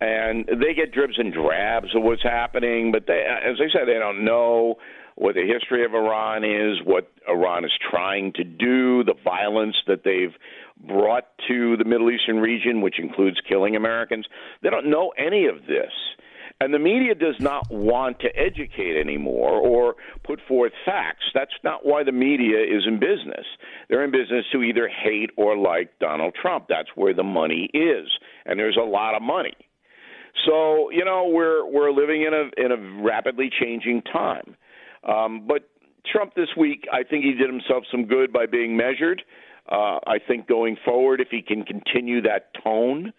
and 0.03 0.47
they 0.49 0.75
get 0.75 0.93
dribs 0.93 1.15
and 1.19 1.33
drabs 1.33 1.95
of 1.95 2.03
what's 2.03 2.23
happening. 2.23 2.91
But 2.91 3.07
they, 3.07 3.23
as 3.23 3.57
I 3.61 3.71
said, 3.73 3.87
they 3.87 3.99
don't 3.99 4.25
know 4.25 4.77
what 5.15 5.35
the 5.35 5.47
history 5.47 5.85
of 5.85 5.95
Iran 5.95 6.43
is, 6.45 6.85
what 6.85 7.13
Iran 7.29 7.65
is 7.65 7.71
trying 7.91 8.33
to 8.35 8.45
do, 8.45 9.05
the 9.05 9.15
violence 9.23 9.77
that 9.87 10.03
they've 10.05 10.35
brought 10.89 11.29
to 11.47 11.77
the 11.77 11.85
Middle 11.85 12.11
Eastern 12.11 12.41
region, 12.41 12.81
which 12.81 12.99
includes 12.99 13.37
killing 13.49 13.77
Americans. 13.77 14.27
They 14.63 14.71
don't 14.71 14.91
know 14.91 15.13
any 15.17 15.47
of 15.47 15.67
this. 15.69 15.93
And 16.61 16.73
the 16.73 16.79
media 16.79 17.15
does 17.15 17.35
not 17.41 17.71
want 17.71 18.21
to 18.21 18.29
educate 18.37 18.99
anymore 19.01 19.53
or 19.53 19.97
put 20.25 20.41
forth 20.47 20.73
facts. 20.85 21.25
That's 21.35 21.53
not 21.65 21.85
why 21.85 22.05
the 22.05 22.13
media 22.13 22.61
is 22.61 22.85
in 22.87 23.01
business. 23.01 23.45
They're 23.89 24.05
in 24.05 24.13
business 24.13 24.45
to 24.53 24.63
either 24.63 24.89
hate 24.89 25.31
or 25.37 25.57
like 25.57 25.99
Donald 25.99 26.35
Trump. 26.41 26.67
That's 26.69 26.89
where 26.95 27.15
the 27.15 27.25
money 27.25 27.69
is, 27.75 28.09
and 28.47 28.59
there's 28.59 28.79
a 28.81 28.85
lot 28.85 29.15
of 29.15 29.23
money. 29.23 29.57
So 30.47 30.91
you 30.91 31.05
know 31.05 31.29
we're 31.29 31.65
we're 31.67 31.91
living 31.91 32.23
in 32.23 32.33
a 32.33 32.65
in 32.65 32.73
a 32.73 33.03
rapidly 33.03 33.51
changing 33.61 34.03
time. 34.03 34.57
Um, 35.07 35.47
but 35.47 35.69
Trump 36.11 36.35
this 36.35 36.49
week, 36.57 36.87
I 36.93 37.03
think 37.03 37.25
he 37.25 37.33
did 37.33 37.49
himself 37.49 37.85
some 37.91 38.07
good 38.07 38.33
by 38.33 38.47
being 38.47 38.77
measured. 38.77 39.23
Uh, 39.71 39.99
I 40.07 40.19
think 40.27 40.49
going 40.49 40.77
forward, 40.85 41.21
if 41.21 41.29
he 41.31 41.43
can 41.43 41.65
continue 41.65 42.23
that 42.23 42.51
tone, 42.63 43.13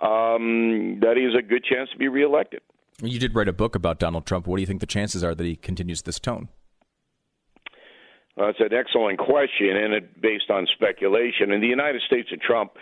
um, 0.00 1.00
that 1.00 1.16
he 1.16 1.24
has 1.24 1.34
a 1.36 1.42
good 1.42 1.64
chance 1.64 1.90
to 1.90 1.98
be 1.98 2.08
reelected. 2.08 2.62
You 3.02 3.18
did 3.18 3.34
write 3.34 3.48
a 3.48 3.52
book 3.52 3.74
about 3.74 3.98
Donald 3.98 4.26
Trump. 4.26 4.46
What 4.46 4.56
do 4.56 4.62
you 4.62 4.66
think 4.66 4.80
the 4.80 4.86
chances 4.86 5.24
are 5.24 5.34
that 5.34 5.44
he 5.44 5.56
continues 5.56 6.02
this 6.02 6.18
tone? 6.18 6.48
Well, 8.36 8.46
that's 8.46 8.60
an 8.60 8.76
excellent 8.76 9.18
question, 9.18 9.76
and 9.76 9.92
it 9.92 10.20
based 10.20 10.50
on 10.50 10.66
speculation. 10.72 11.50
In 11.52 11.60
the 11.60 11.66
United 11.66 12.02
States 12.06 12.30
of 12.32 12.40
Trump, 12.40 12.72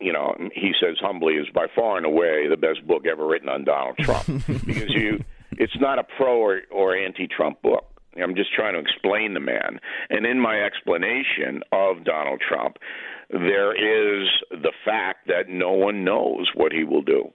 you 0.00 0.12
know, 0.12 0.34
he 0.54 0.72
says 0.80 0.96
humbly, 1.00 1.34
is 1.34 1.46
by 1.54 1.66
far 1.74 1.96
and 1.96 2.06
away 2.06 2.46
the 2.48 2.56
best 2.56 2.86
book 2.86 3.06
ever 3.06 3.26
written 3.26 3.48
on 3.48 3.64
Donald 3.64 3.96
Trump 3.98 4.26
because 4.46 4.90
you, 4.90 5.24
it's 5.52 5.76
not 5.80 5.98
a 5.98 6.04
pro 6.04 6.36
or, 6.36 6.60
or 6.70 6.96
anti-Trump 6.96 7.62
book. 7.62 7.84
I'm 8.22 8.34
just 8.34 8.52
trying 8.54 8.74
to 8.74 8.80
explain 8.80 9.34
the 9.34 9.40
man. 9.40 9.78
And 10.08 10.24
in 10.24 10.40
my 10.40 10.60
explanation 10.60 11.62
of 11.72 12.04
Donald 12.04 12.40
Trump, 12.46 12.76
there 13.30 13.74
is 13.74 14.28
the 14.50 14.72
fact 14.84 15.28
that 15.28 15.48
no 15.48 15.72
one 15.72 16.04
knows 16.04 16.48
what 16.54 16.72
he 16.72 16.84
will 16.84 17.02
do. 17.02 17.32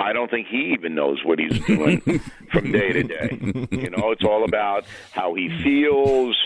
I 0.00 0.12
don't 0.12 0.30
think 0.30 0.46
he 0.48 0.72
even 0.72 0.94
knows 0.94 1.18
what 1.24 1.38
he's 1.38 1.60
doing 1.66 2.00
from 2.52 2.72
day 2.72 2.92
to 2.92 3.02
day. 3.02 3.38
You 3.70 3.90
know, 3.90 4.10
it's 4.10 4.24
all 4.24 4.44
about 4.44 4.84
how 5.12 5.34
he 5.34 5.48
feels. 5.62 6.36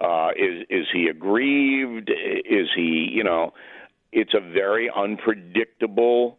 Uh, 0.00 0.30
is 0.36 0.66
is 0.68 0.86
he 0.92 1.06
aggrieved? 1.06 2.10
Is 2.10 2.68
he, 2.74 3.08
you 3.12 3.22
know, 3.22 3.52
it's 4.12 4.34
a 4.34 4.40
very 4.40 4.90
unpredictable 4.94 6.38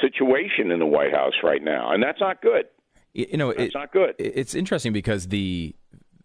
situation 0.00 0.70
in 0.70 0.78
the 0.78 0.86
White 0.86 1.12
House 1.12 1.34
right 1.42 1.62
now, 1.62 1.92
and 1.92 2.02
that's 2.02 2.20
not 2.20 2.40
good. 2.40 2.66
You 3.12 3.36
know, 3.36 3.50
it's 3.50 3.74
not 3.74 3.92
good. 3.92 4.14
It's 4.18 4.54
interesting 4.54 4.92
because 4.92 5.28
the 5.28 5.74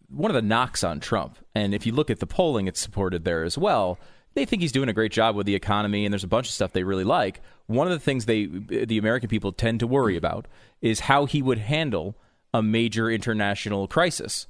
one 0.09 0.31
of 0.31 0.35
the 0.35 0.41
knocks 0.41 0.83
on 0.83 0.99
Trump, 0.99 1.37
and 1.55 1.73
if 1.73 1.85
you 1.85 1.91
look 1.91 2.09
at 2.09 2.19
the 2.19 2.27
polling, 2.27 2.67
it's 2.67 2.79
supported 2.79 3.25
there 3.25 3.43
as 3.43 3.57
well. 3.57 3.99
They 4.39 4.45
think 4.45 4.61
he's 4.61 4.71
doing 4.71 4.87
a 4.87 4.93
great 4.93 5.11
job 5.11 5.35
with 5.35 5.45
the 5.45 5.53
economy, 5.55 6.05
and 6.05 6.13
there's 6.13 6.23
a 6.23 6.27
bunch 6.27 6.47
of 6.47 6.53
stuff 6.53 6.71
they 6.71 6.83
really 6.83 7.03
like. 7.03 7.41
One 7.67 7.87
of 7.87 7.91
the 7.91 7.99
things 7.99 8.25
they, 8.25 8.45
the 8.45 8.97
American 8.97 9.27
people, 9.27 9.51
tend 9.51 9.81
to 9.81 9.87
worry 9.87 10.15
about 10.15 10.47
is 10.81 11.01
how 11.01 11.25
he 11.25 11.41
would 11.41 11.57
handle 11.57 12.15
a 12.53 12.63
major 12.63 13.11
international 13.11 13.85
crisis. 13.89 14.47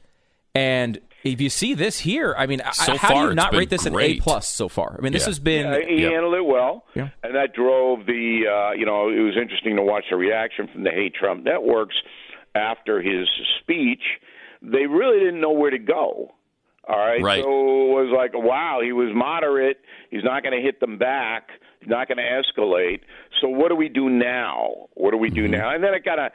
And 0.54 1.00
if 1.24 1.42
you 1.42 1.50
see 1.50 1.74
this 1.74 1.98
here, 2.02 2.36
I 2.38 2.46
mean, 2.46 2.62
so 2.72 2.98
how 2.98 3.10
far, 3.10 3.24
do 3.24 3.30
you 3.30 3.36
not 3.36 3.54
rate 3.56 3.72
this 3.72 3.88
great. 3.88 4.12
an 4.12 4.18
A 4.20 4.22
plus 4.22 4.48
so 4.48 4.70
far? 4.70 4.96
I 4.96 5.02
mean, 5.02 5.12
this 5.12 5.24
Yeah. 5.24 5.30
has 5.30 5.40
been 5.40 5.66
Yeah, 5.66 5.80
he 5.88 6.02
Yep. 6.04 6.12
handled 6.12 6.36
it 6.36 6.46
well, 6.46 6.86
Yeah. 6.94 7.10
and 7.24 7.34
that 7.36 7.54
drove 7.56 8.06
the. 8.06 8.46
Uh, 8.48 8.72
you 8.74 8.86
know, 8.86 9.10
it 9.10 9.20
was 9.22 9.36
interesting 9.42 9.76
to 9.78 9.82
watch 9.82 10.06
the 10.12 10.18
reaction 10.18 10.68
from 10.72 10.84
the 10.84 10.92
hate 10.92 11.16
Trump 11.16 11.44
networks 11.44 11.96
after 12.54 13.02
his 13.02 13.28
speech. 13.60 14.04
They 14.62 14.86
really 14.86 15.18
didn't 15.20 15.42
know 15.42 15.52
where 15.52 15.72
to 15.72 15.80
go. 15.80 16.36
All 16.90 16.98
right, 16.98 17.22
Right. 17.22 17.44
so 17.44 17.50
it 17.50 18.04
was 18.04 18.12
like, 18.16 18.32
wow, 18.34 18.80
he 18.84 18.92
was 18.92 19.10
moderate. 19.14 19.78
He's 20.10 20.24
not 20.24 20.42
going 20.44 20.56
to 20.58 20.62
hit 20.62 20.80
them 20.80 20.98
back. 20.98 21.50
He's 21.80 21.88
not 21.90 22.08
going 22.08 22.18
to 22.18 22.24
escalate. 22.24 23.02
So 23.40 23.48
what 23.48 23.70
do 23.70 23.76
we 23.76 23.90
do 23.90 24.10
now? 24.10 24.88
What 24.96 25.12
do 25.12 25.18
we 25.18 25.30
do 25.30 25.48
now? 25.48 25.70
And 25.74 25.84
then 25.84 25.94
it 25.94 26.04
kind 26.04 26.20
of 26.20 26.32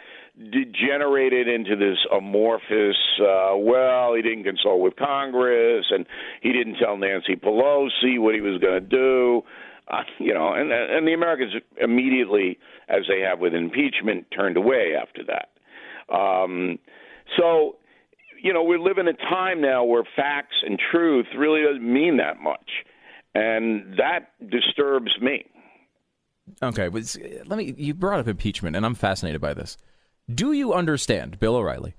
degenerated 0.52 1.48
into 1.48 1.76
this 1.76 1.98
amorphous. 2.16 2.96
Uh, 3.20 3.56
well, 3.56 4.14
he 4.14 4.22
didn't 4.22 4.44
consult 4.44 4.80
with 4.80 4.96
Congress, 4.96 5.86
and 5.90 6.06
he 6.40 6.52
didn't 6.52 6.76
tell 6.76 6.96
Nancy 6.96 7.36
Pelosi 7.36 8.18
what 8.18 8.34
he 8.34 8.40
was 8.40 8.58
going 8.60 8.74
to 8.74 8.80
do. 8.80 9.42
Uh, 9.88 10.02
you 10.18 10.32
know, 10.32 10.52
and 10.54 10.72
and 10.72 11.06
the 11.06 11.12
Americans 11.12 11.52
immediately, 11.78 12.58
as 12.88 13.02
they 13.08 13.20
have 13.20 13.38
with 13.38 13.54
impeachment, 13.54 14.26
turned 14.34 14.56
away 14.56 14.94
after 14.98 15.22
that. 15.24 15.50
Um, 16.14 16.78
so, 17.36 17.76
you 18.44 18.52
know, 18.52 18.62
we 18.62 18.76
live 18.76 18.98
in 18.98 19.09
a 19.09 19.14
time 19.14 19.62
now 19.62 19.85
where 19.85 20.04
facts 20.14 20.57
and 20.64 20.78
truth 20.90 21.24
really 21.37 21.62
doesn't 21.62 21.83
mean 21.83 22.18
that 22.18 22.40
much, 22.40 22.70
and 23.35 23.96
that 23.98 24.33
disturbs 24.50 25.12
me. 25.20 25.46
Okay, 26.62 26.88
but 26.88 27.16
let 27.46 27.57
me. 27.57 27.74
You 27.78 27.94
brought 27.94 28.20
up 28.20 28.28
impeachment, 28.28 28.76
and 28.76 28.85
I'm 28.85 28.94
fascinated 28.94 29.40
by 29.40 29.54
this. 29.54 29.78
Do 30.33 30.52
you 30.52 30.74
understand, 30.74 31.40
Bill 31.40 31.57
O'Reilly, 31.57 31.94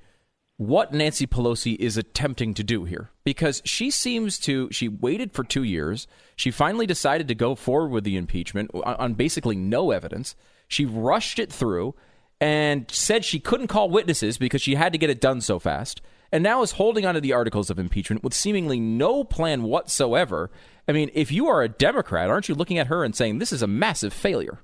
what 0.58 0.94
Nancy 0.94 1.26
Pelosi 1.26 1.76
is 1.80 1.98
attempting 1.98 2.54
to 2.54 2.64
do 2.64 2.86
here? 2.86 3.10
Because 3.24 3.64
she 3.66 3.90
seems 3.90 4.38
to. 4.42 4.70
She 4.72 4.88
waited 4.88 5.34
for 5.34 5.44
two 5.44 5.64
years. 5.64 6.06
She 6.36 6.52
finally 6.52 6.86
decided 6.86 7.28
to 7.28 7.36
go 7.36 7.56
forward 7.56 7.90
with 7.90 8.04
the 8.04 8.18
impeachment 8.18 8.70
on, 8.76 8.96
on 8.96 9.14
basically 9.16 9.56
no 9.56 9.90
evidence. 9.90 10.36
She 10.68 10.86
rushed 10.86 11.40
it 11.40 11.52
through 11.52 11.96
and 12.40 12.86
said 12.92 13.26
she 13.26 13.40
couldn't 13.40 13.68
call 13.68 13.90
witnesses 13.90 14.38
because 14.38 14.62
she 14.62 14.76
had 14.76 14.92
to 14.92 15.00
get 15.00 15.10
it 15.10 15.20
done 15.20 15.42
so 15.42 15.58
fast. 15.58 16.04
And 16.36 16.44
now 16.44 16.64
is 16.64 16.74
holding 16.74 17.06
onto 17.06 17.22
the 17.22 17.32
articles 17.32 17.70
of 17.70 17.80
impeachment 17.80 18.22
with 18.22 18.34
seemingly 18.34 18.78
no 18.78 19.24
plan 19.24 19.64
whatsoever. 19.64 20.52
I 20.86 20.92
mean, 20.92 21.10
if 21.14 21.32
you 21.32 21.48
are 21.48 21.62
a 21.62 21.70
Democrat, 21.70 22.30
aren't 22.30 22.50
you 22.50 22.56
looking 22.56 22.78
at 22.78 22.88
her 22.88 23.06
and 23.06 23.16
saying 23.16 23.40
this 23.40 23.54
is 23.54 23.62
a 23.62 23.68
massive 23.68 24.12
failure? 24.12 24.60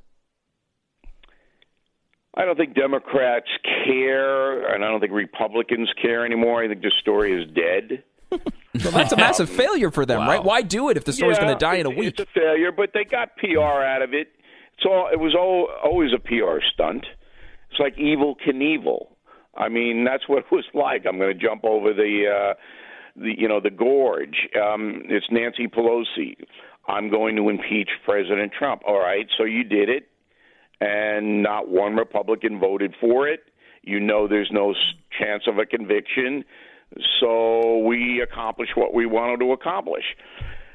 I 2.35 2.43
don't 2.43 2.57
think 2.57 2.75
Democrats 2.75 3.47
care, 3.85 4.73
and 4.75 4.83
I 4.83 4.89
don't 4.89 4.99
think 4.99 5.13
Republicans 5.13 5.89
care 6.01 6.25
anymore. 6.25 6.61
I 6.61 6.67
think 6.67 6.81
this 6.81 6.91
story 6.99 7.41
is 7.41 7.49
dead. 7.55 8.03
Well, 8.83 8.91
that's 8.93 9.13
a 9.13 9.17
massive 9.17 9.49
failure 9.49 9.91
for 9.91 10.05
them, 10.05 10.19
Wow. 10.19 10.27
right? 10.27 10.43
Why 10.43 10.61
do 10.61 10.89
it 10.89 10.97
if 10.97 11.05
the 11.05 11.11
story's 11.13 11.37
Yeah, 11.37 11.43
going 11.43 11.55
to 11.57 11.59
die 11.59 11.75
in 11.75 11.85
a 11.85 11.89
week? 11.89 12.17
It's 12.19 12.29
a 12.29 12.33
failure, 12.33 12.71
but 12.71 12.91
they 12.93 13.03
got 13.05 13.35
PR 13.37 13.59
out 13.59 14.01
of 14.01 14.13
it. 14.13 14.29
It's 14.77 14.85
all. 14.85 15.09
It 15.11 15.19
was 15.19 15.35
all, 15.35 15.67
always 15.83 16.11
a 16.13 16.19
PR 16.19 16.59
stunt. 16.73 17.05
It's 17.69 17.79
like 17.81 17.95
Evel 17.97 18.35
Knievel. 18.45 19.07
I 19.55 19.69
mean, 19.69 20.03
that's 20.03 20.27
what 20.27 20.39
it 20.39 20.51
was 20.51 20.65
like. 20.73 21.05
I'm 21.07 21.17
going 21.17 21.37
to 21.37 21.45
jump 21.45 21.63
over 21.63 21.93
the, 21.93 22.25
uh, 22.27 22.53
the 23.15 23.33
you 23.37 23.47
know, 23.47 23.59
the 23.59 23.69
gorge. 23.69 24.47
Um, 24.55 25.03
it's 25.09 25.25
Nancy 25.31 25.67
Pelosi. 25.67 26.35
I'm 26.87 27.09
going 27.09 27.35
to 27.35 27.49
impeach 27.49 27.89
President 28.05 28.51
Trump. 28.57 28.81
All 28.87 28.99
right, 28.99 29.27
so 29.37 29.43
you 29.43 29.63
did 29.63 29.89
it, 29.89 30.09
and 30.79 31.43
not 31.43 31.69
one 31.69 31.95
Republican 31.95 32.59
voted 32.59 32.95
for 32.99 33.27
it. 33.27 33.41
You 33.83 33.99
know, 33.99 34.27
there's 34.27 34.49
no 34.51 34.73
chance 35.19 35.43
of 35.47 35.57
a 35.57 35.65
conviction. 35.65 36.43
So 37.19 37.79
we 37.79 38.21
accomplished 38.21 38.73
what 38.75 38.93
we 38.93 39.05
wanted 39.05 39.39
to 39.39 39.53
accomplish. 39.53 40.03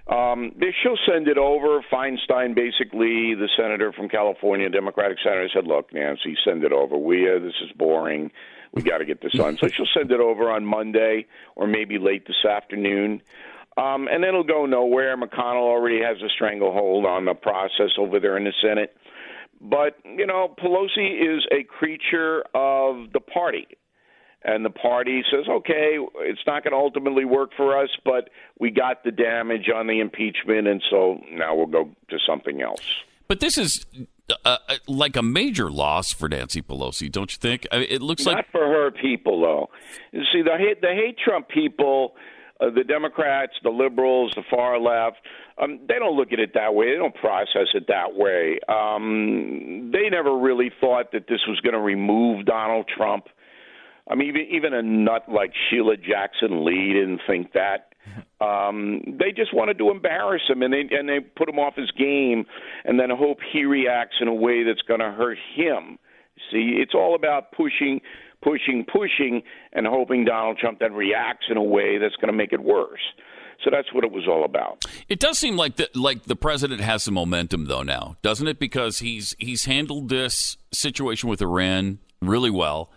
Um, 0.08 0.52
she'll 0.82 0.98
send 1.06 1.26
it 1.28 1.36
over. 1.36 1.84
Feinstein, 1.92 2.54
basically, 2.54 3.34
the 3.34 3.48
senator 3.56 3.92
from 3.92 4.08
California, 4.08 4.68
Democratic 4.68 5.18
senator, 5.22 5.48
said, 5.52 5.66
"Look, 5.66 5.92
Nancy, 5.92 6.36
send 6.44 6.62
it 6.62 6.72
over. 6.72 6.96
We 6.96 7.28
uh, 7.28 7.40
this 7.40 7.54
is 7.62 7.72
boring. 7.76 8.30
We 8.72 8.82
got 8.82 8.98
to 8.98 9.04
get 9.04 9.20
this 9.20 9.38
on." 9.38 9.56
so 9.58 9.68
she'll 9.68 9.86
send 9.94 10.10
it 10.10 10.20
over 10.20 10.50
on 10.50 10.64
Monday 10.64 11.26
or 11.54 11.66
maybe 11.66 11.98
late 11.98 12.26
this 12.26 12.44
afternoon, 12.44 13.22
um, 13.76 14.08
and 14.08 14.22
then 14.22 14.28
it'll 14.28 14.44
go 14.44 14.66
nowhere. 14.66 15.16
McConnell 15.16 15.68
already 15.68 16.00
has 16.00 16.16
a 16.22 16.28
stranglehold 16.28 17.06
on 17.06 17.24
the 17.24 17.34
process 17.34 17.90
over 17.98 18.20
there 18.20 18.36
in 18.36 18.44
the 18.44 18.52
Senate. 18.62 18.96
But 19.60 19.98
you 20.04 20.26
know, 20.26 20.54
Pelosi 20.58 21.36
is 21.36 21.46
a 21.50 21.64
creature 21.64 22.44
of 22.54 23.12
the 23.12 23.20
party 23.20 23.66
and 24.46 24.64
the 24.64 24.70
party 24.70 25.22
says, 25.30 25.44
okay, 25.48 25.98
it's 26.20 26.40
not 26.46 26.62
going 26.62 26.72
to 26.72 26.78
ultimately 26.78 27.24
work 27.24 27.50
for 27.56 27.76
us, 27.82 27.90
but 28.04 28.30
we 28.60 28.70
got 28.70 29.02
the 29.02 29.10
damage 29.10 29.68
on 29.74 29.88
the 29.88 29.98
impeachment, 29.98 30.68
and 30.68 30.82
so 30.88 31.20
now 31.32 31.54
we'll 31.54 31.66
go 31.66 31.90
to 32.10 32.18
something 32.26 32.62
else. 32.62 33.02
But 33.26 33.40
this 33.40 33.58
is 33.58 33.84
uh, 34.30 34.58
uh, 34.68 34.74
like 34.88 35.16
a 35.16 35.22
major 35.22 35.70
loss 35.70 36.12
for 36.12 36.28
Nancy 36.28 36.62
Pelosi, 36.62 37.10
don't 37.10 37.32
you 37.32 37.38
think? 37.38 37.66
I 37.70 37.78
mean, 37.78 37.86
it 37.90 38.02
looks 38.02 38.24
Not 38.24 38.36
like 38.36 38.50
for 38.50 38.66
her 38.66 38.90
people, 38.90 39.40
though. 39.40 39.70
You 40.12 40.22
see, 40.32 40.42
the 40.42 40.56
hate, 40.58 40.80
the 40.80 40.92
hate 40.94 41.16
Trump 41.18 41.48
people, 41.48 42.14
uh, 42.60 42.70
the 42.70 42.84
Democrats, 42.84 43.52
the 43.62 43.70
liberals, 43.70 44.32
the 44.34 44.42
far 44.50 44.80
left, 44.80 45.18
um, 45.58 45.80
they 45.88 45.94
don't 45.98 46.16
look 46.16 46.32
at 46.32 46.38
it 46.38 46.52
that 46.54 46.74
way. 46.74 46.92
They 46.92 46.96
don't 46.96 47.14
process 47.14 47.68
it 47.74 47.86
that 47.88 48.14
way. 48.14 48.58
Um, 48.68 49.90
they 49.92 50.10
never 50.10 50.36
really 50.36 50.70
thought 50.80 51.12
that 51.12 51.28
this 51.28 51.40
was 51.48 51.60
going 51.60 51.74
to 51.74 51.80
remove 51.80 52.46
Donald 52.46 52.90
Trump. 52.94 53.26
I 54.08 54.14
mean, 54.14 54.28
even, 54.28 54.46
even 54.50 54.74
a 54.74 54.82
nut 54.82 55.24
like 55.28 55.52
Sheila 55.68 55.96
Jackson 55.96 56.64
Lee 56.64 56.92
didn't 56.92 57.20
think 57.26 57.52
that. 57.52 57.94
Um, 58.40 59.00
they 59.18 59.32
just 59.32 59.54
wanted 59.54 59.78
to 59.78 59.90
embarrass 59.90 60.42
him, 60.48 60.62
and 60.62 60.72
they 60.72 60.84
and 60.90 61.08
they 61.08 61.20
put 61.20 61.48
him 61.48 61.58
off 61.58 61.74
his 61.74 61.90
game, 61.92 62.44
and 62.84 63.00
then 63.00 63.08
hope 63.10 63.38
he 63.52 63.64
reacts 63.64 64.16
in 64.20 64.28
a 64.28 64.34
way 64.34 64.62
that's 64.62 64.82
going 64.82 65.00
to 65.00 65.10
hurt 65.10 65.38
him. 65.54 65.98
See, 66.50 66.76
it's 66.76 66.92
all 66.94 67.14
about 67.14 67.52
pushing, 67.52 68.00
pushing, 68.42 68.84
pushing, 68.92 69.42
and 69.72 69.86
hoping 69.86 70.26
Donald 70.26 70.58
Trump 70.58 70.80
then 70.80 70.92
reacts 70.92 71.46
in 71.50 71.56
a 71.56 71.62
way 71.62 71.96
that's 71.96 72.16
going 72.16 72.30
to 72.30 72.36
make 72.36 72.52
it 72.52 72.62
worse. 72.62 73.00
So 73.64 73.70
that's 73.70 73.92
what 73.94 74.04
it 74.04 74.12
was 74.12 74.24
all 74.28 74.44
about. 74.44 74.84
it 75.08 75.18
does 75.18 75.38
seem 75.38 75.56
like 75.56 75.76
the, 75.76 75.88
like 75.94 76.24
the 76.24 76.36
president 76.36 76.82
has 76.82 77.02
some 77.04 77.14
momentum 77.14 77.64
though 77.64 77.82
now, 77.82 78.16
doesn't 78.20 78.46
it? 78.46 78.58
Because 78.58 78.98
he's 78.98 79.34
he's 79.38 79.64
handled 79.64 80.10
this 80.10 80.58
situation 80.72 81.30
with 81.30 81.40
Iran 81.40 81.98
really 82.20 82.50
well. 82.50 82.90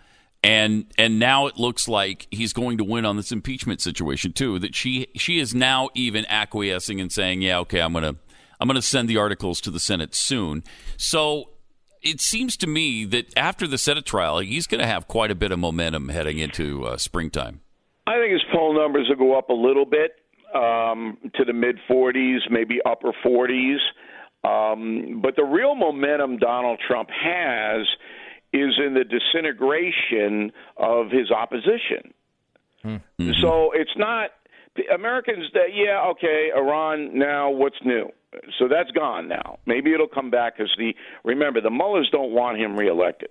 And 0.43 0.85
and 0.97 1.19
now 1.19 1.47
it 1.47 1.57
looks 1.57 1.87
like 1.87 2.27
he's 2.31 2.53
going 2.53 2.77
to 2.77 2.83
win 2.83 3.05
on 3.05 3.17
this 3.17 3.31
impeachment 3.31 3.81
situation 3.81 4.33
too. 4.33 4.59
That 4.59 4.75
she 4.75 5.07
she 5.15 5.39
is 5.39 5.53
now 5.53 5.89
even 5.93 6.25
acquiescing 6.27 7.01
and 7.01 7.11
saying, 7.11 7.41
"Yeah, 7.41 7.59
okay, 7.59 7.81
I'm 7.81 7.93
gonna 7.93 8.15
I'm 8.59 8.67
gonna 8.67 8.81
send 8.81 9.09
the 9.09 9.17
articles 9.17 9.59
to 9.61 9.71
the 9.71 9.79
Senate 9.79 10.15
soon." 10.15 10.63
So 10.97 11.49
it 12.01 12.21
seems 12.21 12.55
to 12.57 12.67
me 12.67 13.05
that 13.05 13.37
after 13.37 13.67
the 13.67 13.77
Senate 13.77 14.05
trial, 14.05 14.39
he's 14.39 14.67
going 14.67 14.79
to 14.79 14.87
have 14.87 15.07
quite 15.07 15.31
a 15.31 15.35
bit 15.35 15.51
of 15.51 15.59
momentum 15.59 16.09
heading 16.09 16.37
into 16.39 16.85
uh, 16.85 16.97
springtime. 16.97 17.61
I 18.07 18.15
think 18.17 18.31
his 18.31 18.43
poll 18.53 18.73
numbers 18.73 19.07
will 19.09 19.17
go 19.17 19.37
up 19.37 19.49
a 19.49 19.53
little 19.53 19.85
bit 19.85 20.11
um, 20.55 21.17
to 21.35 21.43
the 21.45 21.53
mid 21.53 21.77
40s, 21.89 22.39
maybe 22.49 22.79
upper 22.85 23.11
40s. 23.25 23.77
Um, 24.43 25.19
but 25.21 25.35
the 25.35 25.43
real 25.43 25.75
momentum 25.75 26.37
Donald 26.37 26.79
Trump 26.87 27.09
has 27.09 27.85
is 28.53 28.79
in 28.83 28.93
the 28.93 29.03
disintegration 29.03 30.51
of 30.77 31.11
his 31.11 31.31
opposition. 31.31 32.13
Mm-hmm. 32.83 33.31
So 33.41 33.71
it's 33.73 33.95
not 33.97 34.31
Americans 34.93 35.45
that 35.53 35.73
yeah 35.73 36.09
okay 36.11 36.51
Iran 36.55 37.17
now 37.17 37.49
what's 37.49 37.75
new? 37.83 38.09
So 38.57 38.67
that's 38.67 38.91
gone 38.91 39.27
now. 39.27 39.59
Maybe 39.65 39.93
it'll 39.93 40.07
come 40.07 40.29
back 40.29 40.57
because 40.57 40.73
the 40.77 40.95
remember 41.23 41.61
the 41.61 41.69
Mullahs 41.69 42.09
don't 42.11 42.31
want 42.31 42.57
him 42.57 42.77
reelected. 42.77 43.29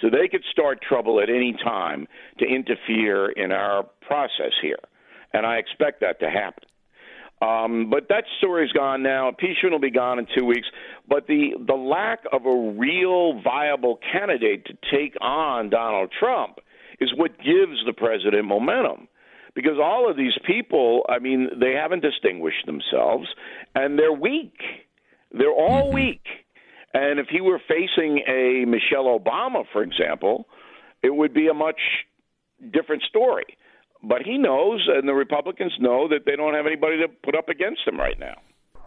So 0.00 0.08
they 0.08 0.28
could 0.28 0.42
start 0.50 0.80
trouble 0.82 1.20
at 1.20 1.28
any 1.28 1.54
time 1.62 2.08
to 2.38 2.46
interfere 2.46 3.30
in 3.30 3.52
our 3.52 3.84
process 4.00 4.52
here. 4.62 4.78
And 5.32 5.46
I 5.46 5.56
expect 5.56 6.00
that 6.00 6.20
to 6.20 6.30
happen 6.30 6.64
um, 7.40 7.88
but 7.88 8.08
that 8.08 8.24
story's 8.38 8.72
gone 8.72 9.02
now. 9.02 9.28
Impeachment 9.28 9.72
will 9.72 9.80
be 9.80 9.90
gone 9.90 10.18
in 10.18 10.26
two 10.36 10.44
weeks. 10.44 10.66
But 11.08 11.26
the 11.26 11.52
the 11.66 11.74
lack 11.74 12.20
of 12.32 12.44
a 12.44 12.74
real 12.78 13.40
viable 13.40 13.98
candidate 14.12 14.66
to 14.66 14.74
take 14.92 15.16
on 15.20 15.70
Donald 15.70 16.12
Trump 16.18 16.58
is 17.00 17.10
what 17.16 17.38
gives 17.38 17.84
the 17.86 17.94
president 17.96 18.44
momentum. 18.44 19.08
Because 19.54 19.78
all 19.82 20.08
of 20.08 20.16
these 20.16 20.36
people, 20.46 21.04
I 21.08 21.18
mean, 21.18 21.48
they 21.58 21.72
haven't 21.72 22.02
distinguished 22.02 22.66
themselves, 22.66 23.26
and 23.74 23.98
they're 23.98 24.12
weak. 24.12 24.54
They're 25.32 25.50
all 25.50 25.86
mm-hmm. 25.86 25.94
weak. 25.94 26.22
And 26.92 27.18
if 27.18 27.28
he 27.28 27.40
were 27.40 27.60
facing 27.66 28.22
a 28.28 28.64
Michelle 28.66 29.18
Obama, 29.18 29.64
for 29.72 29.82
example, 29.82 30.46
it 31.02 31.14
would 31.14 31.32
be 31.32 31.48
a 31.48 31.54
much 31.54 31.80
different 32.72 33.02
story. 33.04 33.56
But 34.02 34.22
he 34.22 34.38
knows, 34.38 34.88
and 34.88 35.08
the 35.08 35.14
Republicans 35.14 35.72
know, 35.78 36.08
that 36.08 36.24
they 36.24 36.36
don't 36.36 36.54
have 36.54 36.66
anybody 36.66 36.98
to 36.98 37.08
put 37.22 37.36
up 37.36 37.48
against 37.48 37.86
him 37.86 37.98
right 37.98 38.18
now. 38.18 38.34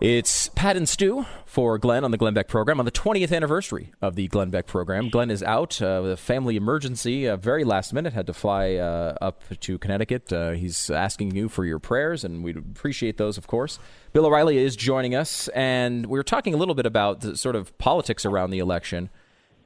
It's 0.02 0.50
Pat 0.50 0.76
and 0.76 0.90
Stu 0.90 1.26
for 1.46 1.78
Glenn 1.78 2.04
on 2.04 2.12
the 2.12 2.18
Glenn 2.18 2.34
Beck 2.34 2.50
program 2.50 2.80
on 2.80 2.86
the 2.86 2.92
20th 2.92 3.34
anniversary 3.34 3.94
of 4.02 4.16
the 4.16 4.28
Glenn 4.28 4.50
Beck 4.50 4.66
program. 4.66 5.08
Glenn 5.10 5.32
is 5.32 5.42
out 5.44 5.82
uh, 5.82 6.02
with 6.04 6.12
a 6.12 6.18
family 6.18 6.58
emergency, 6.58 7.26
uh, 7.26 7.38
very 7.38 7.64
last 7.64 7.94
minute, 7.94 8.12
had 8.12 8.28
to 8.28 8.34
fly 8.34 8.74
uh, 8.74 9.16
up 9.22 9.44
to 9.62 9.78
Connecticut. 9.78 10.34
Uh, 10.34 10.52
he's 10.52 10.90
asking 10.90 11.36
you 11.36 11.48
for 11.48 11.64
your 11.64 11.80
prayers, 11.80 12.26
and 12.26 12.44
we'd 12.44 12.58
appreciate 12.58 13.18
those, 13.18 13.38
of 13.38 13.48
course. 13.48 13.80
Bill 14.12 14.26
O'Reilly 14.26 14.58
is 14.58 14.76
joining 14.76 15.16
us, 15.16 15.48
and 15.50 16.08
we 16.08 16.20
were 16.20 16.24
talking 16.24 16.54
a 16.54 16.58
little 16.58 16.76
bit 16.76 16.86
about 16.86 17.22
the 17.22 17.38
sort 17.38 17.56
of 17.56 17.78
politics 17.78 18.26
around 18.26 18.50
the 18.50 18.60
election. 18.60 19.10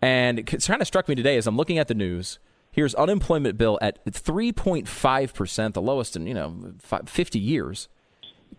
And 0.03 0.37
it 0.37 0.45
kind 0.45 0.81
of 0.81 0.87
struck 0.87 1.09
me 1.09 1.15
today 1.15 1.37
as 1.37 1.47
I'm 1.47 1.57
looking 1.57 1.79
at 1.79 1.87
the 1.87 1.95
news 1.95 2.37
Here's 2.77 2.93
unemployment 2.93 3.57
bill 3.57 3.79
at 3.81 4.05
3.5%, 4.05 5.73
the 5.73 5.81
lowest 5.81 6.15
in, 6.15 6.27
you 6.27 6.35
know, 6.35 6.73
50 7.07 7.39
years. 7.39 7.87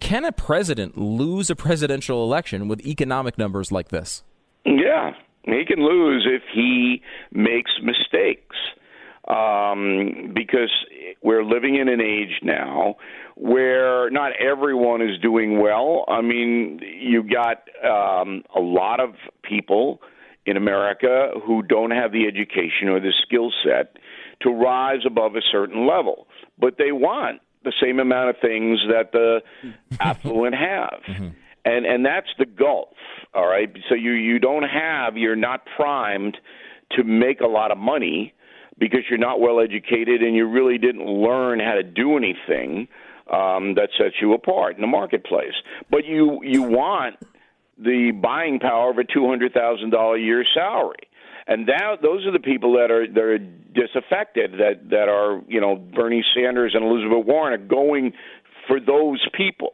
Can 0.00 0.24
a 0.24 0.32
president 0.32 0.98
lose 0.98 1.50
a 1.50 1.54
presidential 1.54 2.24
election 2.24 2.66
with 2.66 2.84
economic 2.84 3.38
numbers 3.38 3.70
like 3.70 3.90
this? 3.90 4.24
Yeah, 4.64 5.12
he 5.44 5.64
can 5.64 5.84
lose 5.84 6.26
if 6.28 6.42
he 6.52 7.00
makes 7.30 7.70
mistakes. 7.80 8.56
Um, 9.28 10.32
because 10.34 10.72
we're 11.22 11.44
living 11.44 11.76
in 11.76 11.88
an 11.88 12.00
age 12.00 12.40
now 12.42 12.96
where 13.36 14.10
not 14.10 14.32
everyone 14.40 15.00
is 15.00 15.16
doing 15.20 15.60
well. 15.60 16.04
I 16.08 16.22
mean, 16.22 16.80
you've 16.82 17.30
got 17.30 17.68
um, 17.84 18.42
a 18.52 18.58
lot 18.58 18.98
of 18.98 19.10
people 19.48 20.00
in 20.44 20.56
America 20.56 21.30
who 21.46 21.62
don't 21.62 21.90
have 21.90 22.10
the 22.10 22.26
education 22.26 22.88
or 22.88 22.98
the 22.98 23.12
skill 23.22 23.52
set 23.62 23.96
to 24.42 24.50
rise 24.50 25.00
above 25.06 25.36
a 25.36 25.42
certain 25.50 25.86
level. 25.86 26.26
But 26.58 26.78
they 26.78 26.92
want 26.92 27.40
the 27.64 27.72
same 27.82 27.98
amount 27.98 28.30
of 28.30 28.36
things 28.40 28.78
that 28.90 29.12
the 29.12 29.42
affluent 30.00 30.54
have. 30.54 31.02
Mm-hmm. 31.06 31.28
And 31.64 31.86
and 31.86 32.06
that's 32.06 32.28
the 32.38 32.46
gulf, 32.46 32.96
all 33.34 33.46
right? 33.46 33.70
So 33.88 33.94
you 33.94 34.12
you 34.12 34.38
don't 34.38 34.62
have 34.62 35.16
you're 35.16 35.36
not 35.36 35.66
primed 35.76 36.38
to 36.92 37.04
make 37.04 37.40
a 37.40 37.46
lot 37.46 37.70
of 37.70 37.78
money 37.78 38.32
because 38.78 39.00
you're 39.10 39.18
not 39.18 39.40
well 39.40 39.60
educated 39.60 40.22
and 40.22 40.34
you 40.34 40.46
really 40.46 40.78
didn't 40.78 41.04
learn 41.04 41.60
how 41.60 41.74
to 41.74 41.82
do 41.82 42.16
anything 42.16 42.88
um, 43.30 43.74
that 43.74 43.90
sets 43.98 44.14
you 44.20 44.32
apart 44.32 44.76
in 44.76 44.80
the 44.80 44.86
marketplace. 44.86 45.54
But 45.90 46.04
you 46.06 46.40
you 46.42 46.62
want 46.62 47.16
the 47.76 48.12
buying 48.12 48.60
power 48.60 48.90
of 48.90 48.98
a 48.98 49.04
two 49.04 49.28
hundred 49.28 49.52
thousand 49.52 49.90
dollar 49.90 50.16
a 50.16 50.20
year 50.20 50.44
salary 50.54 51.07
and 51.48 51.66
that 51.66 52.02
those 52.02 52.26
are 52.26 52.32
the 52.32 52.38
people 52.38 52.74
that 52.74 52.90
are 52.90 53.06
that 53.08 53.24
are 53.24 53.38
disaffected 53.38 54.52
that 54.52 54.90
that 54.90 55.08
are 55.08 55.42
you 55.48 55.60
know 55.60 55.76
Bernie 55.76 56.24
Sanders 56.34 56.72
and 56.74 56.84
Elizabeth 56.84 57.26
Warren 57.26 57.60
are 57.60 57.64
going 57.64 58.12
for 58.68 58.78
those 58.78 59.26
people. 59.36 59.72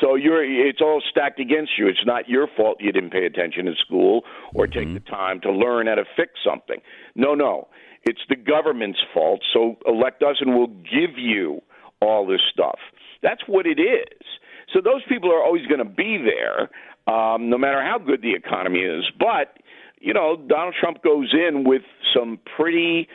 So 0.00 0.14
you're 0.14 0.44
it's 0.44 0.80
all 0.80 1.02
stacked 1.10 1.40
against 1.40 1.72
you. 1.78 1.88
It's 1.88 2.04
not 2.06 2.28
your 2.28 2.46
fault 2.56 2.78
you 2.80 2.92
didn't 2.92 3.10
pay 3.10 3.24
attention 3.26 3.66
in 3.66 3.74
school 3.84 4.22
or 4.54 4.66
take 4.66 4.84
mm-hmm. 4.84 4.94
the 4.94 5.00
time 5.00 5.40
to 5.40 5.50
learn 5.50 5.86
how 5.86 5.96
to 5.96 6.04
fix 6.16 6.32
something. 6.44 6.78
No, 7.14 7.34
no. 7.34 7.68
It's 8.04 8.20
the 8.28 8.36
government's 8.36 8.98
fault. 9.14 9.42
So 9.52 9.76
elect 9.86 10.22
us 10.22 10.36
and 10.40 10.56
we'll 10.56 10.66
give 10.66 11.16
you 11.16 11.60
all 12.00 12.26
this 12.26 12.40
stuff. 12.52 12.78
That's 13.22 13.42
what 13.46 13.66
it 13.66 13.78
is. 13.78 14.26
So 14.72 14.80
those 14.80 15.02
people 15.08 15.30
are 15.30 15.42
always 15.42 15.66
going 15.66 15.78
to 15.78 15.84
be 15.84 16.18
there, 16.18 16.70
um, 17.06 17.48
no 17.48 17.58
matter 17.58 17.80
how 17.82 17.98
good 17.98 18.22
the 18.22 18.32
economy 18.34 18.80
is. 18.80 19.04
But 19.18 19.61
you 20.02 20.12
know, 20.12 20.36
Donald 20.36 20.74
Trump 20.78 21.02
goes 21.02 21.32
in 21.32 21.64
with 21.64 21.82
some 22.14 22.38
pretty 22.56 23.08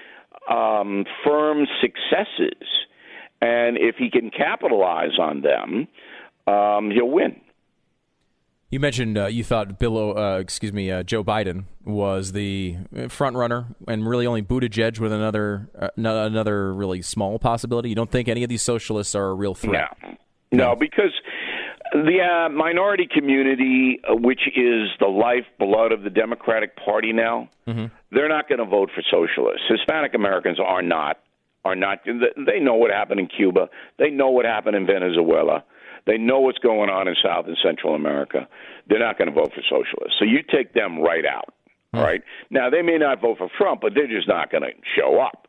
um, 0.50 1.06
firm 1.26 1.68
successes, 1.82 2.64
and 3.42 3.78
if 3.78 3.96
he 3.98 4.10
can 4.10 4.32
capitalize 4.32 5.20
on 5.20 5.42
them, 5.42 5.88
um, 6.48 6.90
he'll 6.90 7.10
win. 7.10 7.42
You 8.70 8.80
mentioned 8.80 9.18
uh, 9.18 9.28
you 9.28 9.44
thought 9.44 9.80
Bill, 9.80 10.18
uh, 10.18 10.40
excuse 10.40 10.74
me, 10.74 10.92
uh, 10.92 11.04
Joe 11.04 11.24
Biden 11.24 11.66
was 11.86 12.34
the 12.34 12.78
front 13.10 13.36
runner, 13.36 13.68
and 13.88 14.08
really 14.08 14.26
only 14.26 14.42
Buttigieg 14.42 15.00
with 15.00 15.14
another 15.14 15.70
uh, 15.78 15.90
another 15.96 16.74
really 16.74 17.02
small 17.02 17.40
possibility. 17.40 17.90
You 17.90 17.96
don't 17.96 18.12
think 18.12 18.28
any 18.28 18.44
of 18.44 18.50
these 18.50 18.62
socialists 18.62 19.16
are 19.16 19.28
a 19.28 19.34
real 19.34 19.56
threat? 19.56 19.96
No, 20.04 20.18
no, 20.52 20.76
because 20.76 21.12
the 21.94 22.20
uh, 22.22 22.50
minority 22.50 23.08
community, 23.12 24.00
uh, 24.08 24.16
which 24.16 24.42
is 24.56 24.90
the 25.00 25.08
lifeblood 25.08 25.92
of 25.92 26.04
the 26.04 26.10
Democratic 26.10 26.76
Party 26.76 27.14
now, 27.14 27.50
mm-hmm. 27.68 27.86
they're 28.12 28.30
not 28.30 28.50
going 28.50 28.60
to 28.60 28.66
vote 28.66 28.90
for 28.94 29.04
socialists. 29.10 29.64
Hispanic 29.70 30.14
Americans 30.14 30.60
are 30.60 30.82
not. 30.82 31.20
Are 31.66 31.76
not. 31.76 32.00
They 32.06 32.60
know 32.60 32.76
what 32.76 32.92
happened 32.92 33.20
in 33.20 33.28
Cuba. 33.28 33.70
They 34.00 34.10
know 34.10 34.30
what 34.30 34.46
happened 34.46 34.78
in 34.78 34.86
Venezuela. 34.86 35.66
They 36.06 36.18
know 36.18 36.40
what's 36.40 36.60
going 36.60 36.90
on 36.90 37.10
in 37.10 37.16
South 37.22 37.48
and 37.48 37.58
Central 37.62 37.94
America. 37.94 38.48
They're 38.88 39.00
not 39.00 39.18
going 39.18 39.28
to 39.28 39.34
vote 39.34 39.52
for 39.54 39.62
socialists. 39.64 40.16
So 40.18 40.24
you 40.24 40.40
take 40.50 40.74
them 40.74 41.00
right 41.00 41.26
out. 41.26 41.54
Mm-hmm. 41.94 42.06
Right 42.06 42.22
now, 42.50 42.70
they 42.70 42.82
may 42.82 42.98
not 42.98 43.22
vote 43.22 43.38
for 43.38 43.50
Trump, 43.58 43.82
but 43.82 43.94
they're 43.96 44.08
just 44.08 44.28
not 44.28 44.50
going 44.50 44.64
to 44.64 44.72
show 44.98 45.20
up. 45.20 45.48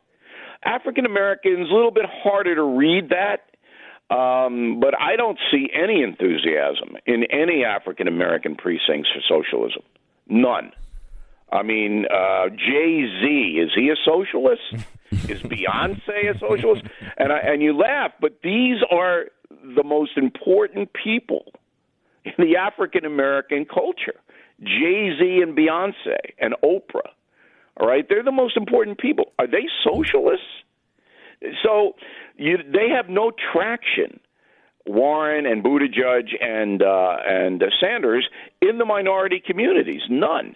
African 0.63 1.05
Americans, 1.05 1.69
a 1.69 1.73
little 1.73 1.91
bit 1.91 2.05
harder 2.05 2.55
to 2.55 2.63
read 2.63 3.09
that 3.09 3.48
um, 4.09 4.79
but 4.79 4.99
I 4.99 5.15
don't 5.15 5.37
see 5.51 5.69
any 5.73 6.01
enthusiasm 6.01 6.97
in 7.05 7.25
any 7.25 7.63
African 7.63 8.07
American 8.07 8.55
precincts 8.55 9.09
for 9.13 9.21
socialism. 9.27 9.83
None. 10.27 10.71
I 11.51 11.63
mean, 11.63 12.05
uh, 12.05 12.49
Jay 12.49 13.05
Z 13.21 13.59
is 13.59 13.71
he 13.75 13.89
a 13.89 13.95
socialist? 14.03 14.61
is 15.29 15.41
Beyonce 15.41 16.35
a 16.35 16.39
socialist? 16.39 16.83
And 17.17 17.31
I, 17.31 17.39
and 17.39 17.61
you 17.61 17.77
laugh, 17.77 18.11
but 18.19 18.39
these 18.43 18.77
are 18.91 19.25
the 19.75 19.83
most 19.83 20.17
important 20.17 20.89
people 20.93 21.45
in 22.25 22.33
the 22.37 22.57
African 22.57 23.05
American 23.05 23.65
culture. 23.65 24.19
Jay 24.61 25.11
Z 25.17 25.41
and 25.41 25.57
Beyonce 25.57 26.17
and 26.39 26.53
Oprah. 26.63 27.09
All 27.77 27.87
right, 27.87 28.05
they're 28.09 28.23
the 28.23 28.31
most 28.31 28.57
important 28.57 28.97
people. 28.97 29.31
Are 29.39 29.47
they 29.47 29.67
socialists? 29.83 30.45
So 31.63 31.93
you, 32.37 32.57
they 32.57 32.89
have 32.95 33.09
no 33.09 33.31
traction. 33.53 34.19
Warren 34.85 35.45
and 35.45 35.63
Buttigieg 35.63 36.29
and 36.41 36.81
uh, 36.81 37.17
and 37.27 37.61
uh, 37.61 37.67
Sanders 37.79 38.27
in 38.61 38.79
the 38.79 38.85
minority 38.85 39.41
communities, 39.45 40.01
none. 40.09 40.55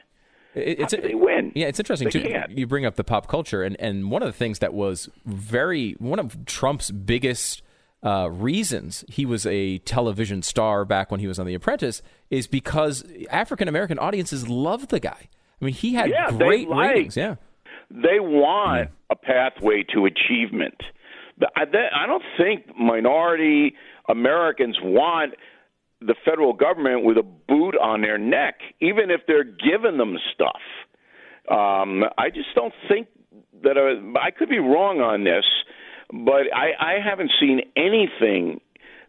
It's, 0.55 0.93
they 0.93 1.15
win? 1.15 1.51
Yeah, 1.55 1.67
it's 1.67 1.79
interesting 1.79 2.07
they 2.07 2.19
too. 2.19 2.27
Can't. 2.29 2.57
You 2.57 2.67
bring 2.67 2.85
up 2.85 2.95
the 2.95 3.03
pop 3.03 3.27
culture, 3.27 3.63
and 3.63 3.79
and 3.79 4.09
one 4.09 4.23
of 4.23 4.27
the 4.27 4.33
things 4.33 4.59
that 4.59 4.73
was 4.73 5.09
very 5.25 5.93
one 5.99 6.19
of 6.19 6.45
Trump's 6.45 6.89
biggest 6.89 7.61
uh, 8.03 8.29
reasons 8.29 9.05
he 9.07 9.25
was 9.25 9.45
a 9.45 9.79
television 9.79 10.41
star 10.41 10.85
back 10.85 11.09
when 11.09 11.19
he 11.19 11.27
was 11.27 11.39
on 11.39 11.45
The 11.45 11.53
Apprentice 11.53 12.01
is 12.29 12.47
because 12.47 13.03
African 13.29 13.67
American 13.67 13.97
audiences 13.97 14.47
loved 14.47 14.89
the 14.89 14.99
guy. 14.99 15.29
I 15.61 15.65
mean, 15.65 15.73
he 15.73 15.93
had 15.93 16.09
yeah, 16.09 16.29
great 16.31 16.67
ratings. 16.69 17.15
Yeah, 17.15 17.35
They 17.89 18.19
want 18.19 18.89
a 19.09 19.15
pathway 19.15 19.83
to 19.93 20.05
achievement. 20.05 20.81
I 21.55 21.65
don't 22.05 22.23
think 22.37 22.77
minority 22.77 23.75
Americans 24.07 24.77
want 24.81 25.33
the 25.99 26.15
federal 26.25 26.53
government 26.53 27.03
with 27.05 27.17
a 27.17 27.23
boot 27.23 27.75
on 27.81 28.01
their 28.01 28.17
neck, 28.17 28.55
even 28.81 29.09
if 29.09 29.21
they're 29.27 29.43
giving 29.43 29.97
them 29.97 30.17
stuff. 30.33 30.61
Um, 31.49 32.03
I 32.17 32.29
just 32.29 32.53
don't 32.55 32.73
think 32.87 33.07
that. 33.63 33.77
Uh, 33.77 34.19
I 34.19 34.31
could 34.31 34.49
be 34.49 34.59
wrong 34.59 35.01
on 35.01 35.23
this, 35.23 35.45
but 36.09 36.53
I, 36.53 36.71
I 36.79 36.99
haven't 37.03 37.31
seen 37.39 37.61
anything 37.75 38.61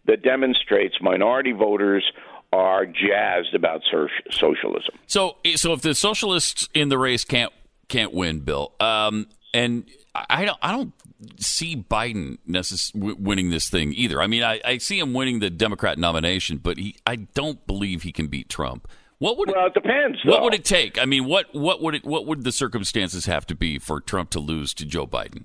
that 0.06 0.22
demonstrates 0.22 0.96
minority 1.00 1.52
voters 1.52 2.04
are 2.52 2.86
jazzed 2.86 3.54
about 3.54 3.82
socialism. 4.30 4.94
So, 5.06 5.36
so 5.56 5.72
if 5.72 5.82
the 5.82 5.94
socialists 5.94 6.68
in 6.74 6.88
the 6.88 6.98
race 6.98 7.24
can't 7.24 7.52
can't 7.88 8.12
win, 8.14 8.40
Bill, 8.40 8.74
um, 8.80 9.26
and 9.52 9.88
I 10.14 10.44
don't, 10.44 10.58
I 10.62 10.72
don't 10.72 10.92
see 11.40 11.76
Biden 11.76 12.38
necess- 12.48 12.92
w- 12.92 13.16
winning 13.18 13.50
this 13.50 13.68
thing 13.70 13.92
either. 13.94 14.20
I 14.20 14.26
mean, 14.26 14.42
I, 14.42 14.60
I 14.64 14.78
see 14.78 14.98
him 14.98 15.12
winning 15.14 15.38
the 15.40 15.50
Democrat 15.50 15.98
nomination, 15.98 16.58
but 16.58 16.76
he, 16.78 16.96
I 17.06 17.16
don't 17.16 17.66
believe 17.66 18.02
he 18.02 18.12
can 18.12 18.26
beat 18.28 18.48
Trump. 18.48 18.88
What 19.18 19.38
would 19.38 19.48
Well, 19.50 19.66
it 19.66 19.74
depends. 19.74 20.18
what 20.24 20.38
though. 20.38 20.44
would 20.44 20.54
it 20.54 20.64
take? 20.64 20.98
I 21.00 21.04
mean, 21.04 21.24
what 21.24 21.46
what 21.54 21.80
would 21.80 21.94
it 21.94 22.04
what 22.04 22.26
would 22.26 22.42
the 22.44 22.52
circumstances 22.52 23.26
have 23.26 23.46
to 23.46 23.54
be 23.54 23.78
for 23.78 24.00
Trump 24.00 24.30
to 24.30 24.40
lose 24.40 24.74
to 24.74 24.84
Joe 24.84 25.06
Biden? 25.06 25.44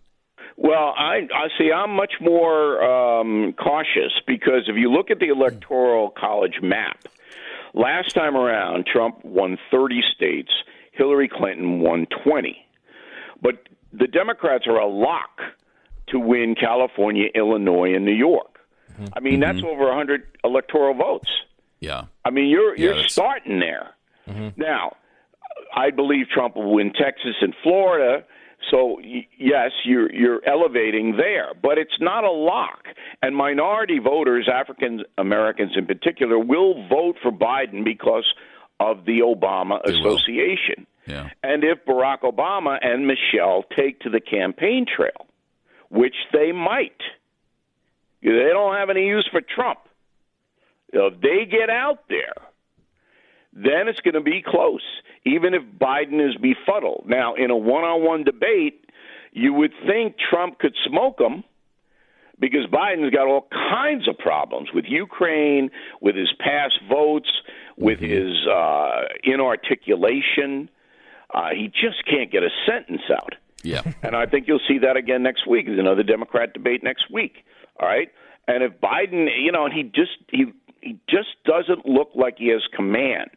Well, 0.58 0.93
I, 0.97 1.28
I 1.34 1.47
see. 1.58 1.71
I'm 1.71 1.91
much 1.95 2.13
more 2.19 2.84
um, 2.84 3.54
cautious 3.54 4.12
because 4.28 4.63
if 4.67 4.75
you 4.75 4.91
look 4.91 5.10
at 5.12 5.19
the 5.19 5.28
electoral 5.30 6.10
college 6.10 6.56
map, 6.62 6.97
last 7.73 8.13
time 8.13 8.36
around, 8.36 8.86
Trump 8.86 9.23
won 9.23 9.58
30 9.71 10.02
states, 10.15 10.52
Hillary 11.00 11.30
Clinton 11.30 11.80
won 11.80 12.06
20. 12.24 12.58
But 13.42 13.68
the 13.94 14.06
Democrats 14.06 14.68
are 14.68 14.78
a 14.78 14.88
lock 14.88 15.40
to 16.10 16.20
win 16.20 16.54
California, 16.54 17.28
Illinois, 17.34 17.96
and 17.96 18.06
New 18.06 18.12
York. 18.14 18.60
Mm-hmm. 18.92 19.06
I 19.14 19.20
mean, 19.22 19.40
that's 19.40 19.60
mm-hmm. 19.60 19.68
over 19.68 19.86
100 19.86 20.24
electoral 20.44 20.94
votes. 20.94 21.30
Yeah, 21.80 22.04
I 22.26 22.30
mean, 22.30 22.50
you're 22.50 22.76
Yeah, 22.76 22.84
you're 22.84 22.96
that's- 22.96 23.14
starting 23.14 23.60
there. 23.60 23.92
Mm-hmm. 24.28 24.62
Now, 24.62 24.98
I 25.74 25.92
believe 25.92 26.28
Trump 26.34 26.56
will 26.56 26.74
win 26.74 26.92
Texas 26.94 27.36
and 27.42 27.56
Florida. 27.64 28.26
So 28.70 29.00
y- 29.02 29.28
yes, 29.38 29.72
you're 29.86 30.12
you're 30.12 30.42
elevating 30.46 31.16
there, 31.16 31.54
but 31.62 31.78
it's 31.78 31.98
not 32.02 32.26
a 32.26 32.32
lock. 32.32 32.84
And 33.22 33.36
minority 33.36 34.00
voters, 34.00 34.50
African 34.54 35.04
Americans 35.18 35.72
in 35.78 35.86
particular, 35.86 36.38
will 36.38 36.88
vote 36.90 37.16
for 37.24 37.32
Biden 37.32 37.84
because 37.86 38.26
of 38.80 39.06
the 39.06 39.20
Obama 39.20 39.80
They 39.86 39.94
association. 39.94 40.88
yeah. 41.06 41.30
And 41.44 41.63
if 41.63 41.86
Barack 41.86 42.22
Obama 42.22 42.78
and 42.82 43.08
Michelle 43.08 43.63
take 43.76 44.02
to 44.02 44.10
the 44.10 44.22
campaign 44.22 44.86
trail, 44.86 45.28
which 45.89 46.15
they 46.32 46.52
might, 46.52 47.02
they 48.22 48.30
don't 48.52 48.76
have 48.76 48.89
any 48.89 49.08
use 49.08 49.28
for 49.32 49.42
Trump. 49.42 49.80
If 50.92 51.22
they 51.22 51.46
get 51.46 51.70
out 51.70 52.04
there, 52.10 52.34
then 53.54 53.88
it's 53.88 54.00
going 54.02 54.13
to 54.15 54.22
be 54.22 54.44
close, 54.46 54.84
even 55.26 55.54
if 55.54 55.63
Biden 55.80 56.20
is 56.28 56.36
befuddled. 56.36 57.06
Now, 57.08 57.36
in 57.36 57.50
a 57.52 57.58
one 57.58 57.84
on 57.84 58.04
one 58.04 58.24
debate, 58.24 58.86
you 59.32 59.54
would 59.54 59.72
think 59.86 60.15
Trump 60.18 60.60
could 60.60 60.76
smoke 60.86 61.20
him 61.20 61.44
because 62.39 62.65
Biden's 62.72 63.12
got 63.13 63.28
all 63.28 63.48
kinds 63.52 64.08
of 64.08 64.18
problems 64.18 64.70
with 64.74 64.86
Ukraine, 64.88 65.70
with 66.02 66.15
his 66.15 66.32
past 66.39 66.80
votes, 66.89 67.30
with 67.80 68.00
his 68.00 68.48
uh, 68.48 69.04
inarticulation. 69.24 70.70
Uh, 71.34 71.50
he 71.56 71.68
just 71.68 72.06
can't 72.06 72.32
get 72.32 72.44
a 72.44 72.50
sentence 72.68 73.04
out. 73.12 73.36
Yeah. 73.63 73.82
And 74.04 74.15
I 74.15 74.26
think 74.26 74.48
you'll 74.48 74.62
see 74.68 74.80
that 74.80 74.98
again 74.98 75.24
next 75.24 75.48
week. 75.48 75.65
There's 75.65 75.80
another 75.80 76.04
Democrat 76.04 76.54
debate 76.54 76.84
next 76.84 77.12
week. 77.12 77.46
All 77.80 77.88
right. 77.88 78.10
And 78.48 78.63
if 78.63 78.74
Biden, 78.82 79.28
you 79.42 79.52
know, 79.52 79.65
and 79.65 79.74
he 79.74 79.84
just 79.84 80.18
he 80.32 80.46
he 80.82 80.98
just 81.10 81.30
doesn't 81.46 81.86
look 81.86 82.10
like 82.15 82.36
he 82.38 82.48
has 82.50 82.62
command. 82.76 83.30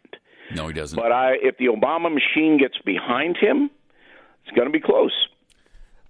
No, 0.55 0.69
he 0.69 0.73
doesn't. 0.73 0.97
But 0.97 1.13
I, 1.13 1.35
if 1.43 1.59
the 1.59 1.67
Obama 1.67 2.13
machine 2.13 2.59
gets 2.59 2.79
behind 2.79 3.37
him, 3.37 3.71
it's 4.45 4.55
going 4.57 4.67
to 4.67 4.73
be 4.73 4.81
close. 4.81 5.13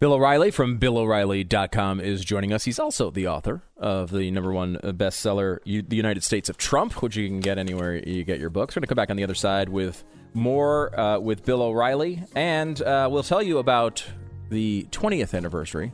Bill 0.02 0.14
O'Reilly 0.14 0.50
from 0.50 0.78
BillO'Reilly.com 0.78 2.00
is 2.00 2.24
joining 2.24 2.52
us. 2.52 2.64
He's 2.64 2.80
also 2.80 3.12
the 3.12 3.28
author 3.28 3.62
of 3.76 4.10
the 4.10 4.32
number 4.32 4.52
one 4.52 4.76
bestseller, 4.82 5.60
The 5.64 5.94
United 5.94 6.24
States 6.24 6.48
of 6.48 6.56
Trump, 6.56 7.04
which 7.04 7.14
you 7.14 7.28
can 7.28 7.38
get 7.38 7.56
anywhere 7.56 7.94
you 7.94 8.24
get 8.24 8.40
your 8.40 8.50
books. 8.50 8.74
We're 8.74 8.80
going 8.80 8.86
to 8.86 8.88
come 8.88 8.96
back 8.96 9.10
on 9.10 9.16
the 9.16 9.22
other 9.22 9.36
side 9.36 9.68
with 9.68 10.02
more 10.34 10.98
uh, 10.98 11.20
with 11.20 11.44
Bill 11.44 11.62
O'Reilly, 11.62 12.20
and 12.34 12.82
uh, 12.82 13.08
we'll 13.12 13.22
tell 13.22 13.40
you 13.40 13.58
about 13.58 14.04
the 14.48 14.88
20th 14.90 15.34
anniversary 15.34 15.92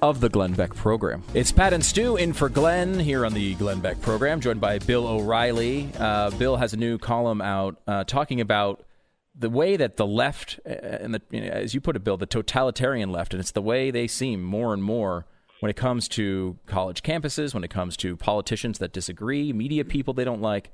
of 0.00 0.20
the 0.20 0.28
Glenn 0.28 0.52
Beck 0.52 0.72
program. 0.72 1.24
It's 1.34 1.50
Pat 1.50 1.72
and 1.72 1.84
Stu 1.84 2.14
in 2.14 2.32
for 2.32 2.48
Glenn 2.48 3.00
here 3.00 3.26
on 3.26 3.34
the 3.34 3.56
Glenn 3.56 3.80
Beck 3.80 4.00
program, 4.02 4.40
joined 4.40 4.60
by 4.60 4.78
Bill 4.78 5.08
O'Reilly. 5.08 5.90
Uh, 5.98 6.30
Bill 6.30 6.54
has 6.58 6.74
a 6.74 6.76
new 6.76 6.98
column 6.98 7.40
out 7.40 7.74
uh, 7.88 8.04
talking 8.04 8.40
about 8.40 8.84
the 9.34 9.50
way 9.50 9.76
that 9.76 9.96
the 9.96 10.06
left, 10.06 10.60
uh, 10.66 10.70
and 10.70 11.14
the, 11.14 11.22
you 11.30 11.40
know, 11.40 11.48
as 11.48 11.74
you 11.74 11.80
put 11.80 11.96
it, 11.96 12.04
Bill, 12.04 12.16
the 12.16 12.26
totalitarian 12.26 13.10
left, 13.10 13.34
and 13.34 13.40
it's 13.40 13.50
the 13.50 13.62
way 13.62 13.90
they 13.90 14.06
seem 14.06 14.42
more 14.42 14.72
and 14.72 14.82
more 14.82 15.26
when 15.60 15.70
it 15.70 15.76
comes 15.76 16.08
to 16.08 16.58
college 16.66 17.02
campuses, 17.02 17.54
when 17.54 17.64
it 17.64 17.70
comes 17.70 17.96
to 17.96 18.16
politicians 18.16 18.78
that 18.78 18.92
disagree, 18.92 19.52
media 19.52 19.84
people 19.84 20.14
they 20.14 20.24
don't 20.24 20.42
like, 20.42 20.70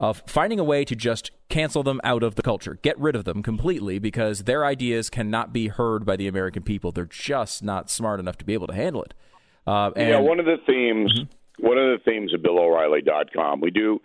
of 0.00 0.22
finding 0.26 0.58
a 0.58 0.64
way 0.64 0.84
to 0.84 0.96
just 0.96 1.30
cancel 1.48 1.82
them 1.82 2.00
out 2.02 2.22
of 2.22 2.34
the 2.34 2.42
culture, 2.42 2.78
get 2.82 2.98
rid 2.98 3.14
of 3.14 3.24
them 3.24 3.42
completely 3.42 3.98
because 3.98 4.44
their 4.44 4.64
ideas 4.64 5.08
cannot 5.08 5.52
be 5.52 5.68
heard 5.68 6.04
by 6.04 6.16
the 6.16 6.26
American 6.26 6.62
people. 6.62 6.90
They're 6.90 7.04
just 7.04 7.62
not 7.62 7.90
smart 7.90 8.18
enough 8.18 8.36
to 8.38 8.44
be 8.44 8.54
able 8.54 8.66
to 8.66 8.74
handle 8.74 9.02
it. 9.02 9.14
Uh, 9.64 9.90
and 9.94 10.08
yeah, 10.08 10.18
one 10.18 10.40
of 10.40 10.46
the 10.46 10.56
themes, 10.66 11.20
one 11.60 11.78
of 11.78 11.84
the 11.84 11.98
themes 12.04 12.34
of 12.34 12.40
BillO'Reilly.com, 12.40 13.60
we 13.60 13.70
do 13.70 14.00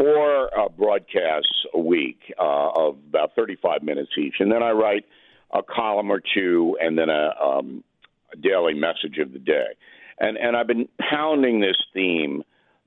four 0.00 0.58
uh, 0.58 0.68
broadcasts 0.70 1.66
a 1.74 1.78
week 1.78 2.18
uh, 2.38 2.70
of 2.74 2.96
about 3.10 3.32
35 3.36 3.82
minutes 3.82 4.10
each, 4.18 4.36
and 4.40 4.50
then 4.50 4.62
I 4.62 4.70
write 4.70 5.04
a 5.52 5.62
column 5.62 6.10
or 6.10 6.22
two, 6.34 6.78
and 6.80 6.96
then 6.96 7.10
a, 7.10 7.32
um, 7.44 7.84
a 8.32 8.36
daily 8.36 8.72
message 8.72 9.18
of 9.20 9.32
the 9.32 9.38
day. 9.38 9.76
And 10.18 10.38
and 10.38 10.56
I've 10.56 10.66
been 10.66 10.88
pounding 10.98 11.60
this 11.60 11.76
theme 11.92 12.42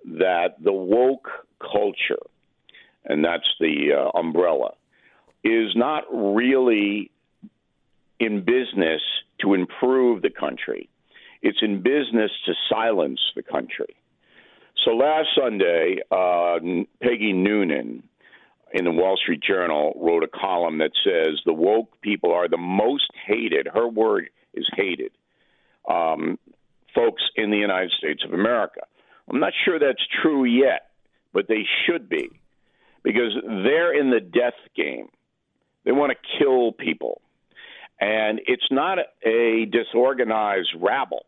that 0.05 0.55
the 0.63 0.73
woke 0.73 1.29
culture, 1.59 2.23
and 3.05 3.23
that's 3.23 3.47
the 3.59 3.91
uh, 3.93 4.17
umbrella, 4.17 4.71
is 5.43 5.75
not 5.75 6.03
really 6.11 7.11
in 8.19 8.43
business 8.43 9.01
to 9.41 9.53
improve 9.53 10.21
the 10.23 10.29
country. 10.29 10.89
It's 11.41 11.59
in 11.61 11.83
business 11.83 12.31
to 12.45 12.53
silence 12.69 13.19
the 13.35 13.43
country. 13.43 13.95
So 14.83 14.91
last 14.91 15.27
Sunday, 15.39 15.97
uh, 16.11 16.59
Peggy 17.01 17.33
Noonan 17.33 18.03
in 18.73 18.85
the 18.85 18.91
Wall 18.91 19.17
Street 19.21 19.41
Journal 19.41 19.93
wrote 19.95 20.23
a 20.23 20.27
column 20.27 20.79
that 20.79 20.91
says 21.03 21.39
the 21.45 21.53
woke 21.53 22.01
people 22.01 22.33
are 22.33 22.49
the 22.49 22.57
most 22.57 23.09
hated. 23.25 23.67
Her 23.71 23.87
word 23.87 24.29
is 24.53 24.67
hated. 24.75 25.11
Um, 25.87 26.39
folks 26.95 27.21
in 27.35 27.51
the 27.51 27.57
United 27.57 27.91
States 27.97 28.23
of 28.25 28.33
America. 28.33 28.81
I'm 29.29 29.39
not 29.39 29.53
sure 29.63 29.79
that's 29.79 30.05
true 30.21 30.43
yet, 30.43 30.89
but 31.33 31.47
they 31.47 31.65
should 31.85 32.09
be 32.09 32.29
because 33.03 33.33
they're 33.43 33.97
in 33.97 34.09
the 34.09 34.19
death 34.19 34.53
game. 34.75 35.09
They 35.85 35.91
want 35.91 36.11
to 36.11 36.39
kill 36.39 36.71
people. 36.71 37.21
And 37.99 38.41
it's 38.47 38.67
not 38.71 38.97
a 39.25 39.65
disorganized 39.65 40.71
rabble. 40.79 41.25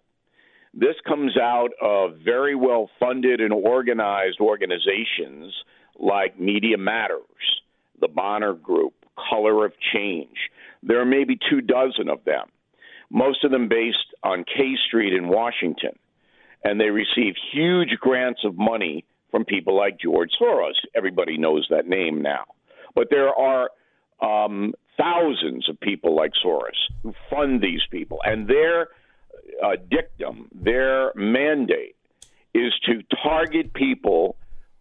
This 0.78 0.96
comes 1.08 1.38
out 1.38 1.70
of 1.82 2.18
very 2.24 2.54
well 2.54 2.90
funded 3.00 3.40
and 3.40 3.54
organized 3.54 4.42
organizations 4.42 5.54
like 5.98 6.38
Media 6.38 6.78
Matters, 6.78 7.22
the 8.02 8.10
Bonner 8.10 8.54
Group, 8.54 8.94
Color 9.30 9.66
of 9.66 9.72
Change. 9.94 10.36
There 10.84 11.00
are 11.00 11.06
maybe 11.06 11.40
two 11.50 11.62
dozen 11.62 12.10
of 12.10 12.26
them, 12.26 12.48
most 13.10 13.46
of 13.46 13.52
them 13.52 13.70
based 13.70 14.14
on 14.22 14.44
K 14.44 14.76
Street 14.88 15.14
in 15.14 15.30
Washington. 15.30 15.98
And 16.66 16.80
they 16.80 16.90
receive 16.90 17.36
huge 17.54 17.98
grants 18.00 18.42
of 18.44 18.58
money 18.58 19.06
from 19.32 19.46
people 19.46 19.78
like 19.78 20.00
George 20.00 20.32
Soros. 20.42 20.74
Everybody 20.94 21.38
knows 21.38 21.68
that 21.70 21.88
name 21.88 22.22
now. 22.22 22.44
But 22.96 23.08
there 23.10 23.30
are 23.30 23.70
um, 24.20 24.74
thousands 24.98 25.70
of 25.70 25.80
people 25.80 26.16
like 26.16 26.32
Soros 26.44 26.72
who 27.04 27.14
fund 27.30 27.62
these 27.62 27.82
people, 27.92 28.20
and 28.26 28.48
their 28.48 28.88
uh, 29.64 29.76
dictum, 29.90 30.50
their 30.54 31.12
mandate, 31.16 31.96
is 32.54 32.74
to 32.86 33.02
target 33.24 33.74
people 33.74 34.38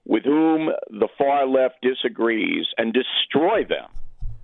with 0.07 0.25
whom 0.25 0.71
the 0.91 1.09
far 1.17 1.47
left 1.47 1.77
disagrees 1.83 2.67
and 2.77 2.93
destroy 2.95 3.65
them 3.65 3.91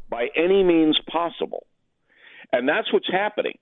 by 0.09 0.29
any 0.35 0.65
means 0.65 0.99
possible. 1.11 1.67
And 2.53 2.69
that's 2.69 2.93
what's 2.93 3.11
happening. 3.11 3.59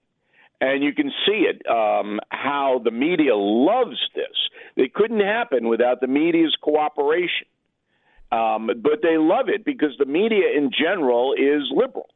And 0.60 0.82
you 0.82 0.92
can 0.92 1.12
see 1.26 1.46
it, 1.46 1.62
um, 1.68 2.18
how 2.30 2.80
the 2.82 2.90
media 2.90 3.36
loves 3.36 3.98
this. 4.14 4.36
It 4.76 4.94
couldn't 4.94 5.20
happen 5.20 5.68
without 5.68 6.00
the 6.00 6.06
media's 6.06 6.56
cooperation. 6.60 7.46
Um, 8.32 8.70
but 8.82 9.00
they 9.02 9.16
love 9.16 9.48
it 9.48 9.64
because 9.64 9.92
the 9.98 10.04
media 10.04 10.48
in 10.56 10.70
general 10.70 11.32
is 11.32 11.62
liberal. 11.70 12.08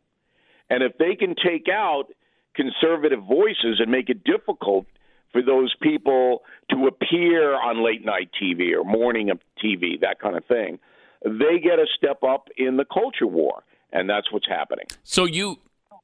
And 0.68 0.82
if 0.82 0.96
they 0.98 1.14
can 1.14 1.34
take 1.34 1.68
out 1.72 2.06
conservative 2.54 3.20
voices 3.24 3.80
and 3.80 3.90
make 3.90 4.08
it 4.08 4.24
difficult 4.24 4.86
for 5.32 5.42
those 5.42 5.74
people 5.80 6.42
to 6.70 6.86
appear 6.86 7.54
on 7.54 7.84
late 7.84 8.04
night 8.04 8.30
TV 8.40 8.72
or 8.74 8.84
morning 8.84 9.30
TV, 9.62 10.00
that 10.00 10.20
kind 10.20 10.36
of 10.36 10.44
thing, 10.44 10.78
they 11.24 11.58
get 11.62 11.78
a 11.78 11.86
step 11.96 12.22
up 12.22 12.48
in 12.56 12.76
the 12.76 12.84
culture 12.84 13.26
war, 13.26 13.62
and 13.92 14.08
that's 14.08 14.30
what's 14.30 14.46
happening. 14.46 14.86
So 15.02 15.24
you 15.24 15.58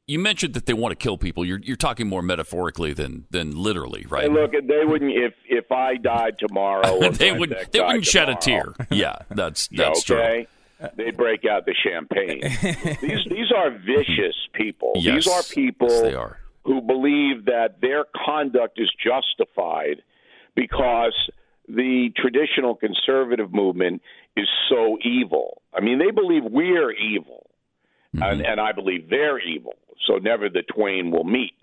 you 0.07 0.19
mentioned 0.19 0.55
that 0.55 0.65
they 0.65 0.73
want 0.73 0.93
to 0.93 0.97
kill 0.97 1.19
people. 1.19 1.45
You're 1.45 1.61
you're 1.63 1.77
talking 1.77 2.09
more 2.09 2.23
metaphorically 2.23 2.95
than 2.95 3.27
than 3.31 3.55
literally, 3.57 4.07
right? 4.09 4.25
Hey, 4.25 4.31
look, 4.31 4.53
they 4.53 4.85
wouldn't 4.85 5.13
if 5.13 5.35
if 5.47 5.71
I 5.71 5.97
died 5.97 6.39
tomorrow. 6.39 7.11
they 7.11 7.33
would 7.33 7.55
they 7.71 7.81
wouldn't 7.81 8.07
shed 8.07 8.29
a 8.29 8.35
tear. 8.35 8.75
Yeah, 8.91 9.17
that's 9.31 9.69
that's 9.73 10.11
okay? 10.11 10.45
true. 10.45 10.47
They'd 10.97 11.17
break 11.17 11.45
out 11.45 11.67
the 11.67 11.75
champagne. 11.75 12.41
these 13.01 13.25
these 13.29 13.53
are 13.57 13.71
vicious 13.71 14.37
people. 14.53 14.93
Yes. 14.97 15.25
These 15.25 15.29
are 15.29 15.43
people 15.43 15.89
yes, 15.89 16.03
they 16.03 16.15
are. 16.15 16.39
who 16.65 16.81
believe 16.81 17.47
that 17.47 17.81
their 17.81 18.05
conduct 18.25 18.79
is 18.79 18.91
justified 19.03 20.03
because 20.55 21.15
the 21.69 22.11
traditional 22.17 22.77
conservative 22.77 23.53
movement 23.53 24.03
is 24.37 24.49
so 24.69 24.99
evil. 25.03 25.63
I 25.75 25.81
mean, 25.81 25.99
they 25.99 26.13
believe 26.13 26.45
we're 26.45 26.93
evil, 26.93 27.51
mm-hmm. 28.15 28.23
and, 28.23 28.47
and 28.47 28.61
I 28.61 28.73
believe 28.73 29.11
they're 29.11 29.41
evil. 29.41 29.75
So 30.07 30.15
never 30.15 30.49
the 30.49 30.63
twain 30.63 31.11
will 31.11 31.25
meet. 31.25 31.55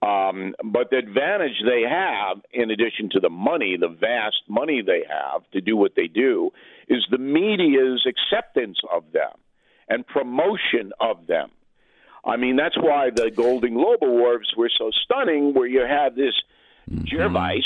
Um, 0.00 0.54
but 0.62 0.90
the 0.90 0.98
advantage 0.98 1.60
they 1.64 1.82
have, 1.88 2.38
in 2.52 2.70
addition 2.70 3.10
to 3.12 3.20
the 3.20 3.30
money, 3.30 3.76
the 3.78 3.88
vast 3.88 4.42
money 4.48 4.80
they 4.80 5.02
have 5.08 5.42
to 5.52 5.60
do 5.60 5.76
what 5.76 5.92
they 5.96 6.06
do, 6.06 6.50
is 6.88 7.04
the 7.10 7.18
media's 7.18 8.06
acceptance 8.06 8.78
of 8.92 9.04
them 9.12 9.32
and 9.88 10.06
promotion 10.06 10.92
of 11.00 11.26
them. 11.26 11.50
I 12.24 12.36
mean, 12.36 12.56
that's 12.56 12.76
why 12.76 13.10
the 13.14 13.30
Golden 13.30 13.74
Globe 13.74 14.02
Awards 14.02 14.52
were 14.56 14.70
so 14.76 14.90
stunning, 15.04 15.54
where 15.54 15.66
you 15.66 15.80
had 15.80 16.14
this 16.14 16.34
mm-hmm. 16.88 17.04
Gervais 17.06 17.64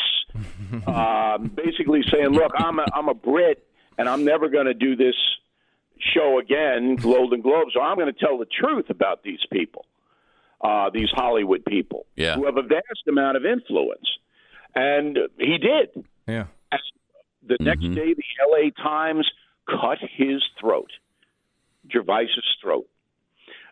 um, 0.87 1.51
basically 1.55 2.03
saying, 2.11 2.29
"Look, 2.29 2.53
I'm 2.57 2.79
a, 2.79 2.87
I'm 2.95 3.09
a 3.09 3.15
Brit, 3.15 3.67
and 3.99 4.09
I'm 4.09 4.25
never 4.25 4.49
going 4.49 4.67
to 4.67 4.75
do 4.75 4.97
this 4.97 5.17
show 6.15 6.39
again, 6.39 6.97
Golden 6.97 7.41
Globe. 7.41 7.69
So 7.75 7.81
I'm 7.81 7.97
going 7.97 8.13
to 8.13 8.19
tell 8.19 8.39
the 8.39 8.47
truth 8.47 8.87
about 8.91 9.23
these 9.23 9.41
people, 9.51 9.85
uh, 10.63 10.91
these 10.93 11.11
Hollywood 11.13 11.65
people, 11.65 12.07
yeah. 12.17 12.35
who 12.35 12.47
have 12.47 12.57
a 12.57 12.63
vast 12.63 13.07
amount 13.09 13.37
of 13.37 13.45
influence." 13.45 14.09
And 14.75 15.19
he 15.39 15.59
did. 15.59 16.05
Yeah. 16.27 16.47
The 17.47 17.55
mm-hmm. 17.55 17.65
next 17.65 17.83
day, 17.83 18.15
the 18.15 18.23
L.A. 18.41 18.71
Times 18.71 19.29
cut 19.69 19.99
his 20.17 20.43
throat, 20.61 20.91
Gervais's 21.93 22.57
throat, 22.63 22.89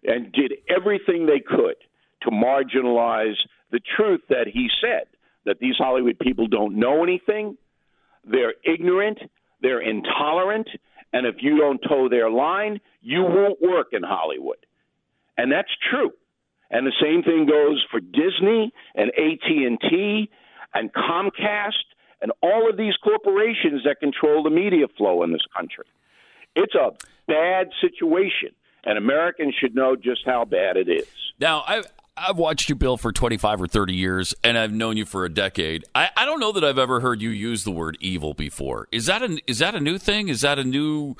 and 0.05 0.33
did 0.33 0.55
everything 0.69 1.27
they 1.27 1.41
could 1.41 1.77
to 2.23 2.31
marginalize 2.31 3.37
the 3.71 3.81
truth 3.97 4.23
that 4.29 4.47
he 4.53 4.69
said 4.81 5.07
that 5.45 5.59
these 5.59 5.77
Hollywood 5.79 6.19
people 6.19 6.49
don't 6.49 6.77
know 6.77 7.03
anything, 7.03 7.57
they're 8.25 8.55
ignorant, 8.65 9.19
they're 9.63 9.81
intolerant, 9.81 10.69
and 11.13 11.27
if 11.27 11.37
you 11.41 11.59
don't 11.59 11.81
toe 11.89 12.09
their 12.09 12.31
line, 12.31 12.81
you 13.01 13.23
won't 13.23 13.61
work 13.61 13.89
in 13.93 14.03
Hollywood. 14.03 14.59
And 15.37 15.51
that's 15.51 15.71
true. 15.91 16.13
And 16.71 16.87
the 16.87 16.93
same 17.03 17.23
thing 17.23 17.47
goes 17.47 17.85
for 17.91 18.01
Disney 18.01 18.73
and 18.95 19.11
AT&T 19.11 20.31
and 20.75 20.93
Comcast 20.93 21.73
and 22.23 22.33
all 22.43 22.69
of 22.69 22.77
these 22.77 22.95
corporations 23.03 23.83
that 23.85 23.99
control 23.99 24.43
the 24.43 24.51
media 24.51 24.87
flow 24.97 25.23
in 25.23 25.33
this 25.33 25.45
country. 25.57 25.87
It's 26.55 26.75
a 26.75 26.91
bad 27.27 27.69
situation, 27.81 28.51
and 28.85 28.99
Americans 28.99 29.55
should 29.61 29.75
know 29.75 29.97
just 29.97 30.23
how 30.25 30.45
bad 30.45 30.77
it 30.77 30.89
is. 30.89 31.07
Now, 31.39 31.65
I, 31.67 31.83
I've 32.17 32.37
watched 32.37 32.69
you, 32.69 32.75
Bill, 32.75 32.97
for 32.97 33.13
25 33.13 33.63
or 33.63 33.67
30 33.67 33.95
years, 33.95 34.35
and 34.45 34.59
I've 34.59 34.73
known 34.73 34.97
you 34.97 35.07
for 35.07 35.25
a 35.25 35.29
decade. 35.29 35.85
I, 35.95 36.11
I 36.17 36.25
don't 36.25 36.41
know 36.41 36.53
that 36.53 36.65
I've 36.65 36.79
ever 36.79 37.01
heard 37.01 37.23
you 37.23 37.31
use 37.31 37.65
the 37.65 37.71
word 37.71 37.97
evil 38.01 38.35
before. 38.35 38.89
Is 38.93 39.07
that 39.07 39.23
is 39.47 39.59
that 39.61 39.75
a 39.75 39.81
new 39.81 39.97
thing? 39.97 40.29
Is 40.29 40.43
that 40.43 40.59
a 40.59 40.65
new 40.65 41.17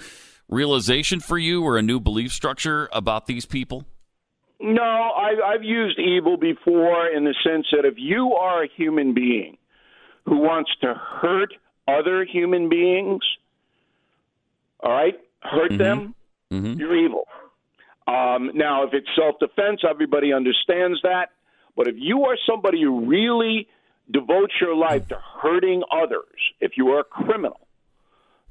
realization 0.49 1.21
for 1.21 1.39
you 1.39 1.63
or 1.63 1.79
a 1.79 1.83
new 1.83 2.01
belief 2.01 2.33
structure 2.33 2.89
about 2.93 3.27
these 3.27 3.47
people? 3.47 3.87
No, 4.61 4.83
I, 4.83 5.55
I've 5.55 5.65
used 5.65 5.99
evil 5.99 6.37
before 6.37 7.09
in 7.09 7.25
the 7.25 7.35
sense 7.45 7.67
that 7.73 7.87
if 7.87 7.95
you 7.97 8.35
are 8.35 8.65
a 8.65 8.69
human 8.77 9.15
being 9.15 9.57
who 10.27 10.39
wants 10.39 10.71
to 10.83 10.95
hurt 10.95 11.55
other 11.89 12.25
human 12.25 12.69
beings, 12.69 13.23
all 14.81 14.93
right, 14.93 15.19
hurt 15.41 15.73
mm-hmm. 15.73 15.79
them, 15.79 16.15
mm-hmm. 16.53 16.79
you're 16.79 16.97
evil. 16.97 17.27
Um, 18.07 18.51
now, 18.55 18.85
if 18.87 18.93
it's 18.93 19.09
self 19.17 19.39
defense, 19.39 19.81
everybody 19.89 20.33
understands 20.33 21.01
that. 21.03 21.31
But 21.77 21.89
if 21.89 21.95
you 21.97 22.25
are 22.25 22.37
somebody 22.47 22.83
who 22.83 23.07
really 23.07 23.69
devotes 24.11 24.53
your 24.61 24.75
life 24.75 25.09
to 25.09 25.17
hurting 25.41 25.83
others, 25.91 26.25
if 26.61 26.73
you 26.77 26.89
are 26.89 27.01
a 27.01 27.05
criminal, 27.05 27.61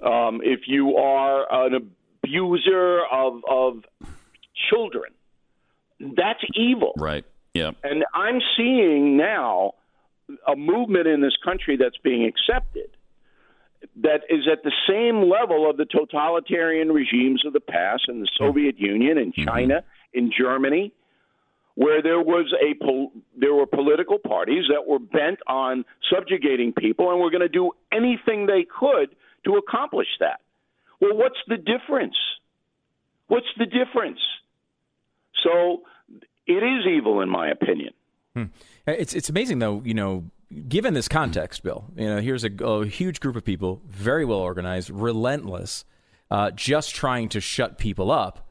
um, 0.01 0.41
if 0.43 0.61
you 0.67 0.95
are 0.95 1.65
an 1.67 1.91
abuser 2.23 3.01
of, 3.11 3.41
of 3.49 3.83
children, 4.69 5.11
that's 5.99 6.43
evil. 6.55 6.93
Right. 6.97 7.25
Yeah. 7.53 7.71
And 7.83 8.05
I'm 8.13 8.39
seeing 8.57 9.17
now 9.17 9.73
a 10.47 10.55
movement 10.55 11.07
in 11.07 11.21
this 11.21 11.35
country 11.43 11.77
that's 11.77 11.97
being 12.03 12.25
accepted 12.25 12.89
that 14.01 14.21
is 14.29 14.47
at 14.51 14.63
the 14.63 14.71
same 14.87 15.29
level 15.29 15.69
of 15.69 15.77
the 15.77 15.85
totalitarian 15.85 16.91
regimes 16.91 17.43
of 17.45 17.53
the 17.53 17.59
past 17.59 18.03
in 18.07 18.19
the 18.19 18.29
Soviet 18.37 18.77
Union 18.77 19.17
and 19.17 19.33
mm-hmm. 19.33 19.47
China, 19.47 19.75
mm-hmm. 19.75 20.19
in 20.19 20.31
Germany, 20.37 20.93
where 21.75 22.01
there 22.01 22.19
was 22.19 22.53
a 22.61 22.73
pol- 22.83 23.11
there 23.37 23.53
were 23.53 23.65
political 23.65 24.17
parties 24.19 24.65
that 24.69 24.85
were 24.85 24.99
bent 24.99 25.39
on 25.47 25.85
subjugating 26.13 26.73
people 26.73 27.09
and 27.11 27.21
were 27.21 27.31
going 27.31 27.41
to 27.41 27.47
do 27.49 27.71
anything 27.91 28.45
they 28.45 28.65
could 28.65 29.15
to 29.45 29.55
accomplish 29.55 30.07
that. 30.19 30.41
Well, 30.99 31.15
what's 31.15 31.39
the 31.47 31.57
difference? 31.57 32.17
What's 33.27 33.47
the 33.57 33.65
difference? 33.65 34.19
So 35.43 35.83
it 36.47 36.63
is 36.63 36.85
evil, 36.85 37.21
in 37.21 37.29
my 37.29 37.49
opinion. 37.49 37.93
Hmm. 38.35 38.45
It's 38.87 39.13
it's 39.13 39.29
amazing 39.29 39.59
though. 39.59 39.81
You 39.85 39.93
know, 39.93 40.25
given 40.67 40.93
this 40.93 41.07
context, 41.07 41.63
Bill, 41.63 41.85
you 41.95 42.07
know, 42.07 42.19
here's 42.21 42.43
a, 42.43 42.51
a 42.63 42.85
huge 42.85 43.19
group 43.19 43.35
of 43.35 43.43
people, 43.43 43.81
very 43.87 44.25
well 44.25 44.39
organized, 44.39 44.89
relentless, 44.89 45.85
uh, 46.31 46.51
just 46.51 46.95
trying 46.95 47.29
to 47.29 47.39
shut 47.39 47.77
people 47.77 48.11
up. 48.11 48.47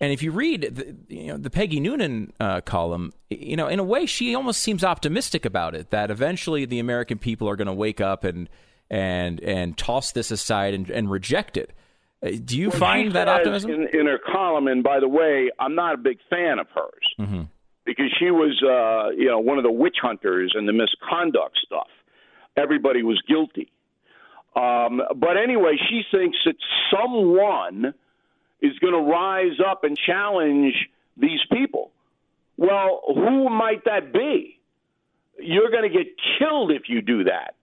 And 0.00 0.12
if 0.12 0.22
you 0.22 0.32
read 0.32 0.62
the, 0.62 0.96
you 1.14 1.28
know, 1.28 1.36
the 1.36 1.50
Peggy 1.50 1.80
Noonan 1.80 2.32
uh, 2.40 2.60
column, 2.62 3.12
you 3.30 3.56
know, 3.56 3.68
in 3.68 3.78
a 3.78 3.84
way, 3.84 4.06
she 4.06 4.34
almost 4.34 4.60
seems 4.60 4.82
optimistic 4.82 5.44
about 5.44 5.74
it. 5.74 5.90
That 5.90 6.10
eventually 6.10 6.64
the 6.64 6.78
American 6.78 7.18
people 7.18 7.48
are 7.48 7.56
going 7.56 7.66
to 7.66 7.74
wake 7.74 8.00
up 8.00 8.24
and 8.24 8.48
and 8.90 9.40
and 9.40 9.78
toss 9.78 10.12
this 10.12 10.30
aside 10.30 10.74
and, 10.74 10.90
and 10.90 11.10
reject 11.10 11.56
it. 11.56 11.72
Uh, 12.24 12.30
do 12.44 12.58
you 12.58 12.70
well, 12.70 12.78
find 12.78 13.12
that 13.12 13.28
optimism 13.28 13.70
in, 13.70 13.88
in, 13.92 14.06
her 14.06 14.18
column? 14.18 14.66
And 14.68 14.82
by 14.82 15.00
the 15.00 15.08
way, 15.08 15.50
I'm 15.58 15.74
not 15.74 15.94
a 15.94 15.98
big 15.98 16.18
fan 16.30 16.58
of 16.58 16.66
hers. 16.74 17.14
Mm-hmm 17.20 17.42
because 17.84 18.06
she 18.18 18.30
was, 18.30 18.62
uh, 18.62 19.10
you 19.16 19.26
know, 19.26 19.38
one 19.38 19.58
of 19.58 19.64
the 19.64 19.70
witch 19.70 19.96
hunters 20.00 20.54
and 20.56 20.66
the 20.66 20.72
misconduct 20.72 21.58
stuff. 21.64 21.88
Everybody 22.56 23.02
was 23.02 23.20
guilty. 23.28 23.70
Um, 24.56 25.02
but 25.16 25.36
anyway, 25.36 25.76
she 25.88 26.02
thinks 26.10 26.38
that 26.46 26.54
someone 26.90 27.92
is 28.62 28.78
going 28.78 28.92
to 28.92 29.10
rise 29.10 29.58
up 29.66 29.84
and 29.84 29.98
challenge 29.98 30.74
these 31.16 31.40
people. 31.52 31.90
Well, 32.56 33.02
who 33.06 33.50
might 33.50 33.84
that 33.84 34.12
be? 34.12 34.60
You're 35.38 35.70
going 35.70 35.82
to 35.82 35.96
get 35.96 36.06
killed 36.38 36.70
if 36.70 36.82
you 36.88 37.02
do 37.02 37.24
that 37.24 37.56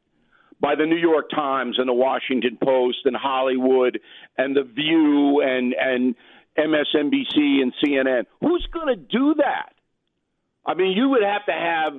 by 0.61 0.75
the 0.75 0.85
New 0.85 0.97
York 0.97 1.29
Times 1.31 1.77
and 1.79 1.89
the 1.89 1.93
Washington 1.93 2.57
Post 2.63 2.99
and 3.05 3.15
Hollywood 3.15 3.99
and 4.37 4.55
the 4.55 4.63
View 4.63 5.41
and 5.41 5.73
and 5.73 6.15
MSNBC 6.57 7.61
and 7.61 7.73
CNN. 7.83 8.25
Who's 8.39 8.67
going 8.71 8.87
to 8.87 8.95
do 8.95 9.35
that? 9.35 9.73
I 10.65 10.75
mean, 10.75 10.91
you 10.95 11.09
would 11.09 11.23
have 11.23 11.45
to 11.45 11.51
have 11.51 11.93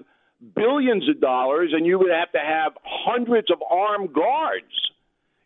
billions 0.54 1.08
of 1.08 1.20
dollars 1.20 1.72
and 1.72 1.86
you 1.86 1.98
would 1.98 2.12
have 2.12 2.30
to 2.32 2.38
have 2.38 2.72
hundreds 2.84 3.50
of 3.50 3.58
armed 3.68 4.12
guards 4.12 4.90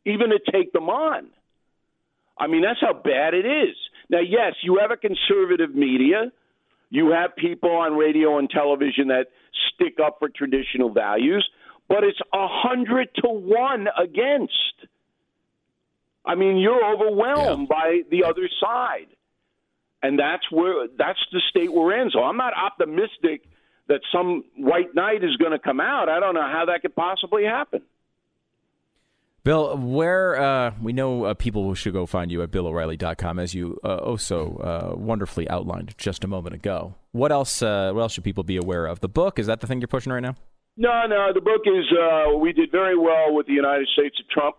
even 0.05 0.31
to 0.31 0.39
take 0.53 0.73
them 0.73 0.89
on. 0.89 1.29
I 2.39 2.47
mean, 2.47 2.63
that's 2.63 2.81
how 2.81 2.93
bad 2.93 3.35
it 3.35 3.47
is. 3.47 3.77
Now, 4.11 4.21
yes, 4.21 4.55
you 4.63 4.79
have 4.81 4.91
a 4.91 4.97
conservative 4.97 5.75
media. 5.75 6.33
You 6.91 7.11
have 7.13 7.35
people 7.37 7.71
on 7.71 7.95
radio 7.95 8.39
and 8.39 8.49
television 8.49 9.09
that 9.09 9.27
stick 9.75 9.97
up 10.05 10.19
for 10.19 10.29
traditional 10.29 10.91
values, 10.91 11.49
but 11.89 12.05
it's 12.05 12.19
a 12.33 12.49
hundred 12.49 13.09
to 13.17 13.29
one 13.29 13.87
against. 13.97 14.55
I 16.25 16.35
mean, 16.35 16.57
you're 16.57 16.85
overwhelmed 16.85 17.69
yeah. 17.71 17.77
by 17.77 18.01
the 18.11 18.25
other 18.25 18.49
side 18.61 19.07
and 20.07 20.19
that's 20.19 20.51
where 20.51 20.87
that's 20.97 21.19
the 21.33 21.41
state 21.51 21.73
we're 21.73 22.01
in. 22.01 22.11
So 22.11 22.21
I'm 22.21 22.37
not 22.37 22.53
optimistic 22.57 23.49
that 23.89 24.01
some 24.13 24.45
white 24.57 24.95
knight 24.95 25.25
is 25.25 25.37
going 25.37 25.53
to 25.53 25.59
come 25.59 25.81
out. 25.81 26.09
I 26.09 26.21
don't 26.21 26.35
know 26.35 26.43
how 26.43 26.65
that 26.67 26.83
could 26.83 26.95
possibly 26.95 27.45
happen. 27.45 27.83
Bill, 29.45 29.77
where 29.77 30.41
uh, 30.41 30.73
we 30.83 30.93
know 30.93 31.25
uh, 31.25 31.35
people 31.35 31.73
should 31.75 31.93
go 31.93 32.05
find 32.05 32.33
you 32.33 32.43
at 32.43 32.51
BillO'Reilly.com, 32.51 33.39
as 33.39 33.55
you 33.55 33.79
uh, 33.85 34.01
oh 34.03 34.17
so 34.17 34.57
uh, 34.57 34.97
wonderfully 34.97 35.49
outlined 35.49 35.95
just 35.97 36.25
a 36.25 36.29
moment 36.29 36.55
ago. 36.55 36.97
What 37.13 37.31
else? 37.31 37.63
Uh, 37.63 37.93
what 37.93 38.03
else 38.03 38.13
should 38.13 38.25
people 38.25 38.43
be 38.43 38.57
aware 38.57 38.87
of? 38.87 39.01
The 39.01 39.09
book 39.09 39.39
is 39.39 39.47
that 39.47 39.61
the 39.61 39.69
thing 39.69 39.81
you're 39.81 39.89
pushing 39.89 40.13
right 40.13 40.21
now? 40.21 40.35
No, 40.77 41.07
no. 41.09 41.33
The 41.35 41.41
book 41.41 41.63
is 41.67 41.85
uh, 41.93 42.37
we 42.37 42.53
did 42.53 42.71
very 42.71 42.99
well 42.99 43.35
with 43.35 43.47
the 43.47 43.53
United 43.55 43.89
States 43.95 44.17
of 44.21 44.29
Trump, 44.29 44.57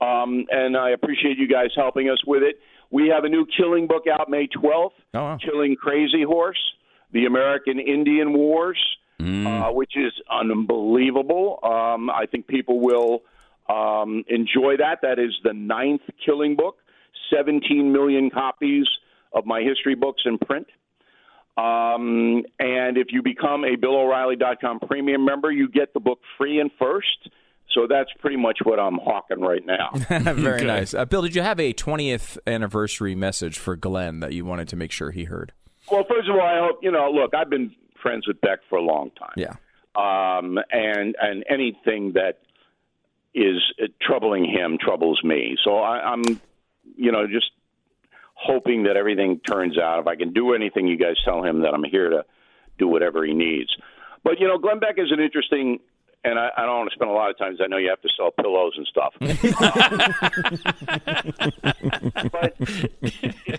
um, 0.00 0.46
and 0.50 0.76
I 0.76 0.90
appreciate 0.90 1.38
you 1.38 1.48
guys 1.48 1.68
helping 1.74 2.08
us 2.08 2.18
with 2.26 2.42
it. 2.42 2.56
We 2.90 3.08
have 3.08 3.24
a 3.24 3.28
new 3.28 3.46
killing 3.56 3.86
book 3.88 4.04
out 4.12 4.28
May 4.30 4.46
12th, 4.46 4.90
Oh, 5.14 5.22
wow. 5.22 5.38
Killing 5.44 5.74
Crazy 5.76 6.22
Horse: 6.22 6.60
The 7.12 7.26
American 7.26 7.80
Indian 7.80 8.32
Wars, 8.32 8.78
uh, 9.20 9.70
which 9.72 9.96
is 9.96 10.12
unbelievable. 10.30 11.58
Um, 11.62 12.10
I 12.10 12.26
think 12.30 12.46
people 12.46 12.80
will 12.80 13.22
um, 13.68 14.22
enjoy 14.28 14.76
that. 14.78 14.98
That 15.02 15.18
is 15.18 15.34
the 15.42 15.52
ninth 15.52 16.02
killing 16.24 16.54
book. 16.54 16.76
17 17.34 17.92
million 17.92 18.30
copies 18.30 18.86
of 19.32 19.46
my 19.46 19.62
history 19.62 19.96
books 19.96 20.22
in 20.26 20.38
print. 20.38 20.66
Um, 21.56 22.44
and 22.58 22.98
if 22.98 23.08
you 23.10 23.22
become 23.22 23.64
a 23.64 23.76
BillO'Reilly.com 23.76 24.80
premium 24.80 25.24
member, 25.24 25.50
you 25.50 25.68
get 25.68 25.94
the 25.94 26.00
book 26.00 26.20
free 26.36 26.60
and 26.60 26.70
first. 26.78 27.30
So 27.72 27.86
that's 27.88 28.10
pretty 28.20 28.36
much 28.36 28.58
what 28.62 28.78
I'm 28.78 28.98
hawking 28.98 29.40
right 29.40 29.64
now. 29.64 29.90
Very 30.34 30.64
nice. 30.64 30.94
Uh, 30.94 31.04
Bill, 31.04 31.22
did 31.22 31.34
you 31.34 31.42
have 31.42 31.58
a 31.60 31.72
20th 31.72 32.38
anniversary 32.46 33.14
message 33.14 33.58
for 33.58 33.76
Glenn 33.76 34.20
that 34.20 34.32
you 34.32 34.44
wanted 34.44 34.68
to 34.68 34.76
make 34.76 34.92
sure 34.92 35.10
he 35.10 35.24
heard? 35.24 35.52
well, 35.90 36.04
first 36.08 36.28
of 36.28 36.34
all, 36.34 36.42
I 36.42 36.58
hope 36.58 36.80
you 36.82 36.90
know. 36.90 37.10
Look, 37.10 37.34
I've 37.34 37.50
been 37.50 37.72
friends 38.02 38.26
with 38.26 38.40
Beck 38.40 38.60
for 38.68 38.76
a 38.76 38.82
long 38.82 39.10
time. 39.18 39.34
Yeah. 39.36 39.54
um, 39.94 40.58
and 40.70 41.16
and 41.20 41.44
anything 41.48 42.12
that 42.14 42.38
is 43.34 43.62
uh, 43.82 43.86
troubling 44.00 44.44
him 44.44 44.78
troubles 44.80 45.20
me. 45.22 45.56
So 45.62 45.76
I, 45.76 46.12
I'm, 46.12 46.22
you 46.96 47.12
know, 47.12 47.26
just 47.26 47.50
hoping 48.38 48.84
that 48.84 48.96
everything 48.96 49.40
turns 49.40 49.76
out. 49.78 49.98
If 50.00 50.06
I 50.06 50.14
can 50.14 50.32
do 50.32 50.54
anything, 50.54 50.86
you 50.86 50.96
guys 50.96 51.16
tell 51.24 51.42
him 51.42 51.62
that 51.62 51.74
I'm 51.74 51.82
here 51.84 52.10
to 52.10 52.24
do 52.78 52.86
whatever 52.86 53.24
he 53.24 53.32
needs. 53.34 53.74
But 54.22 54.38
you 54.40 54.46
know, 54.46 54.58
Glenn 54.58 54.78
Beck 54.78 54.98
is 54.98 55.10
an 55.10 55.18
interesting. 55.20 55.80
And 56.24 56.38
I, 56.40 56.48
I 56.56 56.62
don't 56.66 56.78
want 56.78 56.90
to 56.90 56.94
spend 56.96 57.10
a 57.10 57.14
lot 57.14 57.30
of 57.30 57.38
time. 57.38 57.52
'cause 57.52 57.60
I 57.62 57.68
know 57.68 57.76
you 57.76 57.88
have 57.90 58.00
to 58.02 58.08
sell 58.16 58.32
pillows 58.32 58.72
and 58.76 58.86
stuff. 58.88 59.14
but 62.32 62.56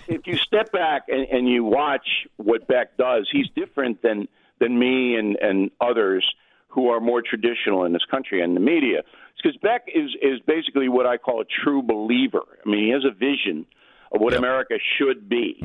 if 0.08 0.28
you 0.28 0.36
step 0.38 0.72
back 0.74 1.04
and, 1.08 1.28
and 1.32 1.48
you 1.50 1.64
watch 1.64 2.06
what 2.36 2.68
Beck 2.68 2.98
does, 2.98 3.30
he's 3.32 3.48
different 3.56 4.02
than 4.02 4.28
than 4.60 4.78
me 4.78 5.16
and 5.16 5.38
and 5.38 5.72
others 5.80 6.26
who 6.70 6.90
are 6.90 7.00
more 7.00 7.22
traditional 7.22 7.86
in 7.86 7.94
this 7.94 8.04
country 8.12 8.42
and 8.42 8.54
the 8.56 8.60
media. 8.60 9.04
Because 9.42 9.56
Beck 9.62 9.84
is 9.88 10.10
is 10.22 10.40
basically 10.46 10.90
what 10.90 11.06
I 11.06 11.16
call 11.18 11.42
a 11.42 11.46
true 11.64 11.82
believer. 11.82 12.42
I 12.66 12.70
mean, 12.70 12.84
he 12.86 12.90
has 12.92 13.06
a 13.06 13.12
vision 13.14 13.66
of 14.12 14.22
what 14.22 14.34
America 14.34 14.76
should 14.98 15.30
be, 15.30 15.58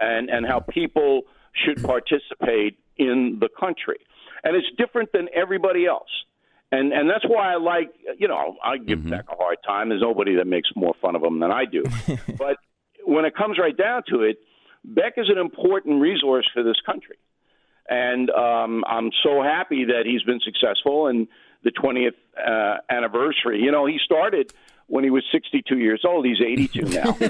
and 0.00 0.30
and 0.30 0.46
how 0.46 0.60
people 0.60 1.22
should 1.64 1.82
participate 1.82 2.78
in 2.96 3.38
the 3.40 3.48
country. 3.58 3.98
And 4.44 4.56
it's 4.56 4.66
different 4.76 5.12
than 5.12 5.28
everybody 5.34 5.86
else. 5.86 6.10
And 6.72 6.92
and 6.92 7.08
that's 7.08 7.24
why 7.26 7.52
I 7.52 7.56
like 7.56 7.92
you 8.18 8.28
know 8.28 8.56
I 8.64 8.76
give 8.78 9.08
Beck 9.08 9.26
a 9.30 9.36
hard 9.36 9.58
time. 9.66 9.88
There's 9.88 10.02
nobody 10.02 10.36
that 10.36 10.46
makes 10.46 10.68
more 10.74 10.94
fun 11.00 11.14
of 11.14 11.22
him 11.22 11.40
than 11.40 11.52
I 11.52 11.64
do. 11.64 11.84
but 12.38 12.56
when 13.04 13.24
it 13.24 13.36
comes 13.36 13.58
right 13.58 13.76
down 13.76 14.02
to 14.08 14.22
it, 14.22 14.38
Beck 14.84 15.14
is 15.16 15.28
an 15.28 15.38
important 15.38 16.00
resource 16.00 16.48
for 16.52 16.64
this 16.64 16.76
country, 16.84 17.18
and 17.88 18.30
um, 18.30 18.84
I'm 18.86 19.10
so 19.22 19.42
happy 19.42 19.84
that 19.84 20.02
he's 20.06 20.22
been 20.22 20.40
successful 20.40 21.06
and 21.06 21.28
the 21.62 21.72
20th 21.72 22.14
uh, 22.38 22.78
anniversary. 22.88 23.60
You 23.60 23.72
know, 23.72 23.86
he 23.86 23.98
started 24.04 24.52
when 24.88 25.04
he 25.04 25.10
was 25.10 25.24
62 25.32 25.78
years 25.78 26.04
old. 26.06 26.24
He's 26.26 26.40
82 26.40 26.82
now, 26.82 27.16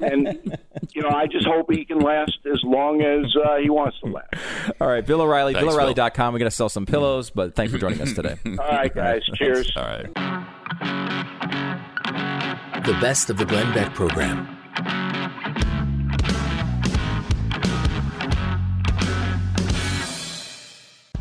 and 0.00 0.58
you 0.94 1.02
know, 1.02 1.10
I 1.10 1.26
just 1.26 1.46
hope 1.46 1.70
he 1.70 1.84
can 1.84 2.00
last 2.00 2.38
as 2.50 2.60
long 2.64 3.02
as 3.02 3.34
uh, 3.36 3.56
he 3.56 3.70
wants 3.70 3.98
to 4.00 4.06
last. 4.10 4.34
All 4.80 4.88
right, 4.88 5.04
Bill 5.04 5.20
O'Reilly, 5.20 5.54
Thanks, 5.54 5.74
BillO'Reilly.com. 5.74 6.32
We're 6.32 6.38
going 6.38 6.50
to 6.50 6.56
sell 6.56 6.68
some 6.68 6.86
pillows, 6.86 7.30
but 7.30 7.54
thanks 7.54 7.72
for 7.72 7.78
joining 7.78 8.00
us 8.00 8.12
today. 8.12 8.36
All 8.46 8.54
right, 8.56 8.94
guys. 8.94 9.22
Cheers. 9.34 9.72
All 9.76 9.84
right. 9.84 10.12
The 12.84 12.96
best 13.00 13.30
of 13.30 13.36
the 13.36 13.44
Glenn 13.44 13.72
Beck 13.74 13.94
program. 13.94 14.46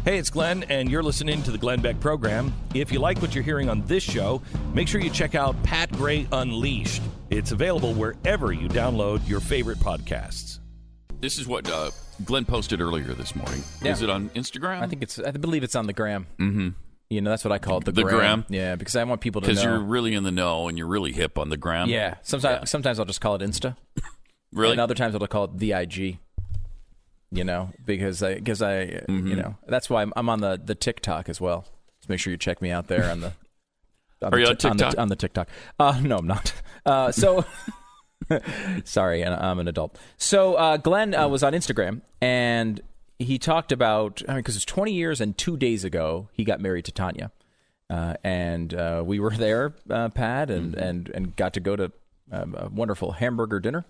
Hey, 0.05 0.19
it's 0.19 0.29
Glenn, 0.29 0.63
and 0.69 0.87
you're 0.89 1.01
listening 1.01 1.41
to 1.43 1.51
the 1.51 1.57
Glenn 1.57 1.81
Beck 1.81 1.99
program. 1.99 2.53
If 2.75 2.91
you 2.91 2.99
like 2.99 3.19
what 3.23 3.33
you're 3.33 3.43
hearing 3.43 3.69
on 3.69 3.83
this 3.87 4.03
show, 4.03 4.39
make 4.71 4.87
sure 4.87 5.01
you 5.01 5.09
check 5.09 5.33
out 5.33 5.61
Pat 5.63 5.91
Gray 5.93 6.27
Unleashed. 6.31 7.01
It's 7.31 7.51
available 7.51 7.95
wherever 7.95 8.51
you 8.53 8.67
download 8.69 9.27
your 9.27 9.39
favorite 9.39 9.79
podcasts. 9.79 10.59
This 11.21 11.39
is 11.39 11.47
what 11.47 11.67
uh, 11.67 11.89
Glenn 12.23 12.45
posted 12.45 12.81
earlier 12.81 13.15
this 13.15 13.35
morning. 13.35 13.63
Yeah. 13.81 13.93
Is 13.93 14.03
it 14.03 14.11
on 14.11 14.29
Instagram? 14.29 14.81
I 14.81 14.85
think 14.87 15.01
it's. 15.01 15.17
I 15.17 15.31
believe 15.31 15.63
it's 15.63 15.75
on 15.75 15.87
the 15.87 15.93
gram. 15.93 16.27
Mm-hmm. 16.37 16.69
You 17.09 17.21
know, 17.21 17.31
that's 17.31 17.43
what 17.43 17.51
I 17.51 17.57
call 17.57 17.79
it, 17.79 17.85
the, 17.85 17.91
The 17.91 18.03
gram? 18.03 18.45
Yeah, 18.47 18.75
because 18.75 18.95
I 18.95 19.03
want 19.05 19.21
people 19.21 19.41
to 19.41 19.47
know. 19.47 19.53
because 19.53 19.63
you're 19.63 19.79
really 19.79 20.13
in 20.13 20.23
the 20.23 20.31
know 20.31 20.67
and 20.67 20.77
you're 20.77 20.87
really 20.87 21.13
hip 21.13 21.39
on 21.39 21.49
the 21.49 21.57
gram. 21.57 21.89
yeah. 21.89 22.15
Sometimes, 22.21 22.69
sometimes 22.69 22.99
I'll 22.99 23.05
just 23.05 23.21
call 23.21 23.35
it 23.35 23.41
Insta, 23.41 23.75
Really? 24.53 24.71
and 24.73 24.79
other 24.81 24.93
times 24.95 25.15
I'll 25.15 25.25
call 25.27 25.45
it 25.45 25.57
the 25.57 25.71
IG. 25.71 26.19
You 27.31 27.43
know, 27.43 27.71
because 27.85 28.21
I, 28.23 28.35
because 28.35 28.61
I, 28.61 28.85
Mm-hmm. 28.85 29.27
you 29.27 29.35
know, 29.35 29.55
that's 29.67 29.89
why 29.89 30.01
I'm, 30.01 30.13
I'm 30.15 30.29
on 30.29 30.39
the 30.41 30.61
the 30.63 30.75
TikTok 30.75 31.27
as 31.29 31.41
well. 31.41 31.65
So 32.01 32.07
make 32.09 32.19
sure 32.19 32.31
you 32.31 32.37
check 32.37 32.61
me 32.61 32.71
out 32.71 32.87
there 32.87 33.09
on 33.09 33.21
the. 33.21 33.33
On 34.21 34.33
Are 34.33 34.37
the 34.37 34.39
you 34.43 34.47
on 34.47 34.55
ti- 34.55 34.69
the- 34.69 34.73
TikTok? 34.75 34.97
On 34.97 35.07
the, 35.09 35.15
TikTok. 35.17 35.49
Uh, 35.77 35.99
no, 36.01 36.17
I'm 36.17 36.27
not. 36.27 36.53
Uh, 36.85 37.11
so. 37.11 37.43
Sorry, 38.85 39.21
and 39.21 39.33
I'm 39.35 39.59
an 39.59 39.67
adult. 39.67 39.97
So 40.17 40.55
uh, 40.55 40.77
Glenn 40.77 41.13
uh, 41.13 41.27
was 41.27 41.43
on 41.43 41.53
Instagram, 41.53 42.01
and 42.21 42.79
he 43.19 43.37
talked 43.37 43.71
about. 43.71 44.21
I 44.27 44.33
mean, 44.33 44.39
because 44.39 44.55
it's 44.55 44.65
20 44.65 44.93
years 44.93 45.21
and 45.21 45.37
two 45.37 45.57
days 45.57 45.83
ago 45.83 46.29
he 46.33 46.43
got 46.43 46.59
married 46.59 46.85
to 46.85 46.91
Tania, 46.91 47.31
uh, 47.89 48.15
and 48.23 48.73
uh, 48.73 49.03
we 49.05 49.19
were 49.19 49.31
there, 49.35 49.73
uh, 49.89 50.09
Pat, 50.09 50.49
and, 50.49 50.73
Mm-hmm. 50.73 50.83
and 50.83 51.09
and 51.09 51.35
got 51.35 51.53
to 51.53 51.59
go 51.59 51.75
to 51.75 51.91
um, 52.31 52.55
a 52.57 52.69
wonderful 52.69 53.13
hamburger 53.13 53.59
dinner 53.59 53.85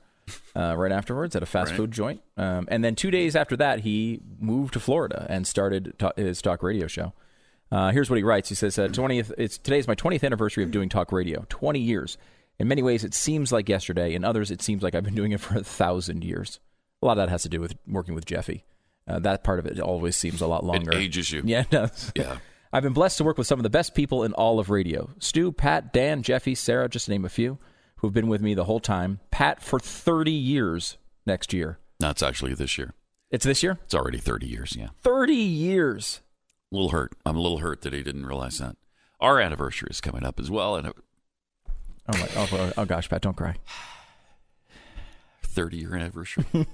uh, 0.56 0.76
right 0.78 0.92
afterwards 0.92 1.36
at 1.36 1.44
a 1.44 1.46
fast 1.46 1.74
food 1.74 1.92
joint. 1.92 2.22
Um, 2.38 2.68
and 2.70 2.84
then 2.84 2.96
two 2.96 3.12
days 3.12 3.36
after 3.36 3.56
that, 3.58 3.82
he 3.82 4.22
moved 4.40 4.74
to 4.74 4.80
Florida 4.80 5.26
and 5.30 5.46
started 5.46 5.94
ta- 5.98 6.14
his 6.16 6.42
talk 6.42 6.64
radio 6.64 6.88
show. 6.88 7.14
Uh, 7.72 7.92
here's 7.92 8.10
what 8.10 8.18
he 8.18 8.24
writes. 8.24 8.50
He 8.50 8.56
says, 8.56 8.78
uh, 8.78 8.88
20th, 8.88 9.32
it's, 9.38 9.58
today's 9.58 9.88
my 9.88 9.96
20th 9.96 10.24
anniversary 10.24 10.64
of 10.64 10.72
doing 10.72 10.88
talk 10.90 11.12
radio. 11.12 11.46
20 11.50 11.80
years. 11.80 12.18
In 12.60 12.68
many 12.68 12.82
ways, 12.82 13.04
it 13.04 13.14
seems 13.14 13.52
like 13.52 13.68
yesterday. 13.68 14.14
In 14.14 14.24
others, 14.24 14.52
it 14.52 14.62
seems 14.62 14.82
like 14.82 14.96
I've 14.96 15.04
been 15.04 15.16
doing 15.16 15.32
it 15.32 15.40
for 15.42 15.58
a 15.58 15.64
thousand 15.64 16.24
years. 16.24 16.60
A 17.02 17.06
lot 17.06 17.14
of 17.14 17.18
that 17.18 17.30
has 17.30 17.44
to 17.44 17.50
do 17.50 17.60
with 17.60 17.76
working 17.88 18.16
with 18.16 18.26
Jeffy. 18.26 18.64
Uh, 19.08 19.20
that 19.20 19.44
part 19.44 19.60
of 19.60 19.66
it 19.66 19.80
always 19.80 20.16
seems 20.16 20.42
a 20.42 20.48
lot 20.48 20.64
longer. 20.64 20.94
ages 20.94 21.32
you. 21.32 21.42
Yeah, 21.46 21.62
it 21.62 21.70
does. 21.70 22.12
Yeah. 22.16 22.38
I've 22.74 22.84
been 22.84 22.94
blessed 22.94 23.20
to 23.20 23.24
work 23.24 23.38
with 23.38 23.48
some 23.48 23.60
of 23.60 23.64
the 23.64 23.70
best 23.70 23.96
people 23.96 24.24
in 24.24 24.34
all 24.34 24.60
of 24.60 24.70
radio 24.70 25.10
Stu, 25.20 25.52
Pat, 25.54 25.94
Dan, 25.94 26.24
Jeffy, 26.24 26.56
Sarah, 26.56 26.90
just 26.90 27.06
to 27.06 27.12
name 27.12 27.24
a 27.24 27.30
few, 27.30 27.58
who 28.06 28.10
have 28.10 28.14
been 28.14 28.28
with 28.28 28.42
me 28.42 28.54
the 28.54 28.66
whole 28.66 28.80
time. 28.80 29.20
Pat 29.32 29.64
for 29.64 29.80
30 29.80 30.32
years 30.32 30.98
next 31.26 31.54
year. 31.54 31.80
No, 32.00 32.10
actually 32.22 32.54
this 32.54 32.78
year. 32.78 32.94
It's 33.32 33.46
this 33.46 33.64
year? 33.64 33.80
It's 33.86 33.96
already 33.96 34.20
30 34.20 34.46
years. 34.46 34.76
Yeah. 34.78 34.90
30 35.02 35.34
years. 35.34 36.22
A 36.72 36.76
little 36.76 36.90
hurt. 36.90 37.14
I'm 37.26 37.36
a 37.36 37.42
little 37.42 37.58
hurt 37.58 37.82
that 37.82 37.94
he 37.94 38.04
didn't 38.04 38.28
realize 38.28 38.60
that. 38.60 38.76
Our 39.20 39.40
anniversary 39.40 39.88
is 39.90 40.02
coming 40.02 40.24
up 40.24 40.40
as 40.40 40.52
well, 40.52 40.76
and 40.76 40.88
a 40.88 40.94
Oh, 42.08 42.18
my, 42.20 42.28
oh, 42.36 42.74
oh 42.78 42.86
gosh, 42.86 43.10
Pat, 43.10 43.24
don't 43.24 43.36
cry. 43.36 43.56
30 45.42 45.78
year 45.78 45.96
anniversary. 45.96 46.46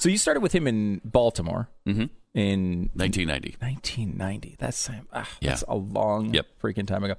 So 0.00 0.08
you 0.08 0.18
started 0.18 0.40
with 0.40 0.52
him 0.52 0.66
in 0.66 1.00
Baltimore 1.04 1.68
Mhm. 1.86 2.10
in 2.34 2.90
1990. 2.94 3.56
1990. 3.60 4.56
That's, 4.58 4.90
ah, 5.12 5.28
Yeah. 5.40 5.50
that's 5.50 5.62
a 5.68 5.76
long 5.76 6.34
Yep. 6.34 6.46
freaking 6.60 6.86
time 6.88 7.04
ago. 7.04 7.14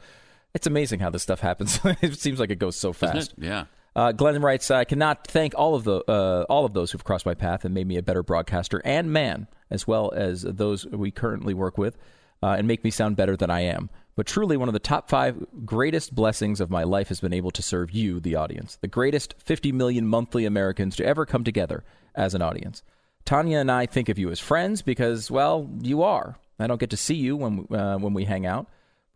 It's 0.53 0.67
amazing 0.67 0.99
how 0.99 1.09
this 1.09 1.23
stuff 1.23 1.39
happens. 1.39 1.79
it 2.01 2.19
seems 2.19 2.39
like 2.39 2.49
it 2.49 2.59
goes 2.59 2.75
so 2.75 2.93
fast. 2.93 3.33
Yeah. 3.37 3.65
Uh, 3.95 4.11
Glenn 4.11 4.41
writes, 4.41 4.69
"I 4.69 4.83
cannot 4.83 5.25
thank 5.25 5.53
all 5.55 5.73
of 5.73 5.83
the 5.83 6.03
uh, 6.07 6.45
all 6.49 6.65
of 6.65 6.73
those 6.73 6.91
who've 6.91 7.03
crossed 7.03 7.25
my 7.25 7.33
path 7.33 7.65
and 7.65 7.73
made 7.73 7.87
me 7.87 7.97
a 7.97 8.03
better 8.03 8.21
broadcaster 8.21 8.81
and 8.85 9.11
man, 9.11 9.47
as 9.71 9.87
well 9.87 10.11
as 10.15 10.43
those 10.43 10.85
we 10.85 11.09
currently 11.09 11.53
work 11.53 11.77
with, 11.77 11.97
uh, 12.43 12.55
and 12.57 12.67
make 12.67 12.83
me 12.83 12.91
sound 12.91 13.15
better 13.15 13.35
than 13.35 13.49
I 13.49 13.61
am. 13.61 13.89
But 14.15 14.25
truly, 14.25 14.57
one 14.57 14.67
of 14.67 14.73
the 14.73 14.79
top 14.79 15.09
five 15.09 15.45
greatest 15.63 16.13
blessings 16.15 16.59
of 16.59 16.71
my 16.71 16.83
life 16.83 17.07
has 17.09 17.19
been 17.19 17.33
able 17.33 17.51
to 17.51 17.61
serve 17.61 17.91
you, 17.91 18.19
the 18.19 18.35
audience, 18.35 18.77
the 18.81 18.87
greatest 18.87 19.35
50 19.37 19.71
million 19.71 20.07
monthly 20.07 20.45
Americans 20.45 20.95
to 20.95 21.05
ever 21.05 21.25
come 21.25 21.43
together 21.43 21.83
as 22.15 22.33
an 22.33 22.41
audience. 22.41 22.81
Tania 23.25 23.61
and 23.61 23.69
I 23.71 23.85
think 23.85 24.09
of 24.09 24.17
you 24.17 24.31
as 24.31 24.39
friends 24.39 24.81
because, 24.81 25.29
well, 25.29 25.69
you 25.81 26.01
are. 26.01 26.37
I 26.59 26.65
don't 26.65 26.79
get 26.79 26.89
to 26.89 26.97
see 26.97 27.15
you 27.15 27.35
when 27.35 27.67
uh, 27.71 27.97
when 27.97 28.13
we 28.13 28.25
hang 28.25 28.47
out, 28.47 28.67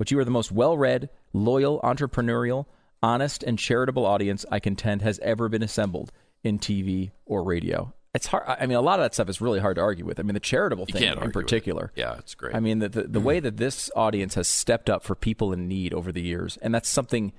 but 0.01 0.09
you 0.09 0.17
are 0.17 0.25
the 0.25 0.31
most 0.31 0.51
well-read, 0.51 1.09
loyal, 1.31 1.79
entrepreneurial." 1.81 2.65
honest 3.03 3.43
and 3.43 3.57
charitable 3.57 4.05
audience 4.05 4.45
I 4.51 4.59
contend 4.59 5.01
has 5.01 5.19
ever 5.19 5.49
been 5.49 5.63
assembled 5.63 6.11
in 6.43 6.59
TV 6.59 7.11
or 7.25 7.43
radio. 7.43 7.93
it's 8.13 8.27
hard. 8.27 8.43
I 8.47 8.65
mean, 8.65 8.77
a 8.77 8.81
lot 8.81 8.99
of 8.99 9.05
that 9.05 9.13
stuff 9.13 9.29
is 9.29 9.39
really 9.41 9.59
hard 9.59 9.75
to 9.77 9.81
argue 9.81 10.05
with. 10.05 10.19
I 10.19 10.23
mean, 10.23 10.33
the 10.33 10.39
charitable 10.39 10.85
thing 10.85 11.03
in 11.03 11.19
with 11.19 11.29
it. 11.29 11.33
particular. 11.33 11.91
Yeah, 11.95 12.17
it's 12.17 12.35
great. 12.35 12.55
I 12.55 12.59
mean, 12.59 12.79
the 12.79 12.89
the, 12.89 13.03
the 13.03 13.19
way 13.19 13.39
that 13.39 13.57
this 13.57 13.89
audience 13.95 14.35
has 14.35 14.47
stepped 14.47 14.89
up 14.89 15.03
for 15.03 15.15
people 15.15 15.53
in 15.53 15.67
need 15.67 15.93
over 15.93 16.11
the 16.11 16.21
years, 16.21 16.57
and 16.61 16.73
that's 16.73 16.89
something 16.89 17.31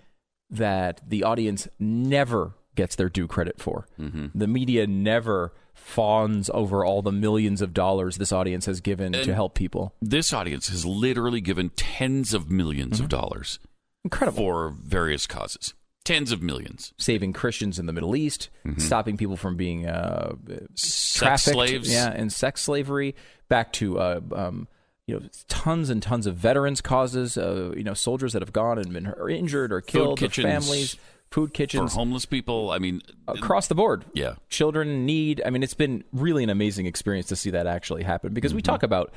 that 0.50 1.00
the 1.06 1.24
audience 1.24 1.68
never 1.78 2.54
gets 2.74 2.96
their 2.96 3.08
due 3.08 3.26
credit 3.26 3.60
for. 3.60 3.86
Mm-hmm. 4.00 4.26
The 4.34 4.46
media 4.46 4.86
never 4.86 5.52
fawns 5.82 6.48
over 6.54 6.84
all 6.84 7.02
the 7.02 7.12
millions 7.12 7.60
of 7.60 7.74
dollars 7.74 8.16
this 8.16 8.32
audience 8.32 8.66
has 8.66 8.80
given 8.80 9.12
to 9.12 9.34
help 9.34 9.54
people. 9.54 9.94
This 10.00 10.32
audience 10.32 10.68
has 10.68 10.86
literally 10.86 11.40
given 11.40 11.70
tens 11.70 12.32
of 12.32 12.46
1000000s 12.46 12.90
Mm-hmm. 12.92 13.02
of 13.02 13.08
dollars 13.08 13.58
Incredible. 14.04 14.38
for 14.38 14.70
various 14.70 15.26
causes. 15.26 15.74
Tens 16.04 16.32
of 16.32 16.42
millions. 16.42 16.92
Saving 16.98 17.32
Christians 17.32 17.78
in 17.78 17.86
the 17.86 17.92
Middle 17.92 18.16
East, 18.16 18.48
stopping 18.78 19.16
people 19.16 19.36
from 19.36 19.56
being 19.56 19.86
uh, 19.86 20.32
Mm-hmm. 20.44 20.64
Sex 20.74 21.42
slaves. 21.44 21.92
yeah, 21.92 22.10
and 22.10 22.32
sex 22.32 22.62
slavery. 22.62 23.14
Back 23.48 23.72
to 23.74 23.98
uh, 24.00 24.20
um, 24.34 24.66
you 25.06 25.14
know 25.20 25.26
tons 25.48 25.90
and 25.90 26.02
tons 26.02 26.26
of 26.26 26.34
veterans 26.36 26.80
causes. 26.80 27.36
Uh, 27.38 27.72
you 27.76 27.84
know 27.84 27.94
soldiers 27.94 28.32
that 28.32 28.42
have 28.42 28.52
gone 28.52 28.78
and 28.78 28.92
been 28.92 29.12
injured 29.30 29.72
or 29.72 29.80
killed. 29.80 30.18
their 30.18 30.28
families, 30.30 30.96
food 31.32 31.52
kitchens 31.54 31.92
For 31.94 31.98
homeless 31.98 32.26
people. 32.26 32.70
I 32.70 32.78
mean, 32.78 33.02
across 33.26 33.66
the 33.68 33.74
board. 33.74 34.04
yeah. 34.14 34.34
children 34.48 35.06
need. 35.06 35.42
I 35.44 35.50
mean, 35.50 35.62
it's 35.62 35.74
been 35.74 36.04
really 36.12 36.44
an 36.44 36.50
amazing 36.50 36.86
experience 36.86 37.26
to 37.28 37.36
see 37.36 37.50
that 37.50 37.66
actually 37.66 38.02
happen 38.04 38.32
because 38.34 38.54
we 38.54 38.60
Mm-hmm. 38.62 38.70
talk 38.72 38.82
about 38.82 39.12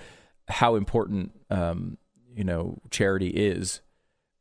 how 0.47 0.75
important, 0.75 1.31
um, 1.49 1.97
you 2.35 2.43
know, 2.43 2.79
charity 2.89 3.29
is 3.29 3.81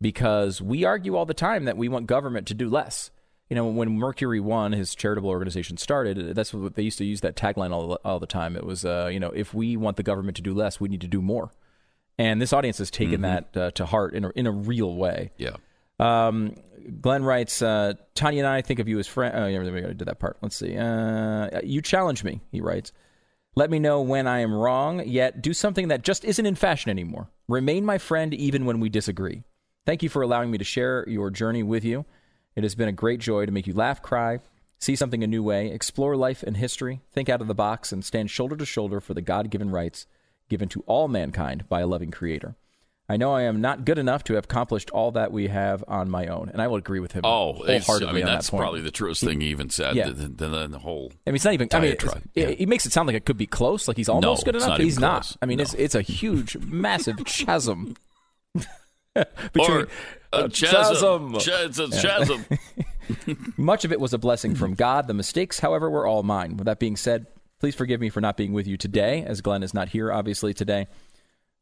because 0.00 0.60
we 0.62 0.84
argue 0.84 1.16
all 1.16 1.26
the 1.26 1.34
time 1.34 1.64
that 1.64 1.76
we 1.76 1.88
want 1.88 2.06
government 2.06 2.46
to 2.48 2.54
do 2.54 2.68
less. 2.68 3.10
You 3.50 3.56
know, 3.56 3.66
when 3.66 3.98
Mercury 3.98 4.40
One, 4.40 4.72
his 4.72 4.94
charitable 4.94 5.28
organization, 5.30 5.76
started, 5.76 6.34
that's 6.34 6.54
what 6.54 6.74
they 6.76 6.82
used 6.82 6.98
to 6.98 7.04
use 7.04 7.20
that 7.20 7.36
tagline 7.36 7.72
all, 7.72 7.98
all 8.04 8.18
the 8.18 8.26
time. 8.26 8.56
It 8.56 8.64
was, 8.64 8.84
uh, 8.84 9.10
you 9.12 9.20
know, 9.20 9.30
if 9.30 9.52
we 9.52 9.76
want 9.76 9.96
the 9.98 10.02
government 10.02 10.36
to 10.36 10.42
do 10.42 10.54
less, 10.54 10.80
we 10.80 10.88
need 10.88 11.02
to 11.02 11.06
do 11.08 11.20
more. 11.20 11.50
And 12.18 12.40
this 12.40 12.52
audience 12.52 12.78
has 12.78 12.90
taken 12.90 13.20
that 13.22 13.56
uh, 13.56 13.70
to 13.72 13.84
heart 13.86 14.14
in 14.14 14.24
a, 14.24 14.30
in 14.30 14.46
a 14.46 14.50
real 14.52 14.94
way. 14.94 15.30
Yeah. 15.36 15.56
Um, 16.04 16.54
Glenn 17.00 17.24
writes, 17.24 17.62
uh, 17.62 17.94
Tania 18.14 18.40
and 18.40 18.48
I 18.48 18.62
think 18.62 18.78
of 18.78 18.88
you 18.88 18.98
as 18.98 19.06
friends. 19.06 19.34
Oh, 19.38 19.46
yeah, 19.46 19.58
we 19.60 19.80
got 19.80 19.88
to 19.88 19.94
do 19.94 20.04
that 20.04 20.18
part. 20.18 20.36
Let's 20.42 20.56
see. 20.56 20.76
Uh, 20.76 21.60
you 21.64 21.80
challenge 21.80 22.24
me, 22.24 22.40
he 22.52 22.60
writes. 22.60 22.92
Let 23.56 23.70
me 23.70 23.78
know 23.78 24.02
when 24.02 24.26
I 24.26 24.40
am 24.40 24.52
wrong, 24.52 25.06
yet 25.06 25.40
do 25.40 25.54
something 25.54 25.88
that 25.88 26.02
just 26.02 26.24
isn't 26.24 26.44
in 26.44 26.56
fashion 26.56 26.90
anymore. 26.90 27.30
Remain 27.48 27.84
my 27.84 27.98
friend 27.98 28.34
even 28.34 28.66
when 28.66 28.80
we 28.80 28.88
disagree. 28.88 29.44
Thank 29.86 30.02
you 30.02 30.08
for 30.08 30.22
allowing 30.22 30.50
me 30.50 30.58
to 30.58 30.64
share 30.64 31.04
your 31.08 31.30
journey 31.30 31.62
with 31.62 31.84
you. 31.84 32.04
It 32.56 32.64
has 32.64 32.74
been 32.74 32.88
a 32.88 32.92
great 32.92 33.20
joy 33.20 33.46
to 33.46 33.52
make 33.52 33.66
you 33.66 33.74
laugh, 33.74 34.02
cry, 34.02 34.40
see 34.78 34.96
something 34.96 35.22
a 35.22 35.28
new 35.28 35.42
way, 35.42 35.70
explore 35.70 36.16
life 36.16 36.42
and 36.42 36.56
history, 36.56 37.00
think 37.12 37.28
out 37.28 37.40
of 37.40 37.48
the 37.48 37.54
box, 37.54 37.92
and 37.92 38.04
stand 38.04 38.30
shoulder 38.30 38.56
to 38.56 38.66
shoulder 38.66 39.00
for 39.00 39.14
the 39.14 39.22
God 39.22 39.50
given 39.50 39.70
rights 39.70 40.06
given 40.48 40.68
to 40.68 40.82
all 40.86 41.08
mankind 41.08 41.68
by 41.68 41.80
a 41.80 41.86
loving 41.86 42.10
Creator. 42.10 42.54
I 43.08 43.18
know 43.18 43.32
I 43.34 43.42
am 43.42 43.60
not 43.60 43.84
good 43.84 43.98
enough 43.98 44.24
to 44.24 44.34
have 44.34 44.44
accomplished 44.44 44.88
all 44.90 45.12
that 45.12 45.30
we 45.30 45.48
have 45.48 45.84
on 45.86 46.08
my 46.08 46.26
own, 46.28 46.48
and 46.48 46.62
I 46.62 46.68
will 46.68 46.76
agree 46.76 47.00
with 47.00 47.12
him. 47.12 47.20
Oh, 47.24 47.62
it's, 47.64 47.84
wholeheartedly 47.86 48.08
I 48.08 48.12
mean, 48.14 48.24
that's 48.24 48.48
that 48.48 48.56
probably 48.56 48.80
the 48.80 48.90
truest 48.90 49.22
thing 49.22 49.42
he 49.42 49.48
even 49.48 49.68
said. 49.68 49.94
Yeah. 49.94 50.08
The, 50.10 50.78
whole. 50.80 51.12
I 51.26 51.30
mean, 51.30 51.36
it's 51.36 51.44
not 51.44 51.52
even. 51.54 51.68
I 51.72 51.80
mean, 51.80 51.92
it's- 51.92 52.22
it, 52.34 52.58
he 52.58 52.64
makes 52.66 52.86
it 52.86 52.92
sound 52.92 53.06
like 53.06 53.16
it 53.16 53.26
could 53.26 53.36
be 53.36 53.46
close, 53.46 53.86
like 53.88 53.98
he's 53.98 54.08
almost 54.08 54.46
No, 54.46 54.52
good 54.52 54.56
enough, 54.56 54.68
not 54.70 54.80
he's 54.80 54.98
not. 54.98 55.22
close. 55.22 55.36
I 55.42 55.46
mean, 55.46 55.60
it's 55.60 55.74
No. 55.74 55.80
it's 55.80 55.94
a 55.94 56.00
huge, 56.02 56.56
massive 56.64 57.22
chasm. 57.26 57.94
Or 59.16 59.24
between 59.52 59.86
a 60.32 60.48
chasm. 60.48 61.34
chasm. 61.34 61.38
Ch- 61.38 61.48
It's 61.48 62.00
chasm. 62.02 62.44
Much 63.58 63.84
of 63.84 63.92
it 63.92 64.00
was 64.00 64.14
a 64.14 64.18
blessing 64.18 64.54
from 64.54 64.72
God. 64.74 65.06
The 65.08 65.14
mistakes, 65.14 65.58
however, 65.60 65.90
were 65.90 66.06
all 66.06 66.22
mine. 66.22 66.56
With 66.56 66.64
that 66.64 66.78
being 66.80 66.96
said, 66.96 67.26
please 67.60 67.74
forgive 67.74 68.00
me 68.00 68.08
for 68.08 68.20
not 68.22 68.36
being 68.38 68.52
with 68.54 68.66
you 68.66 68.76
today, 68.78 69.22
as 69.24 69.40
Glenn 69.42 69.62
is 69.62 69.74
not 69.74 69.88
here, 69.90 70.10
obviously, 70.10 70.54
today. 70.54 70.86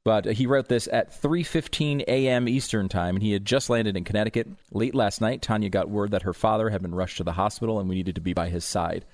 But 0.05 0.27
he 0.27 0.47
wrote 0.47 0.69
this 0.69 0.89
at 0.93 1.13
3:15 1.13 2.03
a.m. 2.09 2.49
Eastern 2.49 2.89
Time, 2.89 3.17
and 3.17 3.23
he 3.23 3.33
had 3.33 3.45
just 3.45 3.71
landed 3.71 3.97
in 3.97 4.05
Connecticut. 4.05 4.49
Late 4.73 4.95
last 4.95 5.21
night, 5.21 5.43
Tania 5.43 5.71
got 5.71 5.89
word 5.89 6.11
that 6.11 6.23
her 6.23 6.33
father 6.33 6.71
had 6.71 6.83
been 6.83 6.95
rushed 6.95 7.19
to 7.19 7.25
the 7.25 7.33
hospital, 7.33 7.79
and 7.79 7.89
we 7.89 7.95
needed 7.95 8.17
to 8.17 8.21
be 8.21 8.33
by 8.33 8.49
his 8.49 8.65
side. 8.65 9.05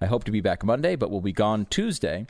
I 0.00 0.06
hope 0.06 0.24
to 0.24 0.30
be 0.32 0.42
back 0.42 0.62
Monday, 0.62 0.94
but 0.94 1.10
will 1.10 1.22
be 1.22 1.32
gone 1.32 1.66
Tuesday, 1.70 2.26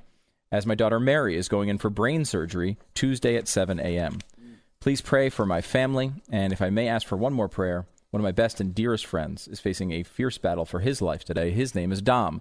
as 0.53 0.67
my 0.67 0.77
daughter 0.77 1.01
Mary 1.01 1.37
is 1.37 1.49
going 1.49 1.69
in 1.69 1.79
for 1.79 1.91
brain 1.91 2.25
surgery 2.25 2.79
Tuesday 2.95 3.37
at 3.37 3.49
7 3.49 3.81
a.m. 3.81 4.21
Please 4.79 5.01
pray 5.01 5.29
for 5.29 5.45
my 5.45 5.61
family, 5.61 6.13
and 6.31 6.53
if 6.53 6.63
I 6.63 6.71
may 6.71 6.87
ask 6.87 7.05
for 7.09 7.17
one 7.17 7.33
more 7.33 7.49
prayer, 7.49 7.87
one 8.11 8.21
of 8.21 8.25
my 8.25 8.31
best 8.31 8.61
and 8.61 8.73
dearest 8.73 9.05
friends 9.05 9.49
is 9.49 9.59
facing 9.59 9.91
a 9.91 10.05
fierce 10.05 10.39
battle 10.39 10.65
for 10.65 10.79
his 10.79 11.03
life 11.03 11.25
today. 11.25 11.51
His 11.51 11.75
name 11.75 11.91
is 11.91 12.01
Dom. 12.01 12.41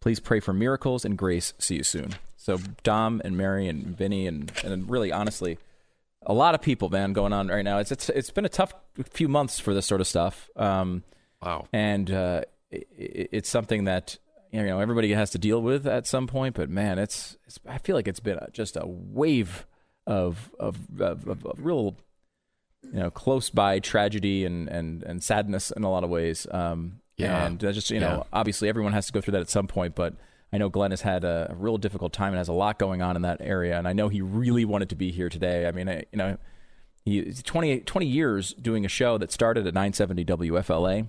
Please 0.00 0.20
pray 0.20 0.40
for 0.40 0.52
miracles 0.52 1.04
and 1.04 1.16
grace. 1.18 1.52
See 1.58 1.76
you 1.76 1.82
soon. 1.82 2.14
So 2.36 2.58
Dom 2.84 3.20
and 3.24 3.36
Mary 3.36 3.66
and 3.68 3.84
Vinny 3.96 4.26
and 4.26 4.52
and 4.64 4.88
really 4.88 5.10
honestly, 5.10 5.58
a 6.22 6.32
lot 6.32 6.54
of 6.54 6.62
people, 6.62 6.88
man, 6.90 7.12
going 7.12 7.32
on 7.32 7.48
right 7.48 7.64
now. 7.64 7.78
It's 7.78 7.90
it's 7.90 8.08
it's 8.10 8.30
been 8.30 8.44
a 8.44 8.48
tough 8.50 8.72
few 9.10 9.28
months 9.28 9.58
for 9.58 9.74
this 9.74 9.86
sort 9.86 10.00
of 10.00 10.06
stuff. 10.06 10.48
Um, 10.56 11.02
Wow. 11.42 11.66
and 11.72 12.10
uh, 12.10 12.42
it, 12.70 12.86
it's 13.32 13.48
something 13.48 13.84
that 13.84 14.16
you 14.52 14.62
know 14.62 14.80
everybody 14.80 15.12
has 15.12 15.30
to 15.32 15.38
deal 15.38 15.60
with 15.60 15.86
at 15.86 16.06
some 16.06 16.26
point. 16.26 16.54
But 16.54 16.70
man, 16.70 16.98
it's, 16.98 17.36
it's 17.46 17.58
I 17.68 17.78
feel 17.78 17.94
like 17.96 18.08
it's 18.08 18.20
been 18.20 18.38
a, 18.38 18.48
just 18.52 18.76
a 18.76 18.86
wave 18.86 19.66
of 20.06 20.50
of, 20.60 20.78
of, 21.00 21.26
of, 21.28 21.44
of 21.46 21.54
real 21.58 21.96
you 22.82 23.00
know 23.00 23.10
close 23.10 23.50
by 23.50 23.80
tragedy 23.80 24.44
and, 24.44 24.68
and, 24.68 25.02
and 25.02 25.22
sadness 25.22 25.72
in 25.72 25.82
a 25.82 25.90
lot 25.90 26.04
of 26.04 26.10
ways. 26.10 26.46
Um, 26.52 27.00
Yeah. 27.16 27.46
and 27.46 27.58
just 27.58 27.90
you 27.90 28.00
Yeah. 28.00 28.08
know 28.08 28.26
obviously 28.32 28.68
everyone 28.68 28.92
has 28.92 29.06
to 29.06 29.12
go 29.12 29.20
through 29.20 29.32
that 29.32 29.40
at 29.42 29.50
some 29.50 29.66
point, 29.66 29.94
but. 29.94 30.14
I 30.52 30.58
know 30.58 30.68
Glenn 30.68 30.92
has 30.92 31.00
had 31.00 31.24
a, 31.24 31.48
a 31.50 31.54
real 31.56 31.76
difficult 31.76 32.12
time 32.12 32.28
and 32.28 32.38
has 32.38 32.46
a 32.46 32.52
lot 32.52 32.78
going 32.78 33.02
on 33.02 33.16
in 33.16 33.22
that 33.22 33.38
area, 33.40 33.76
and 33.76 33.86
I 33.88 33.92
know 33.92 34.08
he 34.08 34.20
really 34.22 34.64
wanted 34.64 34.88
to 34.90 34.94
be 34.94 35.10
here 35.10 35.28
today. 35.28 35.66
I 35.66 35.72
mean, 35.72 35.88
I, 35.88 36.04
you 36.12 36.16
know, 36.18 36.38
he 37.04 37.32
20, 37.32 37.80
20 37.80 38.06
years 38.06 38.54
doing 38.54 38.84
a 38.84 38.88
show 38.88 39.18
that 39.18 39.32
started 39.32 39.66
at 39.66 39.74
970 39.74 40.24
WFLA 40.24 41.08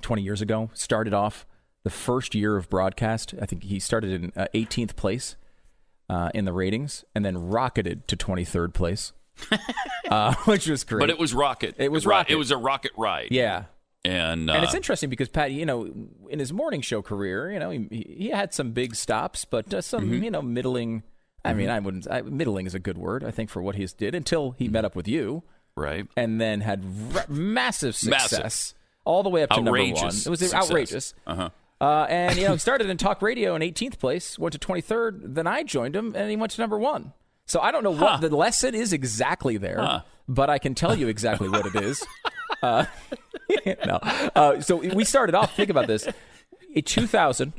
20 0.00 0.22
years 0.22 0.40
ago. 0.40 0.70
Started 0.74 1.12
off 1.12 1.44
the 1.82 1.90
first 1.90 2.36
year 2.36 2.56
of 2.56 2.70
broadcast. 2.70 3.34
I 3.42 3.46
think 3.46 3.64
he 3.64 3.80
started 3.80 4.12
in 4.12 4.32
uh, 4.36 4.46
18th 4.54 4.94
place 4.94 5.34
uh, 6.08 6.30
in 6.32 6.44
the 6.44 6.52
ratings 6.52 7.04
and 7.16 7.24
then 7.24 7.36
rocketed 7.48 8.06
to 8.06 8.16
23rd 8.16 8.72
place, 8.74 9.12
uh, 10.08 10.34
which 10.44 10.68
was 10.68 10.84
great. 10.84 11.00
But 11.00 11.10
it 11.10 11.18
was 11.18 11.34
rocket. 11.34 11.74
It 11.78 11.90
was 11.90 12.06
rocket. 12.06 12.32
It 12.32 12.36
was 12.36 12.52
a 12.52 12.56
rocket 12.56 12.92
ride. 12.96 13.28
yeah. 13.32 13.64
And, 14.04 14.50
uh, 14.50 14.54
And 14.54 14.64
it's 14.64 14.74
interesting 14.74 15.10
because 15.10 15.28
Pat, 15.28 15.52
you 15.52 15.64
know, 15.64 15.88
in 16.28 16.38
his 16.38 16.52
morning 16.52 16.80
show 16.80 17.02
career, 17.02 17.52
you 17.52 17.58
know, 17.60 17.70
he, 17.70 17.86
he 18.18 18.28
had 18.30 18.52
some 18.52 18.72
big 18.72 18.96
stops, 18.96 19.44
but 19.44 19.72
uh, 19.72 19.80
some, 19.80 20.04
Mm-hmm. 20.10 20.24
you 20.24 20.30
know, 20.30 20.42
middling. 20.42 21.02
I 21.44 21.54
mean, 21.54 21.70
I 21.70 21.78
wouldn't. 21.80 22.06
I, 22.10 22.22
middling 22.22 22.66
is 22.66 22.74
a 22.74 22.78
good 22.80 22.98
word, 22.98 23.24
I 23.24 23.30
think, 23.30 23.50
for 23.50 23.60
what 23.62 23.74
he 23.76 23.84
did 23.96 24.14
until 24.14 24.52
he 24.52 24.68
met 24.68 24.84
up 24.84 24.94
with 24.96 25.06
you. 25.08 25.42
right. 25.76 26.06
and 26.16 26.40
then 26.40 26.60
had 26.60 26.84
r- 27.14 27.24
massive 27.28 27.96
success 27.96 28.32
Massive. 28.32 28.74
all 29.04 29.22
the 29.22 29.28
way 29.28 29.42
up 29.42 29.50
to 29.50 29.56
number 29.56 29.70
one. 29.72 29.88
It 29.88 30.28
was 30.28 30.38
success. 30.40 30.54
outrageous. 30.54 31.14
Uh-huh. 31.26 31.50
Uh, 31.80 32.06
and 32.08 32.36
you 32.36 32.46
know, 32.46 32.52
he 32.52 32.58
started 32.68 32.88
in 32.88 32.96
talk 32.96 33.22
radio 33.22 33.56
in 33.56 33.62
18th 33.62 33.98
place, 33.98 34.38
went 34.38 34.52
to 34.52 34.58
23rd. 34.58 35.34
Then 35.34 35.46
I 35.48 35.62
joined 35.64 35.96
him, 35.96 36.14
and 36.14 36.30
he 36.30 36.36
went 36.36 36.52
to 36.52 36.60
number 36.60 36.78
one. 36.78 37.12
So 37.46 37.60
I 37.60 37.72
don't 37.72 37.82
know 37.82 37.90
what 37.90 38.20
the 38.20 38.28
lesson 38.34 38.74
is 38.76 38.92
exactly 38.92 39.56
there, 39.56 39.78
Huh. 39.80 40.00
but 40.28 40.48
I 40.48 40.58
can 40.58 40.74
tell 40.76 40.96
you 40.96 41.08
exactly 41.08 41.48
what 41.48 41.66
it 41.66 41.74
is. 41.76 42.04
Uh, 42.62 42.84
no, 43.86 43.98
uh, 44.34 44.60
so 44.60 44.76
we 44.76 45.04
started 45.04 45.34
off. 45.34 45.54
Think 45.54 45.70
about 45.70 45.86
this: 45.86 46.08
in 46.74 46.82
2000, 46.82 47.52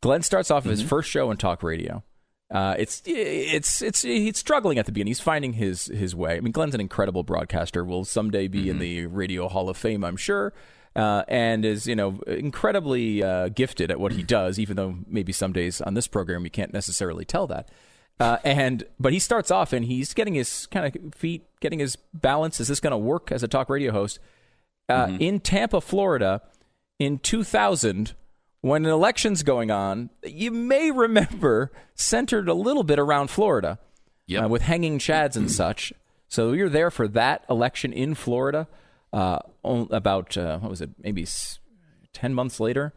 Glenn 0.00 0.22
starts 0.22 0.50
off 0.50 0.64
his 0.64 0.82
first 0.82 1.10
show 1.10 1.30
in 1.30 1.36
talk 1.36 1.62
radio. 1.62 2.02
Uh, 2.50 2.74
it's 2.78 3.02
it's 3.04 3.82
it's 3.82 4.02
he's 4.02 4.38
struggling 4.38 4.78
at 4.78 4.86
the 4.86 4.92
beginning. 4.92 5.10
He's 5.10 5.20
finding 5.20 5.52
his 5.54 5.86
his 5.86 6.14
way. 6.14 6.36
I 6.36 6.40
mean, 6.40 6.52
Glenn's 6.52 6.74
an 6.74 6.80
incredible 6.80 7.22
broadcaster. 7.22 7.84
Will 7.84 8.04
someday 8.04 8.48
be 8.48 8.70
in 8.70 8.78
the 8.78 9.06
Radio 9.06 9.48
Hall 9.48 9.68
of 9.68 9.76
Fame, 9.76 10.02
I'm 10.02 10.16
sure, 10.16 10.54
uh, 10.96 11.24
and 11.28 11.64
is 11.66 11.86
you 11.86 11.94
know 11.94 12.20
incredibly 12.26 13.22
uh, 13.22 13.48
gifted 13.48 13.90
at 13.90 14.00
what 14.00 14.12
he 14.12 14.22
does. 14.22 14.58
Even 14.58 14.76
though 14.76 14.96
maybe 15.06 15.30
some 15.30 15.52
days 15.52 15.82
on 15.82 15.92
this 15.92 16.08
program 16.08 16.44
you 16.44 16.50
can't 16.50 16.72
necessarily 16.72 17.26
tell 17.26 17.46
that. 17.48 17.68
Uh, 18.18 18.38
and 18.44 18.84
but 18.98 19.12
he 19.12 19.18
starts 19.18 19.50
off 19.50 19.72
and 19.72 19.84
he's 19.84 20.14
getting 20.14 20.34
his 20.34 20.66
kind 20.68 20.86
of 20.86 21.14
feet, 21.14 21.46
getting 21.60 21.78
his 21.78 21.96
balance. 22.14 22.60
Is 22.60 22.68
this 22.68 22.80
going 22.80 22.92
to 22.92 22.98
work 22.98 23.30
as 23.30 23.42
a 23.42 23.48
talk 23.48 23.68
radio 23.68 23.92
host? 23.92 24.18
Uh, 24.88 25.16
In 25.20 25.40
Tampa, 25.40 25.80
Florida, 25.80 26.40
in 26.98 27.18
2000, 27.18 28.14
when 28.60 28.84
an 28.84 28.90
election's 28.90 29.42
going 29.42 29.70
on, 29.70 30.10
you 30.24 30.50
may 30.50 30.90
remember 30.90 31.70
centered 31.94 32.48
a 32.48 32.54
little 32.54 32.82
bit 32.84 32.98
around 32.98 33.28
Florida 33.30 33.78
Yep. 34.26 34.44
uh, 34.44 34.48
with 34.48 34.62
hanging 34.62 34.98
chads 34.98 35.36
and 35.36 35.50
such. 35.50 35.92
So 36.28 36.52
you're 36.52 36.68
there 36.68 36.90
for 36.90 37.08
that 37.08 37.44
election 37.48 37.92
in 37.92 38.14
Florida. 38.14 38.66
Uh, 39.12 39.38
about 39.64 40.36
uh, 40.36 40.58
what 40.58 40.68
was 40.70 40.82
it? 40.82 40.90
Maybe 41.02 41.26
ten 42.12 42.34
months 42.34 42.60
later, 42.60 42.92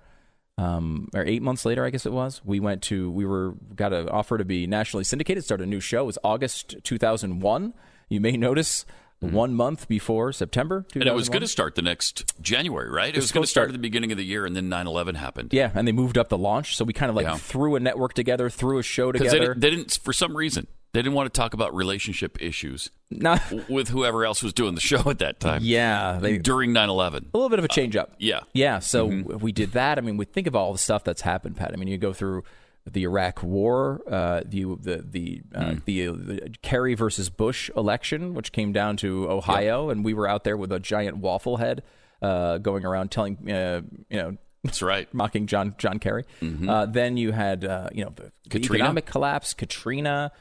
um, 0.57 1.07
or 1.15 1.23
eight 1.25 1.41
months 1.41 1.63
later, 1.65 1.85
I 1.85 1.89
guess 1.89 2.05
it 2.05 2.11
was. 2.11 2.41
We 2.43 2.59
went 2.59 2.81
to 2.83 3.09
we 3.09 3.25
were 3.25 3.55
got 3.75 3.93
an 3.93 4.09
offer 4.09 4.37
to 4.37 4.43
be 4.43 4.67
nationally 4.67 5.05
syndicated. 5.05 5.45
start 5.45 5.61
a 5.61 5.65
new 5.65 5.79
show. 5.79 6.01
It 6.01 6.07
was 6.07 6.17
August 6.21 6.75
2001. 6.83 7.73
You 8.09 8.19
may 8.19 8.33
notice 8.35 8.85
one 9.21 9.53
month 9.53 9.87
before 9.87 10.33
September. 10.33 10.85
And 10.93 11.03
it 11.05 11.13
was 11.13 11.29
going 11.29 11.41
to 11.41 11.47
start 11.47 11.75
the 11.75 11.81
next 11.81 12.33
January, 12.41 12.89
right? 12.89 13.09
It, 13.09 13.15
was 13.15 13.25
was 13.25 13.31
going 13.31 13.43
to 13.43 13.49
start 13.49 13.69
at 13.69 13.73
the 13.73 13.79
beginning 13.79 14.11
of 14.11 14.17
the 14.17 14.25
year, 14.25 14.45
and 14.45 14.55
then 14.55 14.69
9/11 14.69 15.15
happened. 15.15 15.53
Yeah, 15.53 15.71
and 15.73 15.87
they 15.87 15.91
moved 15.91 16.17
up 16.17 16.29
the 16.29 16.37
launch, 16.37 16.75
so 16.75 16.83
we 16.83 16.91
kind 16.93 17.09
of 17.09 17.15
like 17.15 17.25
Yeah. 17.25 17.35
threw 17.37 17.75
a 17.75 17.79
network 17.79 18.13
together, 18.13 18.49
threw 18.49 18.79
a 18.79 18.83
show 18.83 19.11
Because 19.11 19.31
they, 19.31 19.37
together. 19.39 19.53
didn't- 19.53 19.61
they 19.61 19.69
didn't, 19.69 19.99
for 20.03 20.11
some 20.11 20.35
reason, 20.35 20.65
they 20.93 21.01
didn't 21.01 21.13
want 21.13 21.31
to 21.33 21.37
talk 21.39 21.53
about 21.53 21.73
relationship 21.73 22.41
issues 22.41 22.89
Nah, 23.11 23.37
with 23.69 23.89
whoever 23.89 24.25
else 24.25 24.41
was 24.43 24.51
doing 24.53 24.73
the 24.75 24.81
show 24.81 25.07
at 25.09 25.19
that 25.19 25.39
time. 25.39 25.61
yeah, 25.63 26.17
they, 26.21 26.37
during 26.39 26.71
9/11. 26.73 27.27
a 27.33 27.37
little 27.37 27.49
bit 27.49 27.59
of 27.59 27.65
a 27.65 27.69
change 27.69 27.95
up. 27.95 28.13
yeah. 28.17 28.39
Yeah, 28.53 28.79
so 28.79 29.07
Mm-hmm. 29.07 29.37
we 29.37 29.51
did 29.51 29.73
that. 29.73 29.97
I 29.97 30.01
mean, 30.01 30.17
we 30.17 30.25
think 30.25 30.47
of 30.47 30.55
all 30.55 30.71
the 30.73 30.79
stuff 30.79 31.03
that's 31.03 31.21
happened, 31.21 31.55
Pat. 31.57 31.71
I 31.73 31.75
mean, 31.77 31.87
you 31.89 31.97
go 31.97 32.11
through 32.13 32.43
the 32.89 33.03
Iraq 33.03 33.43
War, 33.43 34.01
uh, 34.07 34.41
the 34.45 34.63
the 34.79 35.05
the, 35.07 35.41
uh, 35.53 35.59
Mm. 35.61 35.85
the 35.85 36.07
the 36.07 36.49
Kerry 36.61 36.93
versus 36.95 37.29
Bush 37.29 37.69
election, 37.75 38.33
which 38.33 38.51
came 38.51 38.71
down 38.73 38.97
to 38.97 39.29
Ohio, 39.29 39.89
and 39.89 40.03
we 40.03 40.13
were 40.13 40.27
out 40.27 40.43
there 40.43 40.57
with 40.57 40.71
a 40.71 40.79
giant 40.79 41.17
waffle 41.17 41.57
head, 41.57 41.83
uh, 42.21 42.57
going 42.57 42.85
around 42.85 43.11
telling 43.11 43.37
uh, 43.51 43.81
you 44.09 44.17
know 44.17 44.37
That's 44.63 44.81
right. 44.81 45.07
mocking 45.13 45.47
John 45.47 45.75
John 45.77 45.99
Kerry. 45.99 46.23
Uh, 46.67 46.85
then 46.87 47.17
you 47.17 47.31
had 47.31 47.63
uh, 47.65 47.89
you 47.93 48.03
know 48.05 48.11
the, 48.15 48.31
the 48.49 48.59
Mm-hmm. 48.59 48.73
Economic 48.75 49.05
collapse, 49.05 49.53
Katrina. 49.53 50.31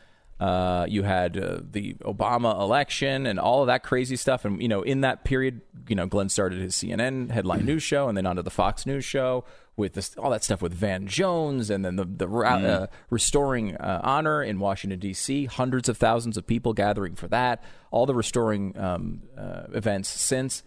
Uh, 0.40 0.86
you 0.88 1.02
had 1.02 1.36
uh, 1.36 1.58
the 1.70 1.92
Obama 2.00 2.58
election 2.58 3.26
and 3.26 3.38
all 3.38 3.60
of 3.60 3.66
that 3.66 3.82
crazy 3.82 4.16
stuff, 4.16 4.46
and 4.46 4.62
you 4.62 4.68
know 4.68 4.80
in 4.80 5.02
that 5.02 5.22
period, 5.22 5.60
you 5.86 5.94
know 5.94 6.06
Glenn 6.06 6.30
started 6.30 6.58
his 6.60 6.74
CNN 6.74 7.30
headline 7.30 7.66
news 7.66 7.82
show, 7.82 8.08
and 8.08 8.16
then 8.16 8.24
onto 8.24 8.40
the 8.40 8.50
Fox 8.50 8.86
News 8.86 9.04
show 9.04 9.44
with 9.76 9.92
this, 9.92 10.16
all 10.16 10.30
that 10.30 10.42
stuff 10.42 10.62
with 10.62 10.72
Van 10.72 11.06
Jones, 11.06 11.68
and 11.68 11.84
then 11.84 11.96
the 11.96 12.06
the 12.06 12.26
ra- 12.26 12.56
uh, 12.56 12.86
restoring 13.10 13.76
uh, 13.76 14.00
honor 14.02 14.42
in 14.42 14.58
Washington 14.58 14.98
D.C. 14.98 15.44
Hundreds 15.44 15.90
of 15.90 15.98
thousands 15.98 16.38
of 16.38 16.46
people 16.46 16.72
gathering 16.72 17.16
for 17.16 17.28
that. 17.28 17.62
All 17.90 18.06
the 18.06 18.14
restoring 18.14 18.78
um, 18.78 19.22
uh, 19.36 19.64
events 19.74 20.08
since. 20.08 20.62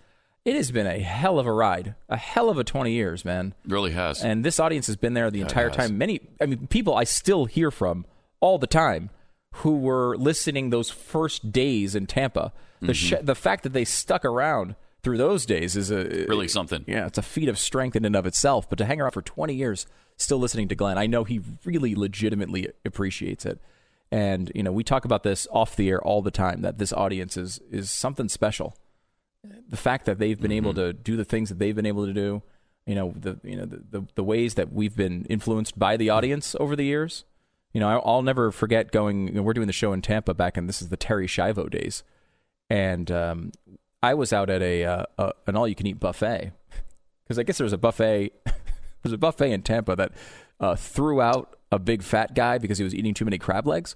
It 0.45 0.55
has 0.55 0.71
been 0.71 0.87
a 0.87 0.99
hell 0.99 1.39
of 1.39 1.47
a 1.47 1.53
ride, 1.53 1.95
a 2.09 2.17
hell 2.17 2.49
of 2.49 2.57
a 2.57 2.65
20 2.65 2.91
years, 2.91 3.23
man. 3.23 3.55
Really 3.65 3.91
has. 3.91 4.21
And 4.21 4.43
this 4.43 4.59
audience 4.59 4.87
has 4.87 4.97
been 4.97 5.13
there 5.13 5.31
the 5.31 5.39
entire 5.39 5.69
time. 5.69 5.97
Many, 5.97 6.19
I 6.41 6.47
mean, 6.47 6.67
people 6.67 6.95
I 6.95 7.05
still 7.05 7.45
hear 7.45 7.71
from 7.71 8.05
all 8.41 8.57
the 8.57 8.67
time 8.67 9.09
who 9.57 9.77
were 9.77 10.17
listening 10.17 10.69
those 10.69 10.89
first 10.89 11.51
days 11.51 11.95
in 11.95 12.07
Tampa. 12.07 12.51
The 12.81 12.87
mm-hmm. 12.87 12.93
sh- 12.93 13.21
the 13.21 13.35
fact 13.35 13.63
that 13.63 13.73
they 13.73 13.85
stuck 13.85 14.25
around 14.25 14.75
through 15.03 15.17
those 15.17 15.45
days 15.45 15.75
is 15.75 15.91
a 15.91 16.25
really 16.27 16.47
something. 16.47 16.83
yeah, 16.87 17.05
it's 17.05 17.17
a 17.17 17.23
feat 17.23 17.49
of 17.49 17.59
strength 17.59 17.95
in 17.95 18.05
and 18.05 18.15
of 18.15 18.25
itself. 18.25 18.69
But 18.69 18.77
to 18.79 18.85
hang 18.85 19.01
around 19.01 19.11
for 19.11 19.21
20 19.21 19.53
years 19.53 19.85
still 20.17 20.39
listening 20.39 20.69
to 20.69 20.75
Glenn, 20.75 20.97
I 20.97 21.07
know 21.07 21.23
he 21.23 21.41
really 21.65 21.93
legitimately 21.93 22.69
appreciates 22.85 23.45
it. 23.45 23.59
And 24.11 24.51
you 24.55 24.63
know, 24.63 24.71
we 24.71 24.83
talk 24.83 25.05
about 25.05 25.23
this 25.23 25.47
off 25.51 25.75
the 25.75 25.89
air 25.89 26.01
all 26.01 26.21
the 26.21 26.31
time 26.31 26.61
that 26.61 26.77
this 26.77 26.93
audience 26.93 27.37
is 27.37 27.59
is 27.69 27.91
something 27.91 28.29
special. 28.29 28.75
The 29.69 29.77
fact 29.77 30.05
that 30.05 30.19
they've 30.19 30.39
been 30.39 30.53
able 30.53 30.71
mm-hmm. 30.71 30.81
to 30.81 30.93
do 30.93 31.17
the 31.17 31.25
things 31.25 31.49
that 31.49 31.59
they've 31.59 31.75
been 31.75 31.85
able 31.85 32.05
to 32.05 32.13
do, 32.13 32.41
you 32.85 32.95
know, 32.95 33.13
the 33.15 33.39
you 33.43 33.57
know 33.57 33.65
the, 33.65 33.83
the, 33.89 34.07
the 34.15 34.23
ways 34.23 34.55
that 34.55 34.71
we've 34.71 34.95
been 34.95 35.25
influenced 35.25 35.77
by 35.77 35.97
the 35.97 36.09
audience 36.09 36.55
over 36.59 36.75
the 36.75 36.85
years. 36.85 37.25
You 37.73 37.79
know, 37.79 38.01
I'll 38.05 38.21
never 38.21 38.51
forget 38.51 38.91
going. 38.91 39.27
You 39.27 39.33
know, 39.35 39.41
we're 39.41 39.53
doing 39.53 39.67
the 39.67 39.73
show 39.73 39.93
in 39.93 40.01
Tampa 40.01 40.33
back 40.33 40.57
in 40.57 40.67
this 40.67 40.81
is 40.81 40.89
the 40.89 40.97
Terri 40.97 41.25
Schiavo 41.25 41.69
days, 41.69 42.03
and 42.69 43.09
um, 43.11 43.51
I 44.03 44.13
was 44.13 44.31
out 44.31 44.49
at 44.49 44.61
a, 44.61 44.83
uh, 44.85 45.05
a 45.17 45.31
an 45.47 45.55
all 45.55 45.67
you 45.67 45.75
can 45.75 45.87
eat 45.87 45.99
buffet 45.99 46.51
because 47.23 47.39
I 47.39 47.43
guess 47.43 47.57
there 47.57 47.65
was 47.65 47.73
a 47.73 47.77
buffet. 47.77 48.31
there's 49.03 49.13
a 49.13 49.17
buffet 49.17 49.51
in 49.51 49.63
Tampa 49.63 49.95
that 49.95 50.11
uh, 50.59 50.75
threw 50.75 51.19
out 51.19 51.57
a 51.71 51.79
big 51.79 52.03
fat 52.03 52.35
guy 52.35 52.59
because 52.59 52.77
he 52.77 52.83
was 52.83 52.93
eating 52.93 53.13
too 53.13 53.25
many 53.25 53.39
crab 53.39 53.65
legs, 53.65 53.95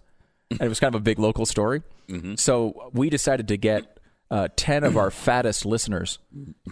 and 0.50 0.62
it 0.62 0.70
was 0.70 0.80
kind 0.80 0.96
of 0.96 1.02
a 1.02 1.04
big 1.04 1.20
local 1.20 1.46
story. 1.46 1.84
So 2.38 2.90
we 2.94 3.10
decided 3.12 3.48
to 3.50 3.58
get 3.58 4.00
uh, 4.32 4.48
ten 4.56 4.84
of 4.84 4.98
our 4.98 5.12
fattest 5.12 5.66
listeners 5.66 6.18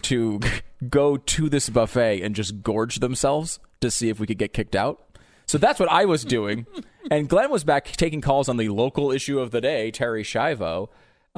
to 0.02 0.40
go 0.88 1.16
to 1.16 1.48
this 1.48 1.68
buffet 1.68 2.22
and 2.22 2.34
just 2.34 2.62
gorge 2.62 2.96
themselves 2.96 3.60
to 3.80 3.90
see 3.90 4.08
if 4.08 4.18
we 4.18 4.26
could 4.26 4.38
get 4.38 4.52
kicked 4.52 4.74
out. 4.74 5.04
So 5.46 5.58
that's 5.58 5.78
what 5.78 5.90
I 5.90 6.04
was 6.04 6.24
doing, 6.24 6.66
and 7.10 7.28
Glenn 7.28 7.50
was 7.50 7.62
back 7.62 7.92
taking 7.92 8.20
calls 8.20 8.48
on 8.48 8.56
the 8.56 8.68
local 8.68 9.12
issue 9.12 9.38
of 9.38 9.52
the 9.52 9.60
day, 9.60 9.92
Terri 9.92 10.22
Schiavo, 10.22 10.88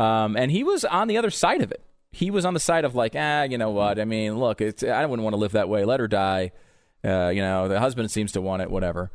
um, 0.03 0.37
and 0.37 0.51
he 0.51 0.65
was 0.65 0.85
on 0.85 1.09
the 1.09 1.19
other 1.19 1.31
side 1.31 1.61
of 1.61 1.71
it. 1.71 1.85
He 2.11 2.31
was 2.31 2.47
on 2.47 2.55
the 2.55 2.61
side 2.61 2.87
of 2.87 2.95
like, 2.95 3.15
ah, 3.15 3.43
you 3.43 3.59
know 3.59 3.71
what? 3.71 4.01
I 4.01 4.07
mean, 4.07 4.39
look, 4.39 4.63
it's 4.63 4.83
I 4.83 5.05
wouldn't 5.05 5.25
want 5.25 5.35
to 5.35 5.39
live 5.39 5.53
that 5.53 5.69
way. 5.69 5.85
Let 5.85 6.01
her 6.01 6.09
die. 6.09 6.53
Uh, 7.05 7.29
you 7.29 7.43
know, 7.43 7.69
the 7.69 7.81
husband 7.81 8.11
seems 8.11 8.33
to 8.33 8.41
want 8.41 8.63
it, 8.63 8.71
whatever. 8.71 9.11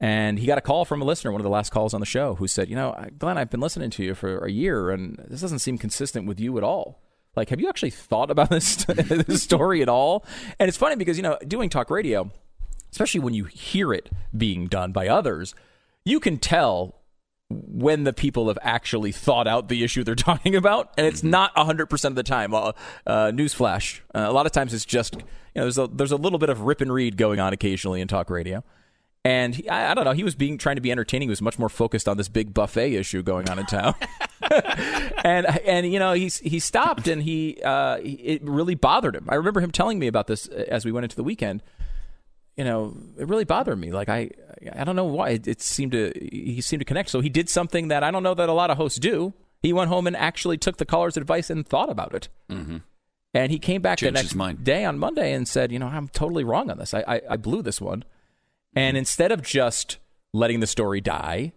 And 0.00 0.38
he 0.38 0.46
got 0.46 0.58
a 0.58 0.60
call 0.60 0.84
from 0.84 1.00
a 1.00 1.04
listener, 1.04 1.32
one 1.32 1.40
of 1.40 1.44
the 1.44 1.50
last 1.50 1.70
calls 1.70 1.94
on 1.94 2.00
the 2.00 2.06
show, 2.06 2.34
who 2.34 2.46
said, 2.46 2.68
you 2.68 2.76
know, 2.76 2.94
Glenn, 3.18 3.38
I've 3.38 3.48
been 3.48 3.60
listening 3.60 3.90
to 3.90 4.04
you 4.04 4.14
for 4.14 4.44
a 4.44 4.50
year, 4.50 4.90
and 4.90 5.16
this 5.28 5.40
doesn't 5.40 5.60
seem 5.60 5.78
consistent 5.78 6.26
with 6.26 6.38
you 6.38 6.58
at 6.58 6.64
all. 6.64 7.00
Like, 7.34 7.48
have 7.48 7.60
you 7.60 7.68
actually 7.68 7.90
thought 7.90 8.30
about 8.30 8.50
this, 8.50 8.84
this 8.84 9.42
story 9.42 9.80
at 9.80 9.88
all? 9.88 10.26
And 10.58 10.68
it's 10.68 10.76
funny 10.76 10.96
because 10.96 11.16
you 11.16 11.22
know, 11.22 11.38
doing 11.46 11.70
talk 11.70 11.90
radio 11.90 12.30
especially 12.94 13.18
when 13.18 13.34
you 13.34 13.42
hear 13.46 13.92
it 13.92 14.08
being 14.36 14.68
done 14.68 14.92
by 14.92 15.08
others, 15.08 15.52
you 16.04 16.20
can 16.20 16.38
tell 16.38 16.94
when 17.50 18.04
the 18.04 18.12
people 18.12 18.46
have 18.46 18.58
actually 18.62 19.10
thought 19.10 19.48
out 19.48 19.68
the 19.68 19.82
issue 19.82 20.04
they're 20.04 20.14
talking 20.30 20.54
about, 20.54 20.94
and 20.96 21.04
it's 21.04 21.24
not 21.24 21.52
100% 21.56 22.04
of 22.04 22.14
the 22.14 22.22
time. 22.22 22.54
Uh, 22.54 22.70
uh, 23.04 23.32
newsflash. 23.32 23.98
Uh, 24.14 24.26
a 24.28 24.32
lot 24.32 24.46
of 24.46 24.52
times 24.52 24.72
it's 24.72 24.84
just, 24.84 25.16
you 25.16 25.22
know, 25.56 25.62
there's 25.62 25.76
a, 25.76 25.88
there's 25.88 26.12
a 26.12 26.16
little 26.16 26.38
bit 26.38 26.50
of 26.50 26.60
rip 26.60 26.80
and 26.80 26.92
read 26.92 27.16
going 27.16 27.40
on 27.40 27.52
occasionally 27.52 28.00
in 28.00 28.06
talk 28.06 28.30
radio. 28.30 28.62
And 29.24 29.56
he, 29.56 29.68
I, 29.68 29.90
I 29.90 29.94
don't 29.94 30.04
know, 30.04 30.12
he 30.12 30.22
was 30.22 30.36
being 30.36 30.56
trying 30.56 30.76
to 30.76 30.82
be 30.82 30.92
entertaining. 30.92 31.26
He 31.26 31.30
was 31.30 31.42
much 31.42 31.58
more 31.58 31.68
focused 31.68 32.08
on 32.08 32.16
this 32.16 32.28
big 32.28 32.54
buffet 32.54 32.94
issue 32.94 33.24
going 33.24 33.48
on 33.50 33.58
in 33.58 33.66
town. 33.66 33.96
and 35.24 35.46
and 35.46 35.90
you 35.90 35.98
know 35.98 36.12
he 36.12 36.28
he 36.28 36.58
stopped 36.58 37.08
and 37.08 37.22
he 37.22 37.58
uh, 37.64 37.98
he- 37.98 38.12
it 38.12 38.42
really 38.42 38.74
bothered 38.74 39.16
him. 39.16 39.26
I 39.28 39.36
remember 39.36 39.60
him 39.60 39.70
telling 39.70 39.98
me 39.98 40.06
about 40.06 40.26
this 40.26 40.46
as 40.48 40.84
we 40.84 40.92
went 40.92 41.04
into 41.04 41.16
the 41.16 41.24
weekend 41.24 41.62
you 42.56 42.64
know, 42.64 42.96
it 43.18 43.28
really 43.28 43.44
bothered 43.44 43.78
me. 43.78 43.90
Like 43.90 44.08
I, 44.08 44.30
I 44.74 44.84
don't 44.84 44.96
know 44.96 45.04
why 45.04 45.30
it, 45.30 45.48
it 45.48 45.60
seemed 45.60 45.92
to 45.92 46.12
he 46.14 46.60
seemed 46.60 46.80
to 46.80 46.84
connect. 46.84 47.10
So 47.10 47.20
he 47.20 47.28
did 47.28 47.48
something 47.48 47.88
that 47.88 48.02
I 48.04 48.10
don't 48.10 48.22
know 48.22 48.34
that 48.34 48.48
a 48.48 48.52
lot 48.52 48.70
of 48.70 48.76
hosts 48.76 48.98
do. 48.98 49.34
He 49.62 49.72
went 49.72 49.88
home 49.88 50.06
and 50.06 50.16
actually 50.16 50.58
took 50.58 50.76
the 50.76 50.84
caller's 50.84 51.16
advice 51.16 51.50
and 51.50 51.66
thought 51.66 51.90
about 51.90 52.14
it. 52.14 52.28
Mm-hmm. 52.50 52.78
And 53.32 53.50
he 53.50 53.58
came 53.58 53.82
back 53.82 53.98
Changed 53.98 54.14
the 54.32 54.36
next 54.36 54.62
day 54.62 54.84
on 54.84 54.98
Monday 54.98 55.32
and 55.32 55.48
said, 55.48 55.72
you 55.72 55.78
know, 55.78 55.88
I'm 55.88 56.08
totally 56.08 56.44
wrong 56.44 56.70
on 56.70 56.78
this. 56.78 56.94
I, 56.94 57.04
I, 57.08 57.20
I 57.30 57.36
blew 57.36 57.62
this 57.62 57.80
one. 57.80 58.04
And 58.76 58.96
instead 58.96 59.32
of 59.32 59.42
just 59.42 59.98
letting 60.32 60.60
the 60.60 60.66
story 60.66 61.00
die 61.00 61.52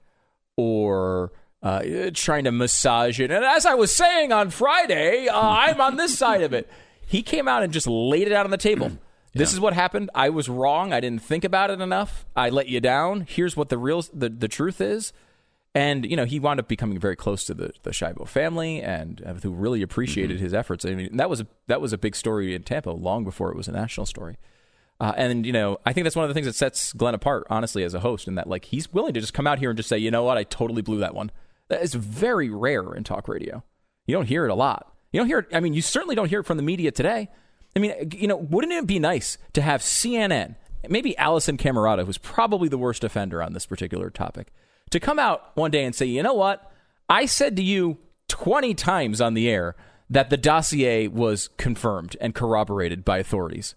or 0.56 1.32
uh, 1.62 1.82
trying 2.14 2.46
to 2.46 2.52
massage 2.52 3.20
it, 3.20 3.30
and 3.30 3.44
as 3.44 3.66
I 3.66 3.76
was 3.76 3.96
saying 3.96 4.32
on 4.32 4.50
Friday, 4.50 5.28
uh, 5.28 5.40
I'm 5.40 5.82
on 5.82 5.98
this 5.98 6.18
side 6.18 6.42
of 6.42 6.54
it. 6.54 6.70
He 7.06 7.22
came 7.22 7.48
out 7.48 7.62
and 7.62 7.72
just 7.72 7.88
laid 7.88 8.28
it 8.28 8.34
out 8.34 8.46
on 8.46 8.52
the 8.52 8.58
table. 8.58 8.92
This 9.38 9.54
is 9.54 9.60
what 9.60 9.74
happened. 9.74 10.10
I 10.14 10.30
was 10.30 10.50
wrong. 10.50 10.94
I 10.94 11.00
didn't 11.00 11.22
think 11.22 11.44
about 11.44 11.70
it 11.70 11.82
enough. 11.82 12.26
I 12.36 12.50
let 12.50 12.68
you 12.68 12.80
down. 12.80 13.26
Here's 13.28 13.56
what 13.56 13.70
the 13.70 13.78
real 13.78 14.04
the, 14.14 14.30
the 14.30 14.48
truth 14.48 14.82
is. 14.82 15.14
And 15.76 16.10
you 16.10 16.16
know 16.16 16.26
he 16.26 16.40
wound 16.40 16.60
up 16.60 16.68
becoming 16.68 16.98
very 17.00 17.16
close 17.16 17.46
to 17.46 17.54
the 17.54 17.72
the 17.84 17.92
Schiavo 17.92 18.28
family, 18.28 18.82
and 18.82 19.22
uh, 19.24 19.34
who 19.36 19.52
really 19.52 19.84
appreciated 19.84 20.40
his 20.40 20.54
efforts. 20.54 20.86
I 20.86 20.96
mean, 20.96 21.18
that 21.18 21.30
was 21.30 21.42
a, 21.42 21.48
that 21.68 21.82
was 21.82 21.94
a 21.94 22.00
big 22.00 22.16
story 22.16 22.56
in 22.56 22.64
Tampa 22.64 22.90
long 22.90 23.24
before 23.24 23.52
it 23.52 23.58
was 23.58 23.68
a 23.68 23.72
national 23.72 24.08
story. 24.08 24.38
Uh, 25.00 25.14
and 25.16 25.46
you 25.46 25.54
know, 25.54 25.78
I 25.86 25.94
think 25.94 26.06
that's 26.06 26.16
one 26.16 26.26
of 26.26 26.30
the 26.30 26.34
things 26.34 26.48
that 26.48 26.56
sets 26.56 26.94
Glenn 26.94 27.14
apart, 27.14 27.46
honestly, 27.50 27.84
as 27.84 27.94
a 27.94 28.00
host, 28.00 28.28
in 28.28 28.36
that 28.36 28.48
like 28.48 28.66
he's 28.66 28.92
willing 28.92 29.14
to 29.14 29.20
just 29.20 29.34
come 29.34 29.46
out 29.46 29.60
here 29.60 29.70
and 29.70 29.78
just 29.78 29.90
say, 29.90 29.98
you 29.98 30.10
know 30.10 30.24
what, 30.24 30.38
I 30.38 30.44
totally 30.44 30.82
blew 30.82 31.00
that 31.00 31.14
one. 31.14 31.32
That 31.68 31.84
is 31.84 31.94
very 31.94 32.50
rare 32.50 32.94
in 32.94 33.04
talk 33.04 33.28
radio. 33.28 33.64
You 34.08 34.16
don't 34.16 34.26
hear 34.26 34.46
it 34.46 34.50
a 34.50 34.56
lot. 34.56 34.96
You 35.12 35.20
don't 35.20 35.28
hear 35.28 35.40
it. 35.40 35.48
I 35.54 35.60
mean, 35.60 35.74
you 35.74 35.82
certainly 35.82 36.16
don't 36.16 36.30
hear 36.30 36.40
it 36.40 36.46
from 36.46 36.58
the 36.58 36.64
media 36.64 36.92
today. 36.92 37.30
I 37.76 37.80
mean, 37.80 38.12
you 38.14 38.28
know, 38.28 38.38
wouldn't 38.38 38.74
it 38.74 38.88
be 38.88 39.00
nice 39.00 39.38
to 39.54 39.62
have 39.62 39.82
CNN, 39.82 40.56
maybe 40.88 41.16
Alisyn 41.20 41.58
Camerota, 41.58 42.06
who's 42.06 42.18
probably 42.18 42.70
the 42.70 42.78
worst 42.78 43.04
offender 43.04 43.42
on 43.42 43.54
this 43.54 43.66
particular 43.66 44.10
topic, 44.10 44.48
to 44.90 45.00
come 45.00 45.20
out 45.20 45.52
one 45.56 45.72
day 45.72 45.84
and 45.84 45.94
say, 45.94 46.06
you 46.06 46.24
know 46.24 46.34
what, 46.34 46.72
I 47.10 47.26
said 47.26 47.56
to 47.58 47.64
you 47.64 47.98
20 48.30 48.74
times 48.74 49.22
on 49.22 49.34
the 49.34 49.50
air 49.50 49.76
that 50.10 50.30
the 50.30 50.38
dossier 50.38 51.08
was 51.08 51.50
confirmed 51.58 52.16
and 52.22 52.34
corroborated 52.34 53.04
by 53.04 53.18
authorities. 53.20 53.76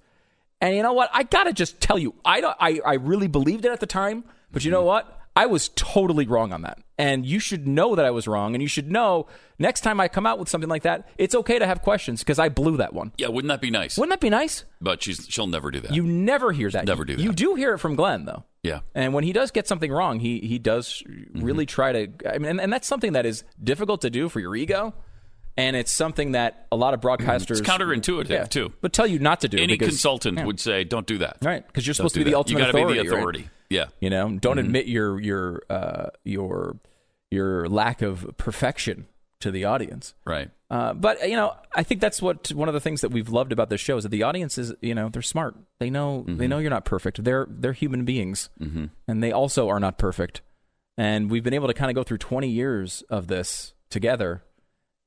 And 0.60 0.76
you 0.76 0.82
know 0.82 0.92
what? 0.92 1.10
I 1.12 1.22
gotta 1.22 1.52
just 1.52 1.80
tell 1.80 1.98
you, 1.98 2.14
I 2.24 2.40
don't, 2.40 2.56
I, 2.60 2.80
I 2.84 2.94
really 2.94 3.28
believed 3.28 3.64
it 3.64 3.72
at 3.72 3.80
the 3.80 3.86
time, 3.86 4.24
but 4.52 4.64
you 4.64 4.70
know 4.70 4.80
mm-hmm. 4.80 4.86
what? 4.86 5.19
I 5.42 5.46
was 5.46 5.70
totally 5.70 6.26
wrong 6.26 6.52
on 6.52 6.62
that. 6.62 6.78
And 6.98 7.24
you 7.24 7.38
should 7.40 7.66
know 7.66 7.94
that 7.96 8.04
I 8.04 8.10
was 8.10 8.28
wrong. 8.28 8.54
And 8.54 8.60
you 8.60 8.68
should 8.68 8.90
know 8.90 9.26
next 9.58 9.80
time 9.80 9.98
I 10.00 10.08
come 10.08 10.26
out 10.26 10.38
with 10.38 10.48
something 10.50 10.68
like 10.68 10.82
that, 10.82 11.08
it's 11.16 11.34
okay 11.34 11.58
to 11.58 11.66
have 11.66 11.80
questions 11.82 12.20
because 12.20 12.38
I 12.38 12.48
blew 12.50 12.76
that 12.76 12.92
one. 12.92 13.12
Yeah, 13.16 13.28
wouldn't 13.28 13.48
that 13.48 13.60
be 13.62 13.70
nice? 13.70 13.96
Wouldn't 13.96 14.10
that 14.12 14.20
be 14.20 14.28
nice? 14.30 14.64
But 14.80 15.02
she's 15.02 15.26
she'll 15.28 15.46
never 15.46 15.70
do 15.70 15.80
that. 15.80 15.94
You 15.94 16.02
never 16.02 16.52
hear 16.52 16.70
that. 16.70 16.84
Never 16.86 17.04
do 17.06 17.16
that. 17.16 17.22
You 17.22 17.32
do 17.32 17.54
hear 17.54 17.72
it 17.74 17.78
from 17.78 17.94
Glenn, 17.96 18.26
though. 18.26 18.44
yeah. 18.62 18.80
And 18.94 19.14
when 19.14 19.24
he 19.24 19.32
does 19.32 19.50
get 19.50 19.66
something 19.66 19.90
wrong, 19.90 20.20
he 20.20 20.40
he 20.40 20.58
does 20.58 21.02
Mm-hmm. 21.08 21.40
really 21.44 21.66
try 21.66 21.92
to. 21.92 22.08
I 22.28 22.38
mean, 22.38 22.50
and, 22.50 22.60
and 22.60 22.72
that's 22.72 22.86
something 22.86 23.12
that 23.14 23.24
is 23.24 23.44
difficult 23.62 24.02
to 24.02 24.10
do 24.10 24.28
for 24.28 24.40
your 24.40 24.54
ego, 24.54 24.92
and 25.56 25.76
it's 25.76 25.92
something 25.92 26.32
that 26.32 26.66
a 26.70 26.76
lot 26.76 26.92
of 26.92 27.00
broadcasters 27.00 27.58
It's 27.58 27.60
counterintuitive 27.62 28.28
yeah, 28.28 28.44
too. 28.44 28.72
but 28.82 28.92
tell 28.92 29.06
you 29.06 29.18
not 29.18 29.40
to 29.40 29.48
do. 29.48 29.56
Any 29.58 29.74
because, 29.74 29.88
consultant 29.88 30.36
yeah. 30.38 30.44
would 30.44 30.60
say, 30.60 30.84
"Don't 30.84 31.06
do 31.06 31.18
that." 31.18 31.38
right 31.42 31.66
because 31.66 31.86
you're 31.86 31.94
supposed 31.94 32.14
to 32.14 32.20
be 32.24 32.30
the 32.30 32.36
ultimate 32.36 32.58
You 32.58 32.64
gotta 32.66 32.78
authority. 32.78 33.02
be 33.02 33.08
the 33.08 33.14
right? 33.16 33.48
Yeah. 33.70 33.86
You 34.00 34.10
know, 34.10 34.28
don't 34.38 34.56
Mm-hmm. 34.58 34.66
admit 34.66 34.86
your 34.86 35.20
your 35.20 35.62
uh, 35.70 36.10
your 36.24 36.76
your 37.30 37.68
lack 37.68 38.02
of 38.02 38.26
perfection 38.36 39.06
to 39.40 39.50
the 39.50 39.64
audience. 39.64 40.14
Right. 40.26 40.50
Uh, 40.68 40.92
but 40.92 41.28
you 41.28 41.36
know, 41.36 41.54
I 41.74 41.82
think 41.82 42.00
that's 42.00 42.20
what 42.20 42.52
one 42.52 42.68
of 42.68 42.74
the 42.74 42.80
things 42.80 43.00
that 43.00 43.10
we've 43.10 43.28
loved 43.30 43.52
about 43.52 43.70
this 43.70 43.80
show 43.80 43.96
is 43.96 44.02
that 44.02 44.10
the 44.10 44.22
audience 44.24 44.58
is, 44.58 44.74
you 44.82 44.94
know, 44.94 45.08
they're 45.08 45.22
smart. 45.22 45.56
They 45.78 45.88
know 45.90 46.24
they 46.28 46.46
know 46.46 46.58
you're 46.58 46.70
not 46.70 46.84
perfect. 46.84 47.24
They're 47.24 47.46
they're 47.48 47.72
human 47.72 48.04
beings, 48.04 48.50
Mm-hmm. 48.60 48.86
and 49.08 49.22
they 49.22 49.32
also 49.32 49.68
are 49.68 49.80
not 49.80 49.96
perfect. 49.98 50.42
And 50.98 51.30
we've 51.30 51.42
been 51.44 51.54
able 51.54 51.68
to 51.68 51.74
kind 51.74 51.90
of 51.90 51.94
go 51.94 52.02
through 52.02 52.18
20 52.18 52.48
years 52.48 53.02
of 53.08 53.26
this 53.28 53.72
together, 53.88 54.42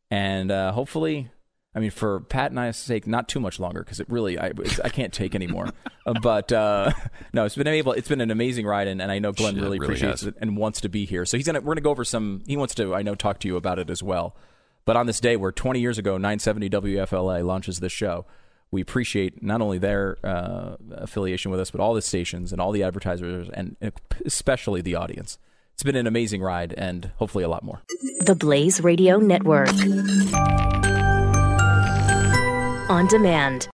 and 0.09 0.49
uh, 0.51 0.71
hopefully, 0.71 1.29
I 1.75 1.79
mean, 1.79 1.91
for 1.91 2.19
Pat 2.21 2.51
and 2.51 2.59
I's 2.59 2.77
sake, 2.77 3.07
not 3.07 3.27
too 3.27 3.39
much 3.39 3.59
longer 3.59 3.83
because 3.83 3.99
it 3.99 4.07
really 4.09 4.37
I 4.37 4.51
it's, 4.57 4.79
I 4.79 4.89
can't 4.89 5.13
take 5.13 5.35
anymore. 5.35 5.69
Uh, 6.05 6.11
but 6.21 6.51
uh, 6.51 6.91
no, 7.31 7.45
it's 7.45 7.55
been 7.55 7.65
able. 7.65 7.93
It's 7.93 8.09
been 8.09 8.19
an 8.19 8.29
amazing 8.29 8.65
ride, 8.65 8.89
and, 8.89 9.01
and 9.01 9.09
I 9.09 9.19
know 9.19 9.31
Glenn 9.31 9.55
really, 9.55 9.79
really 9.79 9.85
appreciates 9.85 10.19
has. 10.19 10.27
it 10.27 10.35
and 10.41 10.57
wants 10.57 10.81
to 10.81 10.89
be 10.89 11.05
here. 11.05 11.25
So 11.25 11.37
he's 11.37 11.45
gonna 11.45 11.61
we're 11.61 11.75
gonna 11.75 11.79
go 11.79 11.91
over 11.91 12.03
some. 12.03 12.41
He 12.45 12.57
wants 12.57 12.75
to 12.75 12.93
I 12.93 13.03
know 13.03 13.15
talk 13.15 13.39
to 13.39 13.47
you 13.47 13.55
about 13.55 13.79
it 13.79 13.89
as 13.89 14.03
well. 14.03 14.35
But 14.83 14.97
on 14.97 15.05
this 15.05 15.21
day 15.21 15.37
where 15.37 15.53
20 15.53 15.79
years 15.79 15.97
ago 15.97 16.17
970 16.17 16.69
WFLA 16.71 17.45
launches 17.45 17.79
this 17.79 17.93
show, 17.93 18.25
we 18.69 18.81
appreciate 18.81 19.41
not 19.41 19.61
only 19.61 19.77
their 19.77 20.17
uh, 20.25 20.75
affiliation 20.91 21.51
with 21.51 21.61
us, 21.61 21.71
but 21.71 21.79
all 21.79 21.93
the 21.93 22.01
stations 22.01 22.51
and 22.51 22.59
all 22.59 22.73
the 22.73 22.83
advertisers, 22.83 23.49
and 23.53 23.77
especially 24.25 24.81
the 24.81 24.95
audience. 24.95 25.37
It's 25.73 25.83
been 25.83 25.95
an 25.95 26.07
amazing 26.07 26.41
ride, 26.41 26.73
and 26.77 27.11
hopefully 27.15 27.45
a 27.45 27.49
lot 27.49 27.63
more. 27.63 27.81
The 28.25 28.35
Blaze 28.35 28.81
Radio 28.81 29.19
Network. 29.19 29.69
On 32.89 33.07
demand. 33.07 33.69